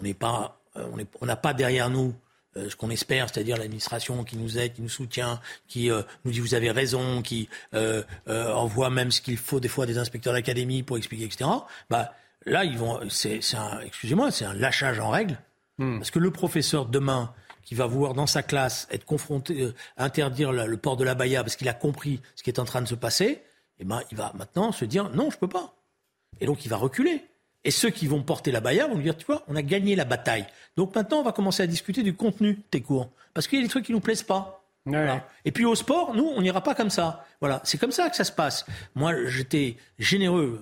on 0.00 0.02
n'est 0.02 0.14
pas, 0.14 0.60
euh, 0.76 0.88
on 1.20 1.26
n'a 1.26 1.36
pas 1.36 1.54
derrière 1.54 1.90
nous 1.90 2.12
euh, 2.56 2.68
ce 2.68 2.76
qu'on 2.76 2.90
espère, 2.90 3.28
c'est-à-dire 3.28 3.56
l'administration 3.56 4.24
qui 4.24 4.36
nous 4.36 4.58
aide, 4.58 4.74
qui 4.74 4.82
nous 4.82 4.88
soutient, 4.88 5.40
qui 5.68 5.90
euh, 5.90 6.02
nous 6.24 6.32
dit 6.32 6.40
vous 6.40 6.54
avez 6.54 6.70
raison, 6.70 7.22
qui 7.22 7.48
envoie 8.26 8.90
même 8.90 9.10
ce 9.10 9.20
qu'il 9.20 9.36
faut 9.36 9.60
des 9.60 9.68
fois 9.68 9.86
des 9.86 9.98
inspecteurs 9.98 10.32
d'académie 10.32 10.82
pour 10.82 10.96
expliquer, 10.96 11.24
etc. 11.24 11.50
Bah 11.90 12.14
là, 12.46 12.64
ils 12.64 12.78
vont, 12.78 13.00
c'est, 13.08 13.40
un, 13.54 13.80
excusez-moi, 13.80 14.30
c'est 14.30 14.44
un 14.44 14.54
lâchage 14.54 15.00
en 15.00 15.10
règle, 15.10 15.38
hmm. 15.78 15.98
parce 15.98 16.10
que 16.10 16.18
le 16.18 16.30
professeur 16.30 16.86
demain 16.86 17.32
qui 17.64 17.74
va 17.74 17.86
vouloir 17.86 18.14
dans 18.14 18.26
sa 18.26 18.42
classe 18.42 18.86
être 18.90 19.04
confronté, 19.04 19.62
euh, 19.62 19.74
interdire 19.96 20.52
le 20.52 20.76
port 20.76 20.96
de 20.96 21.04
la 21.04 21.14
baya 21.14 21.42
parce 21.42 21.56
qu'il 21.56 21.68
a 21.68 21.74
compris 21.74 22.20
ce 22.36 22.42
qui 22.42 22.50
est 22.50 22.60
en 22.60 22.64
train 22.64 22.82
de 22.82 22.88
se 22.88 22.94
passer, 22.94 23.42
eh 23.78 23.84
ben, 23.84 24.02
il 24.10 24.16
va 24.16 24.32
maintenant 24.34 24.72
se 24.72 24.84
dire 24.84 25.10
non, 25.10 25.30
je 25.30 25.38
peux 25.38 25.48
pas. 25.48 25.74
Et 26.40 26.46
donc 26.46 26.64
il 26.64 26.68
va 26.68 26.76
reculer. 26.76 27.24
Et 27.64 27.70
ceux 27.70 27.90
qui 27.90 28.06
vont 28.06 28.22
porter 28.22 28.52
la 28.52 28.60
baya 28.60 28.86
vont 28.86 28.96
lui 28.96 29.04
dire, 29.04 29.16
tu 29.16 29.26
vois, 29.26 29.42
on 29.48 29.56
a 29.56 29.62
gagné 29.62 29.96
la 29.96 30.04
bataille. 30.04 30.46
Donc 30.76 30.94
maintenant, 30.94 31.18
on 31.18 31.22
va 31.22 31.32
commencer 31.32 31.62
à 31.62 31.66
discuter 31.66 32.02
du 32.02 32.14
contenu 32.14 32.54
de 32.54 32.62
tes 32.70 32.80
cours. 32.80 33.10
Parce 33.32 33.48
qu'il 33.48 33.58
y 33.58 33.62
a 33.62 33.64
des 33.64 33.70
trucs 33.70 33.86
qui 33.86 33.92
nous 33.92 34.00
plaisent 34.00 34.22
pas. 34.22 34.60
Et 35.46 35.50
puis 35.50 35.64
au 35.64 35.74
sport, 35.74 36.14
nous, 36.14 36.30
on 36.36 36.42
n'ira 36.42 36.60
pas 36.60 36.74
comme 36.74 36.90
ça. 36.90 37.24
Voilà, 37.40 37.62
c'est 37.64 37.78
comme 37.78 37.92
ça 37.92 38.10
que 38.10 38.16
ça 38.16 38.24
se 38.24 38.32
passe. 38.32 38.66
Moi, 38.94 39.28
j'étais 39.28 39.76
généreux 39.98 40.60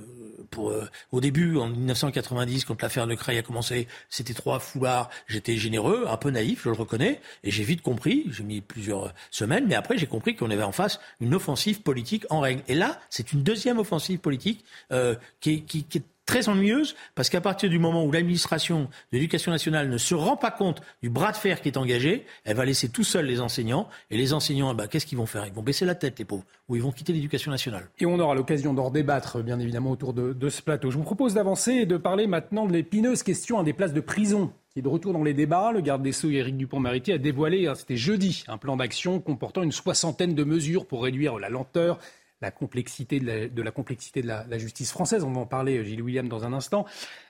pour, 0.52 0.70
euh, 0.70 0.88
au 1.10 1.20
début, 1.20 1.56
en 1.56 1.68
1990, 1.68 2.64
quand 2.66 2.80
l'affaire 2.82 3.08
de 3.08 3.14
Creil 3.14 3.38
a 3.38 3.42
commencé, 3.42 3.88
c'était 4.08 4.34
trois 4.34 4.60
foulards. 4.60 5.10
J'étais 5.26 5.56
généreux, 5.56 6.04
un 6.08 6.16
peu 6.16 6.30
naïf, 6.30 6.62
je 6.64 6.68
le 6.68 6.76
reconnais, 6.76 7.20
et 7.42 7.50
j'ai 7.50 7.64
vite 7.64 7.82
compris. 7.82 8.26
J'ai 8.30 8.44
mis 8.44 8.60
plusieurs 8.60 9.12
semaines, 9.30 9.66
mais 9.66 9.74
après 9.74 9.98
j'ai 9.98 10.06
compris 10.06 10.36
qu'on 10.36 10.50
avait 10.50 10.62
en 10.62 10.72
face 10.72 11.00
une 11.20 11.34
offensive 11.34 11.80
politique 11.82 12.24
en 12.30 12.40
règle. 12.40 12.62
Et 12.68 12.74
là, 12.74 13.00
c'est 13.10 13.32
une 13.32 13.42
deuxième 13.42 13.78
offensive 13.78 14.20
politique 14.20 14.64
euh, 14.92 15.16
qui, 15.40 15.62
qui, 15.62 15.84
qui 15.84 15.98
est 15.98 16.04
très 16.26 16.48
ennuyeuse 16.48 16.94
parce 17.14 17.28
qu'à 17.28 17.40
partir 17.40 17.68
du 17.68 17.78
moment 17.78 18.04
où 18.04 18.12
l'administration 18.12 18.82
de 18.82 18.88
l'éducation 19.18 19.50
nationale 19.50 19.88
ne 19.88 19.98
se 19.98 20.14
rend 20.14 20.36
pas 20.36 20.50
compte 20.50 20.82
du 21.02 21.10
bras 21.10 21.32
de 21.32 21.36
fer 21.36 21.60
qui 21.60 21.68
est 21.68 21.76
engagé, 21.76 22.24
elle 22.44 22.56
va 22.56 22.64
laisser 22.64 22.88
tout 22.88 23.04
seul 23.04 23.26
les 23.26 23.40
enseignants. 23.40 23.88
Et 24.10 24.16
les 24.16 24.32
enseignants, 24.32 24.72
eh 24.72 24.76
ben, 24.76 24.86
qu'est-ce 24.86 25.06
qu'ils 25.06 25.18
vont 25.18 25.26
faire? 25.26 25.46
Ils 25.46 25.52
vont 25.52 25.62
baisser 25.62 25.84
la 25.84 25.94
tête, 25.94 26.18
les 26.18 26.24
pauvres, 26.24 26.44
ou 26.68 26.76
ils 26.76 26.82
vont 26.82 26.92
quitter 26.92 27.12
l'éducation 27.12 27.50
nationale. 27.50 27.88
Et 27.98 28.06
on 28.06 28.18
aura 28.18 28.34
l'occasion 28.34 28.74
d'en 28.74 28.90
débattre, 28.90 29.42
bien 29.42 29.58
évidemment, 29.58 29.90
autour 29.90 30.12
de, 30.12 30.48
ce 30.48 30.62
plateau. 30.62 30.90
Je 30.90 30.98
vous 30.98 31.04
propose 31.04 31.34
d'avancer 31.34 31.72
et 31.72 31.86
de 31.86 31.96
parler 31.96 32.26
maintenant 32.26 32.66
de 32.66 32.72
l'épineuse 32.72 33.22
question 33.22 33.62
des 33.62 33.72
places 33.72 33.92
de 33.92 34.00
prison 34.00 34.52
qui 34.72 34.78
est 34.78 34.82
de 34.82 34.88
retour 34.88 35.12
dans 35.12 35.22
les 35.22 35.34
débats. 35.34 35.70
Le 35.72 35.80
garde 35.80 36.02
des 36.02 36.12
Sceaux, 36.12 36.30
Éric 36.30 36.56
Dupont-Moretti, 36.56 37.12
a 37.12 37.18
dévoilé, 37.18 37.66
hein, 37.66 37.74
c'était 37.74 37.96
jeudi, 37.96 38.44
un 38.48 38.56
plan 38.56 38.76
d'action 38.76 39.20
comportant 39.20 39.62
une 39.62 39.72
soixantaine 39.72 40.34
de 40.34 40.44
mesures 40.44 40.86
pour 40.86 41.02
réduire 41.02 41.38
la 41.38 41.50
lenteur 41.50 41.98
la 42.42 42.50
complexité 42.50 43.20
de 43.20 43.62
la, 43.62 43.70
complexité 43.70 44.20
de 44.20 44.26
la, 44.26 44.58
justice 44.58 44.90
française. 44.90 45.22
On 45.22 45.32
va 45.32 45.40
en 45.40 45.46
parler, 45.46 45.78
euh, 45.78 45.84
Gilles 45.84 46.02
William, 46.02 46.28
dans 46.28 46.44
un 46.44 46.52
instant. 46.52 46.84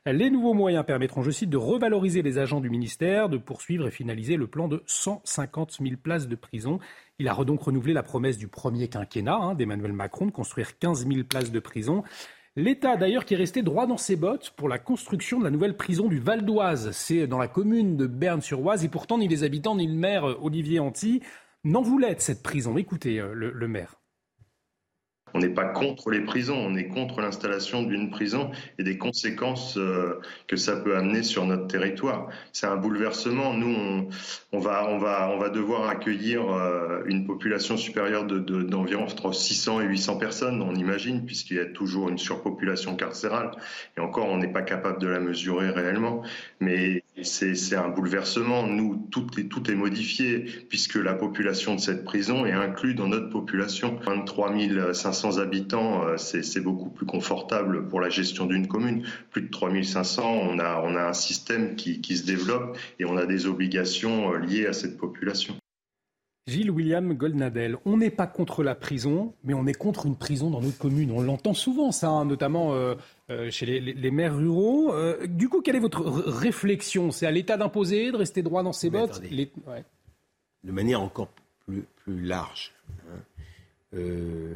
Les 0.07 0.31
nouveaux 0.31 0.55
moyens 0.55 0.85
permettront, 0.87 1.23
je 1.23 1.31
cite, 1.31 1.51
de 1.51 1.59
revaloriser 1.59 2.23
les 2.23 2.39
agents 2.39 2.61
du 2.61 2.71
ministère, 2.71 3.29
de 3.29 3.37
poursuivre 3.37 3.87
et 3.87 3.91
finaliser 3.91 4.37
le 4.37 4.47
plan 4.47 4.69
de 4.69 4.83
150 4.87 5.79
000 5.83 5.97
places 6.03 6.27
de 6.27 6.35
prison. 6.35 6.81
Il 7.19 7.29
a 7.29 7.35
donc 7.45 7.63
renouvelé 7.63 7.93
la 7.93 8.03
promesse 8.03 8.39
du 8.39 8.49
premier 8.49 8.89
quinquennat 8.89 9.37
hein, 9.37 9.55
d'Emmanuel 9.55 9.93
Macron 9.93 10.27
de 10.27 10.31
construire 10.31 10.79
15 10.79 11.07
000 11.07 11.25
places 11.25 11.53
de 11.53 11.61
prison. 11.61 12.03
L'État, 12.57 12.97
d'ailleurs, 12.97 13.27
qui 13.27 13.35
est 13.35 13.39
resté 13.39 13.63
droit 13.63 13.87
dans 13.87 13.99
ses 13.99 14.17
bottes 14.17 14.55
pour 14.57 14.69
la 14.69 14.79
construction 14.79 15.39
de 15.39 15.45
la 15.45 15.51
nouvelle 15.51 15.77
prison 15.77 16.09
du 16.09 16.21
Val 16.21 16.45
d'Oise. 16.45 16.91
C'est 16.93 17.27
dans 17.27 17.39
la 17.39 17.49
commune 17.49 17.97
de 17.97 18.07
Berne-sur-Oise. 18.07 18.85
Et 18.85 18.89
pourtant, 18.89 19.19
ni 19.19 19.29
les 19.29 19.45
habitants, 19.45 19.77
ni 19.77 19.87
le 19.87 19.95
maire 19.95 20.29
euh, 20.29 20.39
Olivier 20.43 20.79
Anti 20.79 21.21
n'en 21.65 21.83
voulaient 21.83 22.15
de 22.15 22.21
cette 22.21 22.43
prison. 22.43 22.79
Écoutez 22.79 23.21
euh, 23.21 23.35
le 23.35 23.69
maire. 23.69 24.02
On 25.35 25.39
n'est 25.39 25.49
pas 25.49 25.65
contre 25.65 26.11
les 26.11 26.21
prisons, 26.21 26.57
on 26.57 26.75
est 26.77 26.89
contre 26.89 27.21
l'installation 27.21 27.83
d'une 27.83 28.11
prison 28.11 28.51
et 28.79 28.83
des 28.83 28.99
conséquences 28.99 29.77
euh, 29.77 30.21
que 30.47 30.57
ça 30.57 30.77
peut 30.77 30.97
amener 30.97 31.23
sur 31.23 31.45
notre 31.45 31.67
territoire. 31.67 32.29
C'est 32.53 32.67
un 32.67 32.77
bouleversement. 32.77 33.55
Nous, 33.55 34.09
on, 34.53 34.59
va, 34.59 34.87
on, 34.89 34.99
va, 34.99 35.31
on 35.31 35.39
va 35.39 35.49
devoir 35.49 35.89
accueillir 35.89 36.51
euh, 36.51 37.03
une 37.07 37.27
population 37.27 37.77
supérieure 37.77 38.25
d'environ 38.27 39.05
de, 39.05 39.11
entre 39.11 39.33
600 39.33 39.81
et 39.83 39.85
800 39.85 40.17
personnes, 40.17 40.63
on 40.63 40.75
imagine, 40.75 41.25
puisqu'il 41.25 41.57
y 41.57 41.61
a 41.61 41.67
toujours 41.67 42.09
une 42.09 42.19
surpopulation 42.19 42.97
carcérale. 42.97 43.51
Et 43.97 44.01
encore, 44.01 44.27
on 44.27 44.39
n'est 44.39 44.53
pas 44.53 44.63
capable 44.63 45.01
de 45.01 45.09
la 45.09 45.21
mesurer 45.21 45.71
réellement. 45.71 46.23
Mais 46.61 47.03
c'est 47.21 47.77
un 47.77 47.89
bouleversement. 47.89 48.67
Nous, 48.67 49.07
tout 49.11 49.27
est, 49.39 49.45
tout 49.45 49.71
est 49.71 49.75
modifié, 49.75 50.41
puisque 50.69 50.95
la 50.95 51.15
population 51.15 51.75
de 51.75 51.81
cette 51.81 52.05
prison 52.05 52.47
est 52.47 52.53
inclue 52.53 52.95
dans 52.95 53.09
notre 53.09 53.29
population. 53.29 53.99
23 54.05 54.55
500 54.95 55.39
habitants, 55.39 56.07
euh, 56.07 56.17
c'est 56.17 56.61
beaucoup 56.61 56.89
plus 56.89 57.07
confortable 57.07 57.87
pour 57.89 58.01
la 58.01 58.09
gestion 58.09 58.47
d'une 58.47 58.67
commune. 58.67 59.05
Plus 59.31 59.43
de 59.43 59.51
3500, 59.51 60.23
on 60.25 60.59
a, 60.59 60.81
on 60.83 60.97
a 60.97 61.03
un 61.03 61.13
système 61.13 61.77
qui, 61.77 62.01
qui 62.01 62.17
se 62.17 62.25
développe 62.25 62.79
et 62.99 63.05
on 63.05 63.17
a 63.17 63.27
des 63.27 63.47
obligations 63.47 64.33
euh, 64.33 64.39
liées 64.39 64.67
à 64.67 64.73
cette 64.73 64.97
population. 64.97 65.62
Gilles 66.47 66.71
William 66.71 67.15
Goldnadel, 67.15 67.77
on 67.85 67.97
n'est 67.97 68.11
pas 68.11 68.27
contre 68.27 68.65
la 68.65 68.75
prison, 68.75 69.35
mais 69.45 69.55
on 69.55 69.67
est 69.67 69.75
contre 69.75 70.07
une 70.07 70.17
prison 70.17 70.51
dans 70.51 70.61
notre 70.61 70.79
commune. 70.79 71.13
On 71.13 71.21
l'entend 71.21 71.55
souvent, 71.55 71.93
ça, 71.93 72.09
hein, 72.09 72.25
notamment 72.25 72.75
euh, 72.75 72.97
chez 73.51 73.67
les, 73.67 74.11
maires 74.11 74.37
ruraux. 74.37 74.93
du 75.29 75.49
coup, 75.49 75.61
quelle 75.63 75.77
est 75.77 75.81
votre 75.81 76.03
réflexion? 76.03 77.13
C'est 77.13 77.27
à 77.27 77.31
l'État 77.31 77.57
d'imposer, 77.57 78.11
de 78.11 78.17
rester 78.17 78.43
droit 78.43 78.65
dans 78.65 78.73
ses 78.73 78.91
bottes? 78.91 79.23
De 79.23 80.73
manière 80.73 81.01
encore 81.01 81.29
plus, 81.65 81.85
plus 82.05 82.23
large. 82.23 82.73
Hein. 83.09 83.19
Euh, 83.95 84.55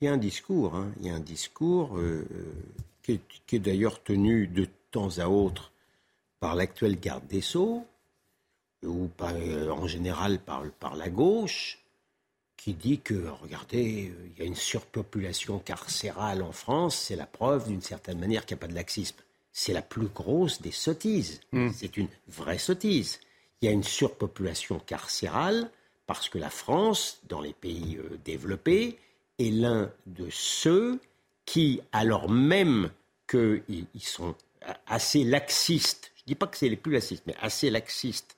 il 0.00 0.04
y 0.04 0.08
a 0.08 0.12
un 0.12 0.18
discours, 0.18 0.74
hein, 0.74 0.92
il 1.00 1.06
y 1.06 1.10
a 1.10 1.14
un 1.14 1.20
discours 1.20 1.96
euh, 1.98 2.24
qui 3.02 3.20
est, 3.52 3.58
d'ailleurs 3.58 4.02
tenu 4.02 4.46
de 4.46 4.66
temps 4.90 5.18
à 5.18 5.28
autre 5.28 5.72
par 6.40 6.54
l'actuel 6.54 7.00
garde 7.00 7.26
des 7.26 7.40
Sceaux, 7.40 7.84
ou 8.84 9.10
euh, 9.20 9.70
en 9.70 9.86
général 9.86 10.38
par, 10.38 10.62
par 10.78 10.96
la 10.96 11.08
gauche, 11.08 11.78
qui 12.56 12.74
dit 12.74 12.98
que, 12.98 13.28
regardez, 13.40 14.12
il 14.26 14.38
y 14.38 14.42
a 14.42 14.44
une 14.44 14.56
surpopulation 14.56 15.58
carcérale 15.58 16.42
en 16.42 16.52
France, 16.52 16.96
c'est 16.96 17.16
la 17.16 17.26
preuve 17.26 17.68
d'une 17.68 17.80
certaine 17.80 18.18
manière 18.18 18.44
qu'il 18.44 18.56
n'y 18.56 18.60
a 18.60 18.62
pas 18.62 18.68
de 18.68 18.74
laxisme. 18.74 19.16
C'est 19.52 19.72
la 19.72 19.82
plus 19.82 20.08
grosse 20.08 20.60
des 20.60 20.72
sottises. 20.72 21.40
Hmm. 21.52 21.70
C'est 21.72 21.96
une 21.96 22.08
vraie 22.26 22.58
sottise. 22.58 23.20
Il 23.60 23.66
y 23.66 23.68
a 23.68 23.72
une 23.72 23.84
surpopulation 23.84 24.78
carcérale 24.80 25.70
parce 26.06 26.28
que 26.28 26.38
la 26.38 26.50
France, 26.50 27.20
dans 27.28 27.40
les 27.40 27.52
pays 27.52 27.96
euh, 27.96 28.18
développés, 28.24 28.98
est 29.38 29.50
l'un 29.50 29.90
de 30.06 30.28
ceux 30.30 30.98
qui, 31.44 31.80
alors 31.92 32.28
même 32.28 32.90
qu'ils 33.28 33.86
sont 34.02 34.34
assez 34.86 35.22
laxistes, 35.22 36.10
je 36.16 36.22
ne 36.22 36.26
dis 36.28 36.34
pas 36.34 36.46
que 36.46 36.56
c'est 36.56 36.68
les 36.68 36.76
plus 36.76 36.92
laxistes, 36.92 37.24
mais 37.26 37.36
assez 37.40 37.70
laxistes 37.70 38.36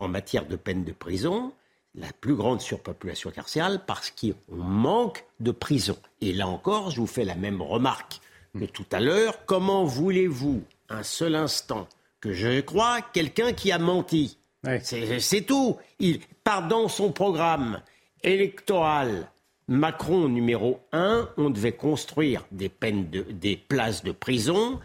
en 0.00 0.08
matière 0.08 0.46
de 0.46 0.56
peine 0.56 0.84
de 0.84 0.92
prison, 0.92 1.52
la 1.94 2.12
plus 2.20 2.34
grande 2.34 2.60
surpopulation 2.60 3.30
carcérale 3.30 3.82
parce 3.86 4.10
qu'on 4.10 4.56
manque 4.56 5.24
de 5.40 5.50
prison. 5.50 5.96
Et 6.20 6.32
là 6.32 6.48
encore, 6.48 6.90
je 6.90 7.00
vous 7.00 7.06
fais 7.06 7.24
la 7.24 7.34
même 7.34 7.62
remarque 7.62 8.20
que 8.58 8.64
tout 8.64 8.86
à 8.92 9.00
l'heure. 9.00 9.44
Comment 9.46 9.84
voulez-vous, 9.84 10.62
un 10.88 11.02
seul 11.02 11.34
instant, 11.34 11.88
que 12.20 12.32
je 12.32 12.60
crois 12.60 13.00
quelqu'un 13.00 13.52
qui 13.52 13.72
a 13.72 13.78
menti 13.78 14.38
C'est 14.82 15.46
tout. 15.46 15.78
Il 15.98 16.20
part 16.44 16.66
dans 16.68 16.88
son 16.88 17.12
programme 17.12 17.80
électoral 18.22 19.28
Macron 19.70 20.28
numéro 20.28 20.80
1, 20.92 21.28
on 21.36 21.48
devait 21.48 21.72
construire 21.72 22.44
des 22.50 22.68
peines 22.68 23.08
de, 23.08 23.22
des 23.22 23.56
places 23.56 24.02
de 24.02 24.10
prison. 24.10 24.80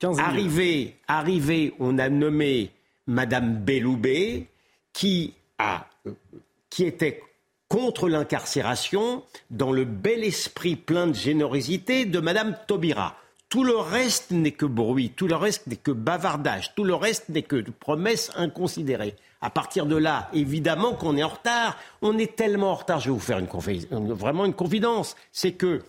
Arrivé, 0.00 0.94
arrivé, 1.08 1.74
on 1.80 1.98
a 1.98 2.08
nommé 2.08 2.70
Madame 3.08 3.56
Belloubet, 3.56 4.46
qui 4.98 5.34
était 6.80 7.22
contre 7.68 8.08
l'incarcération 8.08 9.22
dans 9.50 9.70
le 9.70 9.84
bel 9.84 10.24
esprit 10.24 10.74
plein 10.74 11.06
de 11.06 11.14
générosité 11.14 12.04
de 12.04 12.18
Madame 12.18 12.56
Taubira. 12.66 13.16
Tout 13.48 13.62
le 13.62 13.76
reste 13.76 14.32
n'est 14.32 14.52
que 14.52 14.66
bruit, 14.66 15.10
tout 15.14 15.28
le 15.28 15.36
reste 15.36 15.68
n'est 15.68 15.76
que 15.76 15.92
bavardage, 15.92 16.74
tout 16.74 16.84
le 16.84 16.94
reste 16.94 17.28
n'est 17.28 17.42
que 17.42 17.62
promesses 17.70 18.32
inconsidérées. 18.34 19.14
À 19.40 19.50
partir 19.50 19.86
de 19.86 19.94
là, 19.94 20.28
évidemment 20.32 20.94
qu'on 20.94 21.16
est 21.16 21.22
en 21.22 21.28
retard. 21.28 21.76
On 22.02 22.18
est 22.18 22.34
tellement 22.34 22.72
en 22.72 22.74
retard. 22.74 22.98
Je 22.98 23.06
vais 23.06 23.12
vous 23.12 23.20
faire 23.20 23.38
une 23.38 24.12
vraiment 24.12 24.44
une 24.44 24.52
confidence. 24.52 25.14
C'est 25.30 25.52
que 25.52 25.84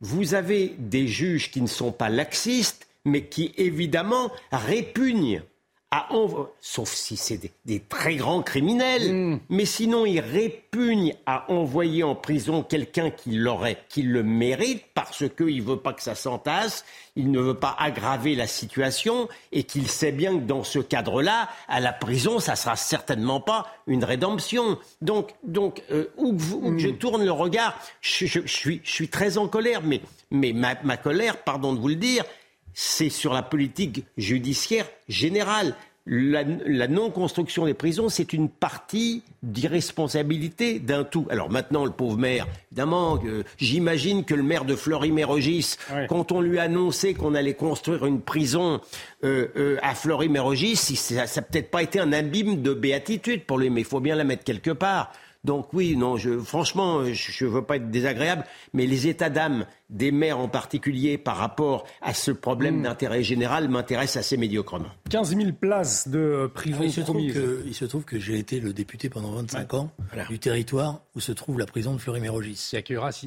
vous 0.00 0.32
avez 0.34 0.74
des 0.78 1.06
juges 1.06 1.50
qui 1.50 1.60
ne 1.60 1.66
sont 1.66 1.92
pas 1.92 2.08
laxistes, 2.08 2.88
mais 3.04 3.26
qui 3.26 3.52
évidemment 3.58 4.32
répugnent 4.50 5.42
sauf 6.60 6.92
si 6.92 7.16
c'est 7.16 7.40
des, 7.64 7.80
très 7.80 8.16
grands 8.16 8.42
criminels, 8.42 9.12
hmm. 9.12 9.40
mais 9.48 9.64
sinon 9.64 10.06
il 10.06 10.20
répugne 10.20 11.14
à 11.26 11.50
envoyer 11.50 12.02
en 12.02 12.14
prison 12.14 12.62
quelqu'un 12.62 13.10
qui 13.10 13.32
l'aurait, 13.32 13.78
qui 13.88 14.02
le 14.02 14.22
mérite, 14.22 14.82
parce 14.94 15.24
qu'il 15.36 15.58
ne 15.58 15.62
veut 15.62 15.76
pas 15.76 15.92
que 15.92 16.02
ça 16.02 16.14
s'entasse, 16.14 16.84
il 17.14 17.30
ne 17.30 17.40
veut 17.40 17.54
pas 17.54 17.74
aggraver 17.78 18.34
la 18.34 18.46
situation, 18.46 19.28
et 19.52 19.64
qu'il 19.64 19.88
sait 19.88 20.12
bien 20.12 20.38
que 20.38 20.44
dans 20.44 20.64
ce 20.64 20.78
cadre-là, 20.78 21.48
à 21.68 21.80
la 21.80 21.92
prison, 21.92 22.40
ça 22.40 22.56
sera 22.56 22.76
certainement 22.76 23.40
pas 23.40 23.66
une 23.86 24.04
rédemption. 24.04 24.78
Donc, 25.00 25.34
donc 25.44 25.82
euh, 25.90 26.06
où, 26.16 26.32
que 26.32 26.78
je 26.78 26.88
hmm. 26.88 26.98
tourne 26.98 27.24
le 27.24 27.32
regard, 27.32 27.78
je, 28.00 28.26
suis, 28.46 28.80
je 28.82 28.90
suis 28.90 29.08
très 29.08 29.38
en 29.38 29.48
colère, 29.48 29.82
mais, 29.82 30.00
mais 30.30 30.52
ma, 30.52 30.74
ma 30.82 30.96
colère, 30.96 31.42
pardon 31.42 31.72
de 31.72 31.80
vous 31.80 31.88
le 31.88 31.96
dire, 31.96 32.24
c'est 32.78 33.08
sur 33.08 33.32
la 33.32 33.42
politique 33.42 34.04
judiciaire 34.18 34.86
générale. 35.08 35.74
La, 36.04 36.44
non-construction 36.86 37.64
des 37.64 37.74
prisons, 37.74 38.08
c'est 38.08 38.32
une 38.32 38.48
partie 38.48 39.24
d'irresponsabilité 39.42 40.78
d'un 40.78 41.02
tout. 41.02 41.26
Alors 41.30 41.50
maintenant, 41.50 41.84
le 41.84 41.90
pauvre 41.90 42.18
maire, 42.18 42.46
évidemment, 42.70 43.18
euh, 43.24 43.42
j'imagine 43.56 44.24
que 44.24 44.34
le 44.34 44.44
maire 44.44 44.66
de 44.66 44.76
Fleury-Mérogis, 44.76 45.78
quand 46.08 46.30
on 46.30 46.40
lui 46.40 46.60
a 46.60 46.64
annoncé 46.64 47.14
qu'on 47.14 47.34
allait 47.34 47.54
construire 47.54 48.06
une 48.06 48.20
prison 48.20 48.80
euh, 49.24 49.48
euh, 49.56 49.78
à 49.82 49.96
Fleury-Mérogis, 49.96 50.76
ça 50.76 51.24
n'a 51.24 51.42
peut-être 51.42 51.70
pas 51.72 51.82
été 51.82 51.98
un 51.98 52.12
abîme 52.12 52.62
de 52.62 52.72
béatitude 52.72 53.44
pour 53.44 53.58
lui, 53.58 53.70
mais 53.70 53.80
il 53.80 53.86
faut 53.86 54.00
bien 54.00 54.14
la 54.14 54.24
mettre 54.24 54.44
quelque 54.44 54.70
part. 54.70 55.12
Donc 55.46 55.72
oui, 55.72 55.96
non, 55.96 56.16
je, 56.16 56.40
franchement, 56.40 57.04
je 57.04 57.44
ne 57.44 57.50
veux 57.50 57.62
pas 57.62 57.76
être 57.76 57.88
désagréable, 57.88 58.44
mais 58.74 58.84
les 58.86 59.06
états 59.06 59.30
d'âme 59.30 59.64
des 59.88 60.10
maires 60.10 60.40
en 60.40 60.48
particulier 60.48 61.18
par 61.18 61.36
rapport 61.36 61.86
à 62.02 62.14
ce 62.14 62.32
problème 62.32 62.80
hmm. 62.80 62.82
d'intérêt 62.82 63.22
général 63.22 63.68
m'intéressent 63.68 64.16
assez 64.16 64.36
médiocrement. 64.36 64.88
15 65.08 65.36
000 65.36 65.52
places 65.52 66.08
de 66.08 66.50
prison 66.52 66.80
il, 66.82 66.92
se 66.92 67.62
il 67.64 67.74
se 67.74 67.84
trouve 67.84 68.04
que 68.04 68.18
j'ai 68.18 68.38
été 68.38 68.58
le 68.58 68.72
député 68.72 69.08
pendant 69.08 69.30
25 69.30 69.74
ans 69.74 69.92
du 70.28 70.40
territoire 70.40 71.02
où 71.14 71.20
se 71.20 71.30
trouve 71.30 71.60
la 71.60 71.66
prison 71.66 71.94
de 71.94 71.98
Fleury-Mérogis. 71.98 72.56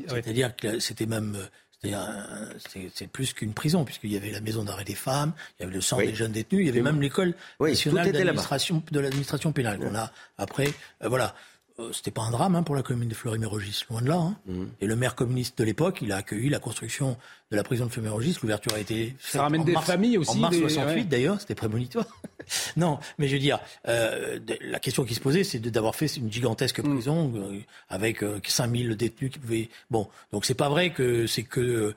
C'est-à-dire 0.09 0.55
que 0.57 0.79
c'était 0.79 1.05
même... 1.05 1.37
C'est 1.81 3.07
plus 3.07 3.31
qu'une 3.31 3.53
prison, 3.53 3.85
puisqu'il 3.85 4.11
y 4.11 4.17
avait 4.17 4.31
la 4.31 4.41
maison 4.41 4.65
d'arrêt 4.65 4.83
des 4.83 4.95
femmes, 4.95 5.31
il 5.57 5.63
y 5.63 5.65
avait 5.65 5.75
le 5.75 5.79
centre 5.79 6.05
des 6.05 6.13
jeunes 6.13 6.33
détenus, 6.33 6.63
il 6.63 6.67
y 6.67 6.69
avait 6.69 6.81
même 6.81 7.01
l'école 7.01 7.33
nationale 7.61 8.11
de 8.11 8.99
l'administration 8.99 9.53
pénale. 9.53 9.79
On 9.81 9.95
a 9.95 10.11
après, 10.37 10.67
euh, 11.01 11.07
voilà. 11.07 11.33
Euh, 11.79 11.91
c'était 11.93 12.11
pas 12.11 12.23
un 12.23 12.31
drame 12.31 12.55
hein, 12.55 12.63
pour 12.63 12.75
la 12.75 12.83
commune 12.83 13.09
de 13.09 13.13
Fleury-Mérogis, 13.13 13.85
loin 13.89 14.01
de 14.01 14.09
là. 14.09 14.15
Hein. 14.15 14.37
Mmh. 14.47 14.63
Et 14.81 14.87
le 14.87 14.95
maire 14.95 15.15
communiste 15.15 15.57
de 15.57 15.63
l'époque, 15.63 15.99
il 16.01 16.11
a 16.11 16.17
accueilli 16.17 16.49
la 16.49 16.59
construction 16.59 17.17
de 17.51 17.55
la 17.55 17.63
prison 17.63 17.85
de 17.85 17.91
Fleury-Mérogis. 17.91 18.37
L'ouverture 18.41 18.73
a 18.73 18.79
été 18.79 19.15
ça 19.19 19.43
ramène 19.43 19.63
des 19.63 19.73
familles 19.75 20.17
aussi. 20.17 20.31
En 20.31 20.35
mars 20.35 20.57
68 20.57 21.05
d'ailleurs, 21.05 21.39
c'était 21.39 21.55
prémonitoire. 21.55 22.05
non, 22.77 22.99
mais 23.17 23.27
je 23.27 23.33
veux 23.33 23.41
dire, 23.41 23.59
euh, 23.87 24.39
la 24.61 24.79
question 24.79 25.05
qui 25.05 25.15
se 25.15 25.21
posait, 25.21 25.43
c'est 25.43 25.59
d'avoir 25.59 25.95
fait 25.95 26.07
une 26.17 26.31
gigantesque 26.31 26.79
mmh. 26.79 26.93
prison 26.93 27.33
euh, 27.35 27.59
avec 27.89 28.23
5000 28.45 28.95
détenus 28.95 29.31
qui 29.31 29.39
pouvaient. 29.39 29.69
Bon, 29.89 30.07
donc 30.31 30.45
c'est 30.45 30.55
pas 30.55 30.69
vrai 30.69 30.91
que 30.91 31.27
c'est 31.27 31.43
que 31.43 31.95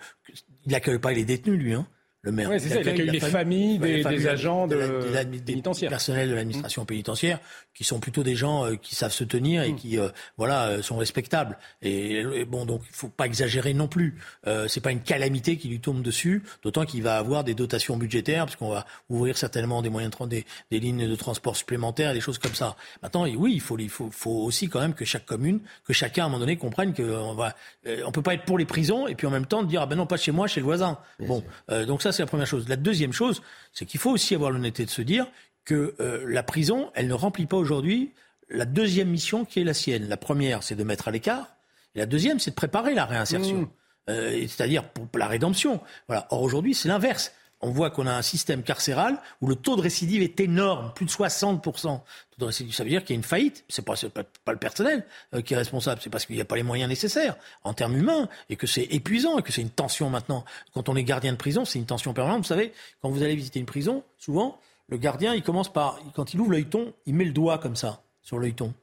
il 0.65 0.73
n'accueille 0.73 0.99
pas 0.99 1.13
les 1.13 1.25
détenus 1.25 1.59
lui. 1.59 1.75
Hein 1.75 1.87
le 2.23 2.31
maire. 2.31 2.51
Oui, 2.51 2.61
c'est 2.61 2.69
ça, 2.69 2.81
il 2.81 2.89
accueille 2.89 3.11
les 3.11 3.21
familles, 3.21 3.79
des, 3.79 4.29
agents 4.29 4.69
de, 4.69 4.77
de, 4.77 5.39
pénitentiaire. 5.41 5.91
personnels 5.91 6.31
de 6.31 6.35
l'administration 6.35 6.83
mmh. 6.83 6.87
pénitentiaire, 6.87 7.41
qui 7.75 7.83
sont 7.83 7.99
plutôt 7.99 8.23
des 8.23 8.37
gens 8.37 8.65
euh, 8.65 8.77
qui 8.77 8.95
savent 8.95 9.13
se 9.13 9.25
tenir 9.25 9.65
et 9.65 9.73
mmh. 9.73 9.77
qui, 9.77 9.99
euh, 9.99 10.09
voilà, 10.37 10.67
euh, 10.69 10.83
sont 10.83 10.97
respectables. 10.97 11.59
Et, 11.83 12.45
bon, 12.45 12.65
donc 12.65 12.83
il 12.89 12.95
faut 12.95 13.09
pas 13.09 13.27
exagérer 13.27 13.75
non 13.75 13.89
plus. 13.89 14.21
Euh, 14.47 14.69
c'est 14.69 14.81
pas 14.81 14.93
une 14.93 15.01
calamité 15.01 15.57
qui 15.57 15.69
lui 15.69 15.81
tombe 15.81 16.01
dessus, 16.01 16.45
d'autant 16.63 16.85
qu'il 16.85 17.03
va 17.03 17.17
avoir 17.19 17.43
des 17.43 17.55
dotations 17.55 17.97
budgétaires, 17.97 18.47
puisqu'on 18.47 18.71
va 18.71 18.87
ouvrir 19.09 19.37
certainement 19.37 19.83
des 19.83 19.91
moyens 19.91 20.13
de 20.17 20.27
des, 20.27 20.47
des 20.71 20.79
lignes 20.79 21.09
de 21.09 21.17
transport 21.17 21.57
supplémentaires, 21.57 22.13
des 22.13 22.21
choses 22.21 22.39
comme 22.39 22.55
ça. 22.55 22.77
Maintenant, 23.03 23.25
oui, 23.25 23.55
il 23.55 23.61
faut, 23.61 23.77
il 23.79 23.89
faut, 23.89 24.11
faut 24.13 24.31
aussi 24.31 24.69
quand 24.69 24.81
même 24.81 24.95
que 24.95 25.05
chaque 25.05 25.27
commune, 25.27 25.61
que 25.85 25.93
chacun 25.93 26.23
à 26.23 26.27
un 26.27 26.29
moment 26.29 26.39
donné 26.39 26.57
comprenne 26.57 26.95
qu'on 26.95 27.35
va, 27.35 27.57
on 28.05 28.13
peut 28.13 28.23
pas 28.23 28.35
être 28.35 28.45
pour 28.45 28.59
les 28.59 28.65
prisons 28.65 29.09
et 29.09 29.17
puis 29.17 29.27
en 29.27 29.31
même 29.31 29.47
temps 29.47 29.65
dire 29.65 29.83
ah 29.83 29.87
ben 29.87 29.97
non 29.97 30.07
pas 30.07 30.17
chez 30.17 30.31
moi, 30.31 30.47
chez 30.47 30.61
le 30.61 30.67
voisin. 30.67 30.99
bon, 31.19 31.43
donc 31.87 32.03
ça 32.03 32.12
c'est 32.13 32.23
la 32.23 32.27
première 32.27 32.47
chose. 32.47 32.69
La 32.69 32.77
deuxième 32.77 33.13
chose, 33.13 33.43
c'est 33.73 33.85
qu'il 33.85 34.01
faut 34.01 34.11
aussi 34.11 34.35
avoir 34.35 34.51
l'honnêteté 34.51 34.85
de 34.85 34.91
se 34.91 35.03
dire 35.03 35.27
que 35.65 35.95
euh, 36.01 36.25
la 36.27 36.43
prison, 36.43 36.91
elle 36.95 37.09
ne 37.09 37.15
remplit 37.15 37.47
pas 37.47 37.57
aujourd'hui 37.57 38.13
la 38.49 38.65
deuxième 38.65 39.09
mission 39.09 39.45
qui 39.45 39.61
est 39.61 39.65
la 39.65 39.75
sienne. 39.75 40.09
La 40.09 40.17
première, 40.17 40.63
c'est 40.63 40.75
de 40.75 40.85
mettre 40.85 41.09
à 41.09 41.11
l'écart. 41.11 41.55
Et 41.95 41.99
la 41.99 42.07
deuxième, 42.07 42.39
c'est 42.39 42.51
de 42.51 42.57
préparer 42.57 42.95
la 42.95 43.05
réinsertion. 43.05 43.63
Mmh. 43.63 43.69
Euh, 44.11 44.41
c'est-à-dire 44.43 44.89
pour 44.89 45.07
la 45.19 45.27
rédemption. 45.27 45.81
Voilà. 46.09 46.27
Or 46.31 46.43
aujourd'hui, 46.43 46.75
c'est 46.75 46.89
l'inverse. 46.89 47.33
On 47.63 47.71
voit 47.71 47.91
qu'on 47.91 48.07
a 48.07 48.13
un 48.13 48.23
système 48.23 48.63
carcéral 48.63 49.19
où 49.41 49.47
le 49.47 49.55
taux 49.55 49.77
de 49.77 49.81
récidive 49.81 50.21
est 50.23 50.41
énorme, 50.41 50.93
plus 50.95 51.07
de 51.07 51.11
60%. 51.11 52.01
de 52.39 52.45
récidive, 52.45 52.75
ça 52.75 52.83
veut 52.83 52.91
dire 52.91 53.05
qu'il 53.05 53.15
y 53.15 53.17
a 53.17 53.21
une 53.21 53.25
faillite. 53.25 53.65
C'est 53.69 53.85
pas, 53.85 53.95
pas, 54.13 54.25
pas 54.45 54.53
le 54.53 54.59
personnel 54.59 55.05
euh, 55.33 55.43
qui 55.43 55.55
est 55.55 55.57
responsable, 55.57 56.01
c'est 56.03 56.11
parce 56.11 56.27
qu'il 56.27 56.35
n'y 56.35 56.43
a 56.43 56.45
pas 56.45 56.57
les 56.57 56.65
moyens 56.65 56.89
nécessaires 56.89 57.37
en 57.63 57.73
termes 57.73 57.97
humains 57.97 58.29
et 58.51 58.57
que 58.57 58.67
c'est 58.67 58.83
épuisant 58.91 59.39
et 59.39 59.43
que 59.43 59.53
c'est 59.53 59.63
une 59.63 59.71
tension 59.71 60.11
maintenant. 60.11 60.45
Quand 60.75 60.89
on 60.89 60.97
est 60.97 61.05
gardien 61.05 61.33
de 61.33 61.39
prison, 61.39 61.65
c'est 61.65 61.79
une 61.79 61.87
tension 61.87 62.13
permanente. 62.13 62.43
Vous 62.43 62.49
savez, 62.49 62.73
quand 63.01 63.11
vous 63.11 63.23
allez 63.23 63.37
visiter 63.37 63.61
une 63.61 63.67
prison, 63.67 64.03
souvent, 64.19 64.59
le 64.89 64.97
gardien, 64.97 65.35
il 65.35 65.43
commence 65.43 65.73
par, 65.73 66.01
quand 66.15 66.35
il 66.35 66.41
ouvre 66.41 66.51
l'œilleton, 66.51 66.93
il 67.07 67.15
met 67.15 67.25
le 67.25 67.33
doigt 67.33 67.59
comme 67.59 67.77
ça 67.77 68.03
sur 68.23 68.39
l'œilleton. 68.39 68.75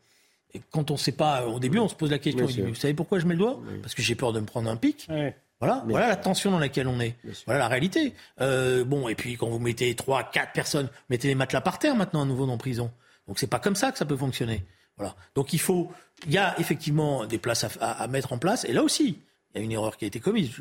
Et 0.53 0.61
quand 0.71 0.89
on 0.89 0.95
ne 0.95 0.99
sait 0.99 1.11
pas, 1.11 1.45
au 1.45 1.59
début, 1.59 1.79
on 1.79 1.87
se 1.87 1.95
pose 1.95 2.09
la 2.11 2.17
question. 2.17 2.45
vous 2.45 2.75
savez 2.75 2.93
pourquoi 2.93 3.19
je 3.19 3.25
mets 3.27 3.35
le 3.35 3.39
doigt? 3.39 3.59
Parce 3.81 3.93
que 3.93 4.01
j'ai 4.01 4.15
peur 4.15 4.33
de 4.33 4.39
me 4.39 4.45
prendre 4.45 4.69
un 4.69 4.77
pic. 4.77 5.07
Voilà, 5.59 5.83
voilà 5.87 6.07
la 6.07 6.15
tension 6.15 6.51
dans 6.51 6.59
laquelle 6.59 6.87
on 6.87 6.99
est. 7.01 7.15
Voilà 7.45 7.59
la 7.59 7.67
réalité. 7.67 8.13
Euh, 8.39 8.85
bon, 8.85 9.09
et 9.09 9.15
puis 9.15 9.35
quand 9.35 9.49
vous 9.49 9.59
mettez 9.59 9.93
trois, 9.93 10.23
quatre 10.23 10.53
personnes, 10.53 10.89
mettez 11.09 11.27
les 11.27 11.35
matelas 11.35 11.59
par 11.59 11.79
terre 11.79 11.95
maintenant 11.95 12.21
à 12.21 12.25
nouveau 12.25 12.45
dans 12.45 12.57
prison. 12.57 12.91
Donc 13.27 13.39
c'est 13.39 13.47
pas 13.47 13.59
comme 13.59 13.75
ça 13.75 13.91
que 13.91 13.97
ça 13.97 14.05
peut 14.05 14.15
fonctionner. 14.15 14.63
Voilà. 14.95 15.15
Donc 15.35 15.51
il 15.51 15.59
faut, 15.59 15.91
il 16.25 16.31
y 16.31 16.37
a 16.37 16.57
effectivement 16.59 17.25
des 17.25 17.39
places 17.39 17.65
à, 17.81 18.07
mettre 18.07 18.31
en 18.31 18.37
place. 18.37 18.63
Et 18.65 18.71
là 18.71 18.83
aussi, 18.83 19.19
il 19.53 19.57
y 19.57 19.61
a 19.61 19.63
une 19.63 19.71
erreur 19.71 19.97
qui 19.97 20.05
a 20.05 20.07
été 20.07 20.21
commise. 20.21 20.51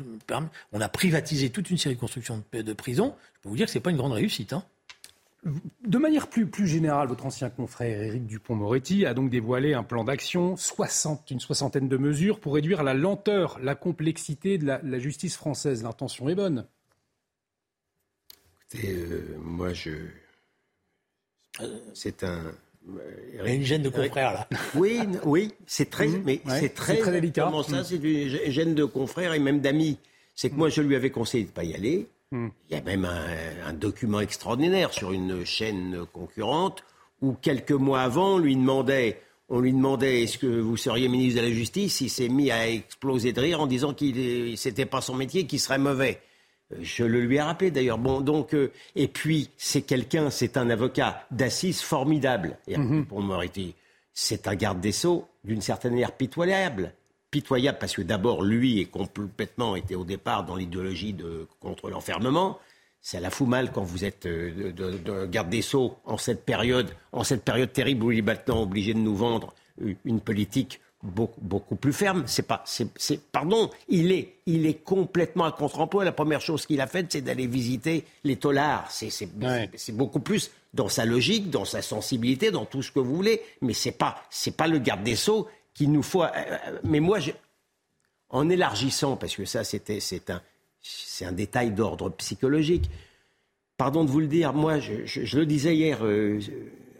On 0.73 0.81
a 0.81 0.89
privatisé 0.89 1.49
toute 1.49 1.69
une 1.69 1.77
série 1.77 1.95
de 1.95 1.99
constructions 1.99 2.43
de, 2.51 2.61
de 2.61 2.73
prisons. 2.73 3.15
Je 3.35 3.39
peux 3.41 3.49
vous 3.49 3.55
dire 3.55 3.67
que 3.67 3.71
c'est 3.71 3.79
pas 3.79 3.91
une 3.91 3.97
grande 3.97 4.13
réussite. 4.13 4.51
Hein. 4.51 4.63
De 5.43 5.97
manière 5.97 6.27
plus, 6.27 6.47
plus 6.47 6.67
générale, 6.67 7.07
votre 7.07 7.25
ancien 7.25 7.49
confrère 7.49 8.01
Éric 8.01 8.25
Dupont-Moretti 8.25 9.05
a 9.05 9.13
donc 9.13 9.29
dévoilé 9.29 9.73
un 9.73 9.83
plan 9.83 10.03
d'action, 10.03 10.55
une 11.31 11.39
soixantaine 11.39 11.87
de 11.87 11.97
mesures 11.97 12.39
pour 12.41 12.55
réduire 12.55 12.83
la 12.83 12.93
lenteur, 12.93 13.57
la 13.61 13.75
complexité 13.75 14.57
de 14.57 14.65
la, 14.65 14.99
justice 14.99 15.37
française. 15.37 15.81
L'intention 15.81 16.27
est 16.27 16.35
bonne. 16.35 16.65
Écoutez, 18.71 18.93
euh, 18.93 19.37
moi, 19.41 19.73
je. 19.73 19.91
C'est 21.93 22.23
un. 22.23 22.51
Il 22.85 23.37
y 23.37 23.39
a 23.39 23.53
une 23.53 23.63
gêne 23.63 23.81
de 23.81 23.89
confrère 23.89 24.33
là. 24.33 24.47
Oui, 24.75 25.01
oui, 25.23 25.53
c'est 25.67 25.89
très, 25.89 26.07
mmh. 26.07 26.23
mais 26.25 26.41
c'est 26.47 26.73
très, 26.73 26.97
très 26.97 27.11
délicat. 27.11 27.45
Comment 27.45 27.63
ça, 27.63 27.81
mmh. 27.81 27.83
c'est 27.85 27.95
une 27.95 28.51
gêne 28.51 28.75
de 28.75 28.83
confrère 28.83 29.33
et 29.33 29.39
même 29.39 29.61
d'amis. 29.61 29.97
C'est 30.35 30.49
que 30.49 30.55
moi, 30.55 30.69
je 30.69 30.81
lui 30.81 30.95
avais 30.95 31.11
conseillé 31.11 31.43
de 31.43 31.49
ne 31.49 31.53
pas 31.53 31.63
y 31.63 31.73
aller. 31.73 32.07
Hmm. 32.31 32.49
Il 32.69 32.75
y 32.75 32.79
a 32.79 32.83
même 32.83 33.05
un, 33.05 33.73
document 33.73 34.19
extraordinaire 34.19 34.93
sur 34.93 35.11
une 35.11 35.43
chaîne 35.45 36.05
concurrente 36.13 36.83
où 37.21 37.33
quelques 37.33 37.71
mois 37.71 38.01
avant, 38.01 38.35
on 38.35 38.37
lui 38.37 38.55
demandait, 38.55 39.19
on 39.49 39.59
lui 39.59 39.73
demandait 39.73 40.23
est-ce 40.23 40.37
que 40.37 40.59
vous 40.59 40.77
seriez 40.77 41.07
ministre 41.07 41.41
de 41.41 41.47
la 41.47 41.51
Justice? 41.51 42.01
Il 42.01 42.09
s'est 42.09 42.29
mis 42.29 42.51
à 42.51 42.69
exploser 42.69 43.33
de 43.33 43.41
rire 43.41 43.61
en 43.61 43.67
disant 43.67 43.93
qu'il 43.93 44.57
c'était 44.57 44.85
pas 44.85 45.01
son 45.01 45.15
métier, 45.15 45.47
qu'il 45.47 45.59
serait 45.59 45.79
mauvais. 45.79 46.21
Euh, 46.71 46.77
je 46.81 47.03
le 47.03 47.21
lui 47.21 47.37
ai 47.37 47.41
rappelé 47.41 47.71
d'ailleurs. 47.71 47.97
Bon, 47.97 48.21
donc, 48.21 48.53
euh, 48.53 48.71
et 48.95 49.07
puis 49.07 49.49
c'est 49.57 49.81
quelqu'un, 49.81 50.29
c'est 50.29 50.55
un 50.55 50.69
avocat 50.69 51.25
d'assises 51.31 51.81
formidable. 51.81 52.59
Et 52.67 52.77
mm-hmm. 52.77 53.05
pour 53.05 53.21
Moretti, 53.21 53.73
c'est 54.13 54.47
un 54.47 54.55
garde 54.55 54.81
des 54.81 54.91
sceaux 54.91 55.27
d'une 55.43 55.61
certaine 55.61 55.93
manière 55.93 56.11
pitoyable 56.11 56.93
pitoyable 57.31 57.77
parce 57.79 57.95
que 57.95 58.01
d'abord, 58.01 58.43
lui 58.43 58.79
est 58.79 58.85
complètement 58.85 59.75
été 59.75 59.95
au 59.95 60.03
départ 60.03 60.45
dans 60.45 60.55
l'idéologie 60.55 61.13
de 61.13 61.47
contre 61.59 61.89
l'enfermement. 61.89 62.59
Ça 63.01 63.19
la 63.19 63.29
fout 63.29 63.47
mal 63.47 63.71
quand 63.71 63.83
vous 63.83 64.03
êtes 64.03 64.25
euh, 64.25 64.71
de, 64.73 65.25
garde 65.25 65.49
des 65.49 65.61
sceaux 65.61 65.97
en 66.05 66.17
cette 66.17 66.45
période, 66.45 66.89
en 67.11 67.23
cette 67.23 67.43
période 67.43 67.71
terrible 67.71 68.03
où 68.03 68.11
il 68.11 68.19
est 68.19 68.23
maintenant 68.23 68.61
obligé 68.61 68.93
de 68.93 68.99
nous 68.99 69.15
vendre 69.15 69.53
une 70.03 70.19
politique 70.19 70.81
beaucoup, 71.03 71.39
beaucoup 71.41 71.75
plus 71.75 71.93
ferme. 71.93 72.23
C'est 72.25 72.47
pas, 72.47 72.63
c'est, 72.65 73.21
pardon, 73.31 73.69
il 73.87 74.11
est, 74.11 74.35
il 74.45 74.65
est 74.65 74.83
complètement 74.83 75.45
à 75.45 75.51
contre-emploi. 75.51 76.03
La 76.03 76.11
première 76.11 76.41
chose 76.41 76.65
qu'il 76.65 76.81
a 76.81 76.87
faite, 76.87 77.07
c'est 77.09 77.21
d'aller 77.21 77.47
visiter 77.47 78.05
les 78.23 78.35
tolards. 78.35 78.89
C'est, 78.91 79.09
c'est, 79.09 79.95
beaucoup 79.95 80.19
plus 80.19 80.51
dans 80.73 80.89
sa 80.89 81.05
logique, 81.05 81.49
dans 81.49 81.65
sa 81.65 81.81
sensibilité, 81.81 82.51
dans 82.51 82.65
tout 82.65 82.81
ce 82.81 82.91
que 82.91 82.99
vous 82.99 83.15
voulez. 83.15 83.41
Mais 83.61 83.73
c'est 83.73 83.91
pas, 83.91 84.23
c'est 84.29 84.55
pas 84.55 84.67
le 84.67 84.79
garde 84.79 85.03
des 85.03 85.15
sceaux 85.15 85.47
qu'il 85.79 85.93
nous 85.93 86.03
faut. 86.03 86.23
Euh, 86.23 86.27
euh, 86.35 86.79
mais 86.83 86.99
moi, 86.99 87.19
en 88.29 88.49
élargissant, 88.49 89.15
parce 89.15 89.33
que 89.33 89.45
ça, 89.45 89.63
c'était, 89.63 90.01
c'est 90.01 90.29
un, 90.29 90.41
c'est 90.81 91.23
un 91.23 91.31
détail 91.31 91.71
d'ordre 91.71 92.09
psychologique. 92.09 92.89
Pardon 93.77 94.03
de 94.03 94.09
vous 94.09 94.19
le 94.19 94.27
dire, 94.27 94.51
moi, 94.51 94.79
je, 94.79 95.37
le 95.37 95.45
disais 95.45 95.77
hier 95.77 95.99
euh, 96.01 96.41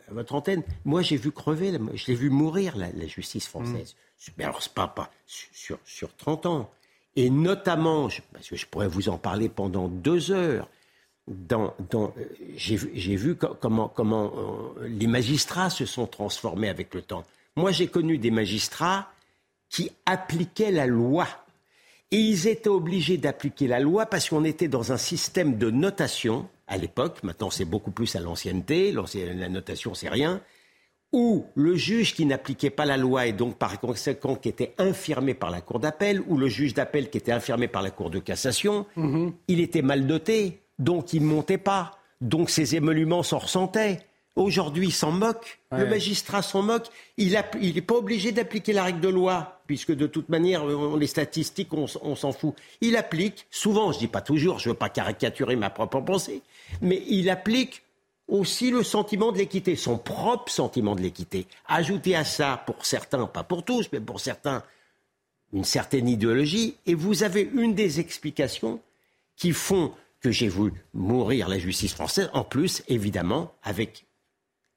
à 0.10 0.14
votre 0.14 0.34
antenne, 0.34 0.64
moi, 0.86 1.02
j'ai 1.02 1.18
vu 1.18 1.32
crever, 1.32 1.78
je 1.94 2.08
l'ai 2.08 2.16
vu 2.16 2.30
mourir, 2.30 2.78
la, 2.78 2.90
justice 3.06 3.48
française. 3.50 3.96
Mm. 3.96 4.32
Mais 4.38 4.44
alors, 4.46 4.64
c'est 4.64 4.74
pas, 4.74 4.88
pas 4.88 5.12
sur, 5.28 5.78
sur 5.84 6.16
30 6.16 6.46
ans. 6.46 6.72
Et 7.18 7.30
notamment, 7.30 8.08
parce 8.32 8.48
que 8.48 8.56
je 8.56 8.66
pourrais 8.66 8.88
vous 8.88 9.10
en 9.10 9.18
parler 9.18 9.50
pendant 9.50 9.90
deux 9.90 10.32
heures, 10.32 10.70
dans, 11.28 11.76
dans, 11.92 12.14
j'ai, 12.56 12.78
vu 12.78 13.36
comment, 13.36 13.90
comment 13.90 14.34
les 14.84 15.06
magistrats 15.06 15.70
se 15.70 15.86
sont 15.86 16.08
transformés 16.08 16.70
avec 16.70 16.94
le 16.94 17.02
temps. 17.02 17.26
Moi, 17.60 17.72
j'ai 17.72 17.88
connu 17.88 18.18
des 18.18 18.32
magistrats 18.32 19.12
qui 19.70 19.92
appliquaient 20.06 20.72
la 20.72 20.88
loi. 20.88 21.28
Et 22.12 22.18
ils 22.18 22.48
étaient 22.48 22.70
obligés 22.70 23.18
d'appliquer 23.18 23.68
la 23.68 23.80
loi 23.80 24.06
parce 24.06 24.30
qu'on 24.30 24.44
était 24.44 24.70
dans 24.70 24.94
un 24.94 24.98
système 24.98 25.58
de 25.58 25.70
notation 25.70 26.48
à 26.68 26.78
l'époque. 26.78 27.22
Maintenant, 27.22 27.50
c'est 27.50 27.66
beaucoup 27.66 27.92
plus 27.92 28.16
à 28.16 28.22
l'ancienneté. 28.22 28.94
La 28.94 29.50
notation, 29.50 29.94
c'est 29.94 30.10
rien. 30.10 30.42
Où 31.12 31.46
le 31.56 31.76
juge 31.76 32.16
qui 32.16 32.26
n'appliquait 32.26 32.70
pas 32.70 32.86
la 32.86 32.96
loi 32.96 33.28
et 33.28 33.34
donc 33.34 33.58
par 33.58 33.80
conséquent 33.80 34.36
qui 34.36 34.48
était 34.48 34.74
infirmé 34.78 35.34
par 35.34 35.52
la 35.52 35.60
cour 35.60 35.80
d'appel, 35.80 36.22
ou 36.28 36.38
le 36.38 36.48
juge 36.48 36.74
d'appel 36.74 37.10
qui 37.10 37.18
était 37.18 37.32
infirmé 37.32 37.68
par 37.68 37.82
la 37.82 37.92
cour 37.92 38.10
de 38.10 38.20
cassation, 38.20 38.86
mhm. 38.96 39.34
il 39.48 39.60
était 39.60 39.82
mal 39.82 40.08
doté, 40.08 40.62
donc 40.78 41.14
il 41.14 41.24
ne 41.24 41.28
montait 41.28 41.58
pas. 41.58 41.92
Donc 42.22 42.50
ses 42.50 42.76
émoluments 42.76 43.24
s'en 43.24 43.40
ressentaient. 43.40 44.00
Aujourd'hui, 44.40 44.88
il 44.88 44.94
s'en 44.94 45.12
moque. 45.12 45.60
Le 45.70 45.86
magistrat 45.86 46.42
s'en 46.42 46.62
moque. 46.62 46.88
Il 47.18 47.34
n'est 47.34 47.82
pas 47.82 47.96
obligé 47.96 48.32
d'appliquer 48.32 48.72
la 48.72 48.86
règle 48.86 49.02
de 49.02 49.10
loi, 49.10 49.62
puisque 49.68 49.92
de 49.92 50.08
toute 50.08 50.30
manière, 50.30 50.66
les 50.66 51.08
statistiques, 51.08 51.74
on, 51.74 52.16
s'en 52.16 52.32
fout. 52.32 52.56
Il 52.80 52.96
applique, 52.96 53.48
souvent, 53.52 53.92
je 53.92 53.98
ne 53.98 54.00
dis 54.00 54.08
pas 54.08 54.22
toujours, 54.22 54.58
je 54.58 54.70
ne 54.70 54.74
veux 54.74 54.78
pas 54.78 54.88
caricaturer 54.88 55.58
ma 55.58 55.70
propre 55.70 56.00
pensée, 56.00 56.42
mais 56.82 57.04
il 57.08 57.30
applique 57.30 57.84
aussi 58.30 58.72
le 58.72 58.82
sentiment 58.82 59.34
de 59.34 59.40
l'équité, 59.40 59.76
son 59.76 59.98
propre 59.98 60.50
sentiment 60.50 60.96
de 60.96 61.02
l'équité. 61.02 61.46
Ajouter 61.68 62.16
à 62.16 62.24
ça, 62.24 62.64
pour 62.66 62.86
certains, 62.86 63.28
pas 63.28 63.44
pour 63.44 63.66
tous, 63.66 63.90
mais 63.92 64.00
pour 64.00 64.22
certains, 64.22 64.64
une 65.52 65.66
certaine 65.66 66.08
idéologie, 66.08 66.78
et 66.86 66.94
vous 66.94 67.24
avez 67.24 67.42
une 67.42 67.74
des 67.74 68.00
explications 68.00 68.80
qui 69.36 69.52
font 69.52 69.92
que 70.22 70.32
j'ai 70.32 70.48
voulu 70.48 70.86
mourir 70.94 71.50
la 71.50 71.60
justice 71.60 71.94
française, 71.94 72.30
en 72.34 72.46
plus, 72.46 72.84
évidemment, 72.88 73.54
avec 73.64 74.06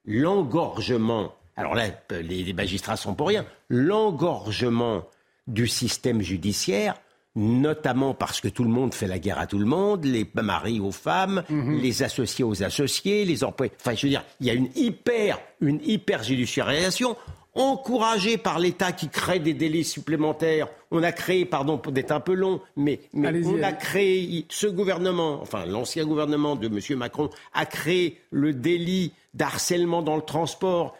l'engorgement, 0.04 1.34
alors 1.56 1.74
là, 1.74 1.86
les, 2.10 2.52
magistrats 2.52 2.96
sont 2.96 3.14
pour 3.14 3.28
rien, 3.28 3.44
l'engorgement 3.68 5.04
du 5.46 5.66
système 5.66 6.22
judiciaire, 6.22 6.94
notamment 7.34 8.14
parce 8.14 8.40
que 8.40 8.48
tout 8.48 8.64
le 8.64 8.70
monde 8.70 8.94
fait 8.94 9.06
la 9.06 9.18
guerre 9.18 9.38
à 9.38 9.46
tout 9.46 9.58
le 9.58 9.64
monde, 9.64 10.04
les 10.04 10.28
maris 10.34 10.80
aux 10.80 10.92
femmes, 10.92 11.42
mhm. 11.48 11.78
les 11.78 12.02
associés 12.02 12.44
aux 12.44 12.62
associés, 12.62 13.24
les 13.24 13.42
employés. 13.42 13.72
Enfin, 13.80 13.94
je 13.94 14.06
veux 14.06 14.10
dire, 14.10 14.24
il 14.40 14.46
y 14.46 14.50
a 14.50 14.54
une 14.54 14.68
hyper, 14.74 15.38
une 15.60 15.80
hyper 15.82 16.22
judiciarisation 16.22 17.16
encouragée 17.54 18.38
par 18.38 18.58
l'État 18.58 18.92
qui 18.92 19.08
crée 19.08 19.38
des 19.38 19.54
délits 19.54 19.84
supplémentaires. 19.84 20.68
On 20.90 21.02
a 21.02 21.12
créé, 21.12 21.44
pardon 21.44 21.78
pour 21.78 21.92
d'être 21.92 22.12
un 22.12 22.20
peu 22.20 22.34
long, 22.34 22.60
mais, 22.76 23.00
mais 23.12 23.44
on 23.44 23.62
a 23.62 23.72
créé, 23.72 24.46
ce 24.48 24.66
gouvernement, 24.66 25.40
enfin 25.42 25.66
l'ancien 25.66 26.06
gouvernement 26.06 26.56
de 26.56 26.66
M. 26.66 26.98
Macron, 26.98 27.30
a 27.52 27.66
créé 27.66 28.20
le 28.30 28.54
délit 28.54 29.12
d'harcèlement 29.34 30.02
dans 30.02 30.16
le 30.16 30.22
transport. 30.22 30.96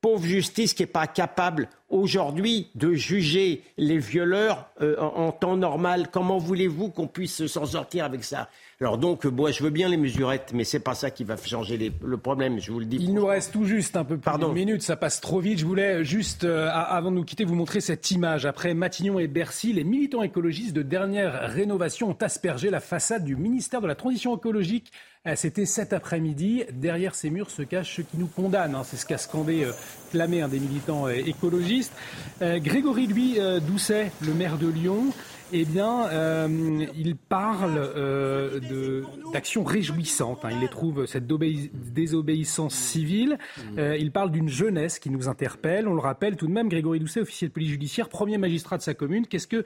Pauvre 0.00 0.24
justice 0.24 0.74
qui 0.74 0.82
n'est 0.82 0.88
pas 0.88 1.06
capable 1.06 1.68
aujourd'hui 1.88 2.70
de 2.74 2.92
juger 2.92 3.62
les 3.76 3.98
violeurs 3.98 4.68
euh, 4.80 4.98
en, 4.98 5.30
temps 5.30 5.56
normal. 5.56 6.08
Comment 6.10 6.38
voulez-vous 6.38 6.90
qu'on 6.90 7.06
puisse 7.06 7.46
s'en 7.46 7.66
sortir 7.66 8.04
avec 8.04 8.24
ça? 8.24 8.48
Alors 8.82 8.98
donc, 8.98 9.24
moi, 9.26 9.52
je 9.52 9.62
veux 9.62 9.70
bien 9.70 9.88
les 9.88 9.96
mesurettes, 9.96 10.50
mais 10.52 10.64
c'est 10.64 10.80
pas 10.80 10.94
ça 10.94 11.12
qui 11.12 11.22
va 11.22 11.36
changer 11.36 11.92
le 12.02 12.16
problème, 12.16 12.58
je 12.60 12.72
vous 12.72 12.80
le 12.80 12.84
dis. 12.84 12.96
Il 13.00 13.14
nous 13.14 13.24
reste 13.24 13.52
tout 13.52 13.64
juste 13.64 13.96
un 13.96 14.04
peu 14.04 14.18
plus 14.18 14.38
d'une 14.38 14.52
minute, 14.52 14.82
ça 14.82 14.96
passe 14.96 15.20
trop 15.20 15.38
vite. 15.38 15.60
Je 15.60 15.66
voulais 15.66 16.04
juste, 16.04 16.42
euh, 16.42 16.68
avant 16.72 17.12
de 17.12 17.16
nous 17.16 17.24
quitter, 17.24 17.44
vous 17.44 17.54
montrer 17.54 17.80
cette 17.80 18.10
image. 18.10 18.44
Après 18.44 18.74
Matignon 18.74 19.20
et 19.20 19.28
Bercy, 19.28 19.72
les 19.72 19.84
militants 19.84 20.24
écologistes 20.24 20.72
de 20.72 20.82
dernière 20.82 21.48
rénovation 21.48 22.10
ont 22.10 22.18
aspergé 22.20 22.70
la 22.70 22.80
façade 22.80 23.24
du 23.24 23.36
ministère 23.36 23.80
de 23.80 23.86
la 23.86 23.94
Transition 23.94 24.36
écologique 24.36 24.92
euh, 25.26 25.34
c'était 25.36 25.66
cet 25.66 25.92
après-midi. 25.92 26.64
Derrière 26.72 27.14
ces 27.14 27.30
murs 27.30 27.50
se 27.50 27.62
cachent 27.62 27.96
ceux 27.96 28.02
qui 28.02 28.16
nous 28.16 28.26
condamnent. 28.26 28.74
Hein. 28.74 28.82
C'est 28.84 28.96
ce 28.96 29.06
qu'a 29.06 29.18
scandé, 29.18 29.64
euh, 29.64 29.72
clamé 30.10 30.42
un 30.42 30.48
des 30.48 30.58
militants 30.58 31.06
euh, 31.06 31.12
écologistes. 31.12 31.92
Grégory, 32.40 33.06
lui, 33.06 33.38
Doucet, 33.66 34.10
le 34.20 34.34
maire 34.34 34.58
de 34.58 34.66
Lyon, 34.66 35.12
eh 35.52 35.64
bien, 35.64 36.08
euh, 36.08 36.86
il 36.96 37.16
parle 37.16 37.76
euh, 37.76 39.02
d'actions 39.32 39.64
réjouissantes. 39.64 40.44
Hein. 40.44 40.50
Il 40.52 40.60
les 40.60 40.68
trouve, 40.68 41.06
cette 41.06 41.26
désobéissance 41.26 42.74
civile. 42.74 43.38
Mm. 43.56 43.78
Euh, 43.78 43.96
il 43.96 44.12
parle 44.12 44.30
d'une 44.30 44.48
jeunesse 44.48 44.98
qui 44.98 45.10
nous 45.10 45.28
interpelle. 45.28 45.88
On 45.88 45.94
le 45.94 46.00
rappelle 46.00 46.36
tout 46.36 46.46
de 46.46 46.52
même, 46.52 46.68
Grégory 46.68 47.00
Doucet, 47.00 47.20
officier 47.20 47.48
de 47.48 47.52
police 47.52 47.70
judiciaire, 47.70 48.08
premier 48.08 48.38
magistrat 48.38 48.78
de 48.78 48.82
sa 48.82 48.94
commune. 48.94 49.26
Qu'est-ce 49.26 49.46
que 49.46 49.64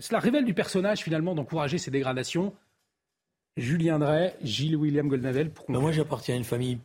cela 0.00 0.18
révèle 0.18 0.44
du 0.44 0.54
personnage, 0.54 1.00
finalement, 1.00 1.34
d'encourager 1.34 1.78
ces 1.78 1.90
dégradations? 1.90 2.54
Julien 3.56 3.98
Drey, 3.98 4.34
Gilles 4.42 4.76
William 4.76 5.08
Goldnavel. 5.08 5.50
Pour 5.50 5.66
ben, 5.68 5.78
moi, 5.78 5.92
j'appartiens 5.92 6.34
à 6.34 6.38
une 6.38 6.44
famille, 6.44 6.78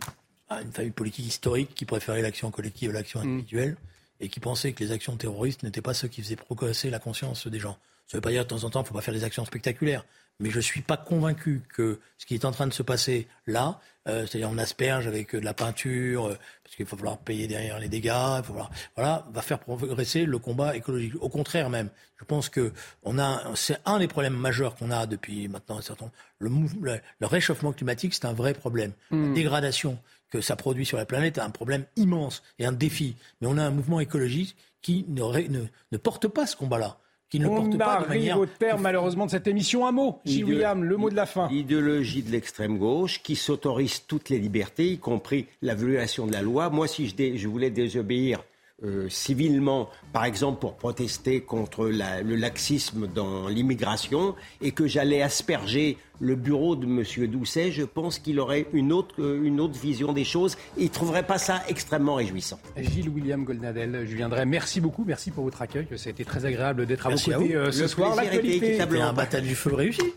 à 0.49 0.61
une 0.61 0.71
famille 0.71 0.91
politique 0.91 1.25
historique 1.25 1.73
qui 1.73 1.85
préférait 1.85 2.21
l'action 2.21 2.51
collective 2.51 2.91
à 2.91 2.93
l'action 2.93 3.21
mm. 3.21 3.23
individuelle 3.23 3.77
et 4.19 4.27
qui 4.27 4.39
pensait 4.39 4.73
que 4.73 4.83
les 4.83 4.91
actions 4.91 5.15
terroristes 5.15 5.63
n'étaient 5.63 5.81
pas 5.81 5.93
ce 5.93 6.07
qui 6.07 6.21
faisait 6.21 6.35
progresser 6.35 6.89
la 6.89 6.99
conscience 6.99 7.47
des 7.47 7.59
gens. 7.59 7.77
Ça 8.09 8.17
ne 8.17 8.17
veut 8.17 8.21
pas 8.21 8.31
dire 8.31 8.43
de 8.43 8.49
temps 8.49 8.63
en 8.63 8.71
temps, 8.71 8.79
il 8.79 8.83
ne 8.83 8.87
faut 8.87 8.95
pas 8.95 9.01
faire 9.01 9.13
des 9.13 9.23
actions 9.23 9.45
spectaculaires. 9.45 10.03
Mais 10.39 10.49
je 10.49 10.55
ne 10.55 10.61
suis 10.61 10.81
pas 10.81 10.97
convaincu 10.97 11.61
que 11.75 11.99
ce 12.17 12.25
qui 12.25 12.33
est 12.33 12.43
en 12.45 12.51
train 12.51 12.65
de 12.65 12.73
se 12.73 12.81
passer 12.81 13.27
là, 13.45 13.79
euh, 14.07 14.25
c'est-à-dire 14.25 14.49
on 14.49 14.57
asperge 14.57 15.05
avec 15.05 15.35
euh, 15.35 15.39
de 15.41 15.45
la 15.45 15.53
peinture, 15.53 16.27
euh, 16.27 16.37
parce 16.63 16.75
qu'il 16.75 16.87
faut 16.87 16.95
falloir 16.95 17.19
payer 17.19 17.45
derrière 17.45 17.77
les 17.77 17.89
dégâts, 17.89 18.37
il 18.37 18.43
faut 18.43 18.53
falloir, 18.53 18.71
voilà, 18.95 19.27
va 19.31 19.41
faire 19.43 19.59
progresser 19.59 20.25
le 20.25 20.39
combat 20.39 20.75
écologique. 20.75 21.13
Au 21.21 21.29
contraire 21.29 21.69
même, 21.69 21.89
je 22.17 22.23
pense 22.23 22.49
que 22.49 22.71
on 23.03 23.19
a, 23.19 23.53
c'est 23.55 23.77
un 23.85 23.99
des 23.99 24.07
problèmes 24.07 24.35
majeurs 24.35 24.75
qu'on 24.75 24.89
a 24.89 25.05
depuis 25.05 25.47
maintenant 25.49 25.77
un 25.77 25.81
certain 25.81 26.05
temps. 26.05 26.11
Le, 26.39 26.49
le, 26.81 27.27
réchauffement 27.27 27.73
climatique, 27.73 28.15
c'est 28.15 28.25
un 28.25 28.33
vrai 28.33 28.53
problème. 28.53 28.93
La 29.11 29.17
hmm. 29.17 29.33
dégradation 29.35 29.99
que 30.31 30.41
ça 30.41 30.55
produit 30.55 30.85
sur 30.85 30.97
la 30.97 31.05
planète 31.05 31.37
est 31.37 31.41
un 31.41 31.49
problème 31.51 31.85
immense 31.95 32.41
et 32.57 32.65
un 32.65 32.71
défi. 32.71 33.15
Mais 33.41 33.47
on 33.47 33.57
a 33.57 33.63
un 33.63 33.71
mouvement 33.71 33.99
écologique 33.99 34.55
qui 34.81 35.05
ne, 35.09 35.21
ne, 35.21 35.65
ne 35.91 35.97
porte 35.97 36.27
pas 36.27 36.47
ce 36.47 36.55
combat-là. 36.55 36.97
Qui 37.29 37.39
ne 37.39 37.47
on 37.47 37.55
porte 37.57 37.77
pas 37.77 37.99
arrive 37.99 38.37
au 38.37 38.45
terme 38.47 38.81
malheureusement 38.81 39.27
de 39.27 39.31
cette 39.31 39.45
émission. 39.45 39.85
Un 39.85 39.91
mot, 39.91 40.19
Gilles 40.25 40.45
William, 40.45 40.83
le 40.83 40.97
mot 40.97 41.11
de 41.11 41.15
la 41.15 41.27
fin. 41.27 41.47
L'idéologie 41.49 42.23
de 42.23 42.31
l'extrême 42.31 42.79
gauche 42.79 43.21
qui 43.21 43.35
s'autorise 43.35 44.05
toutes 44.07 44.29
les 44.29 44.39
libertés, 44.39 44.93
y 44.93 44.97
compris 44.97 45.45
la 45.61 45.75
violation 45.75 46.25
de 46.25 46.33
la 46.33 46.41
loi. 46.41 46.71
Moi, 46.71 46.87
si 46.87 47.07
je, 47.07 47.37
je 47.37 47.47
voulais 47.47 47.69
désobéir 47.69 48.43
euh, 48.83 49.09
civilement, 49.09 49.89
par 50.13 50.25
exemple 50.25 50.59
pour 50.59 50.75
protester 50.75 51.41
contre 51.41 51.87
le 51.87 52.35
laxisme 52.35 53.07
dans 53.07 53.47
l'immigration, 53.47 54.35
et 54.61 54.71
que 54.71 54.87
j'allais 54.87 55.21
asperger 55.21 55.97
le 56.19 56.35
bureau 56.35 56.75
de 56.75 56.85
M. 56.85 57.27
Doucet, 57.27 57.71
je 57.71 57.83
pense 57.83 58.19
qu'il 58.19 58.39
aurait 58.39 58.67
une 58.73 58.91
autre, 58.91 59.15
euh, 59.19 59.41
une 59.43 59.59
autre 59.59 59.79
vision 59.79 60.13
des 60.13 60.23
choses 60.23 60.55
et 60.77 60.81
il 60.81 60.87
ne 60.87 60.93
trouverait 60.93 61.23
pas 61.23 61.37
ça 61.37 61.61
extrêmement 61.67 62.15
réjouissant. 62.15 62.59
Gilles 62.77 63.09
William 63.09 63.43
Goldnadel, 63.43 64.05
je 64.05 64.15
viendrai. 64.15 64.45
Merci 64.45 64.81
beaucoup, 64.81 65.03
merci 65.05 65.31
pour 65.31 65.43
votre 65.43 65.61
accueil. 65.61 65.87
Ça 65.95 66.09
a 66.09 66.11
été 66.11 66.25
très 66.25 66.45
agréable 66.45 66.85
d'être 66.85 67.07
à 67.07 67.09
vos 67.09 67.15
côtés 67.15 67.55
euh, 67.55 67.71
ce 67.71 67.87
soir. 67.87 68.15
L'actualité, 68.15 68.79
un 68.81 69.13
bataille 69.13 69.43
du 69.43 69.55
feu 69.55 69.73
réussi. 69.73 70.13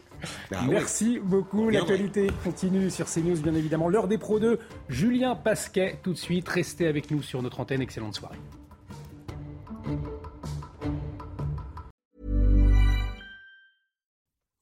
Bah 0.50 0.60
Merci 0.68 1.18
beaucoup. 1.22 1.70
L'actualité 1.70 2.28
continue 2.44 2.90
sur 2.90 3.06
CNews, 3.06 3.40
bien 3.40 3.54
évidemment. 3.54 3.88
L'heure 3.88 4.08
des 4.08 4.18
Pro 4.18 4.38
2. 4.38 4.58
Julien 4.88 5.34
Pasquet, 5.34 5.98
tout 6.02 6.12
de 6.12 6.18
suite. 6.18 6.48
Restez 6.48 6.86
avec 6.86 7.10
nous 7.10 7.22
sur 7.22 7.42
notre 7.42 7.60
antenne. 7.60 7.82
Excellente 7.82 8.14
soirée. 8.14 8.38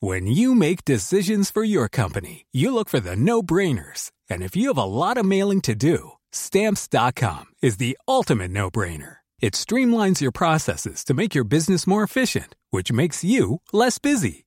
When 0.03 0.27
you 0.27 0.55
make 0.55 0.87
decisions 0.87 1.51
for 1.51 1.63
your 1.63 1.87
company, 1.87 2.47
you 2.53 2.73
look 2.73 2.89
for 2.89 3.01
the 3.01 3.17
no-brainers. 3.17 4.11
And 4.31 4.43
if 4.43 4.57
you 4.57 4.69
have 4.69 4.79
a 4.79 4.85
lot 4.85 5.19
of 5.19 5.27
mailing 5.27 5.61
to 5.63 5.75
do, 5.75 6.13
stamps.com 6.33 7.45
is 7.61 7.77
the 7.77 7.99
ultimate 8.09 8.51
no-brainer. 8.51 9.17
It 9.41 9.55
streamlines 9.55 10.21
your 10.21 10.33
processes 10.33 11.05
to 11.05 11.15
make 11.15 11.35
your 11.35 11.45
business 11.45 11.87
more 11.87 12.03
efficient, 12.03 12.55
which 12.71 12.93
makes 12.93 13.25
you 13.25 13.61
less 13.73 13.99
busy. 13.99 14.47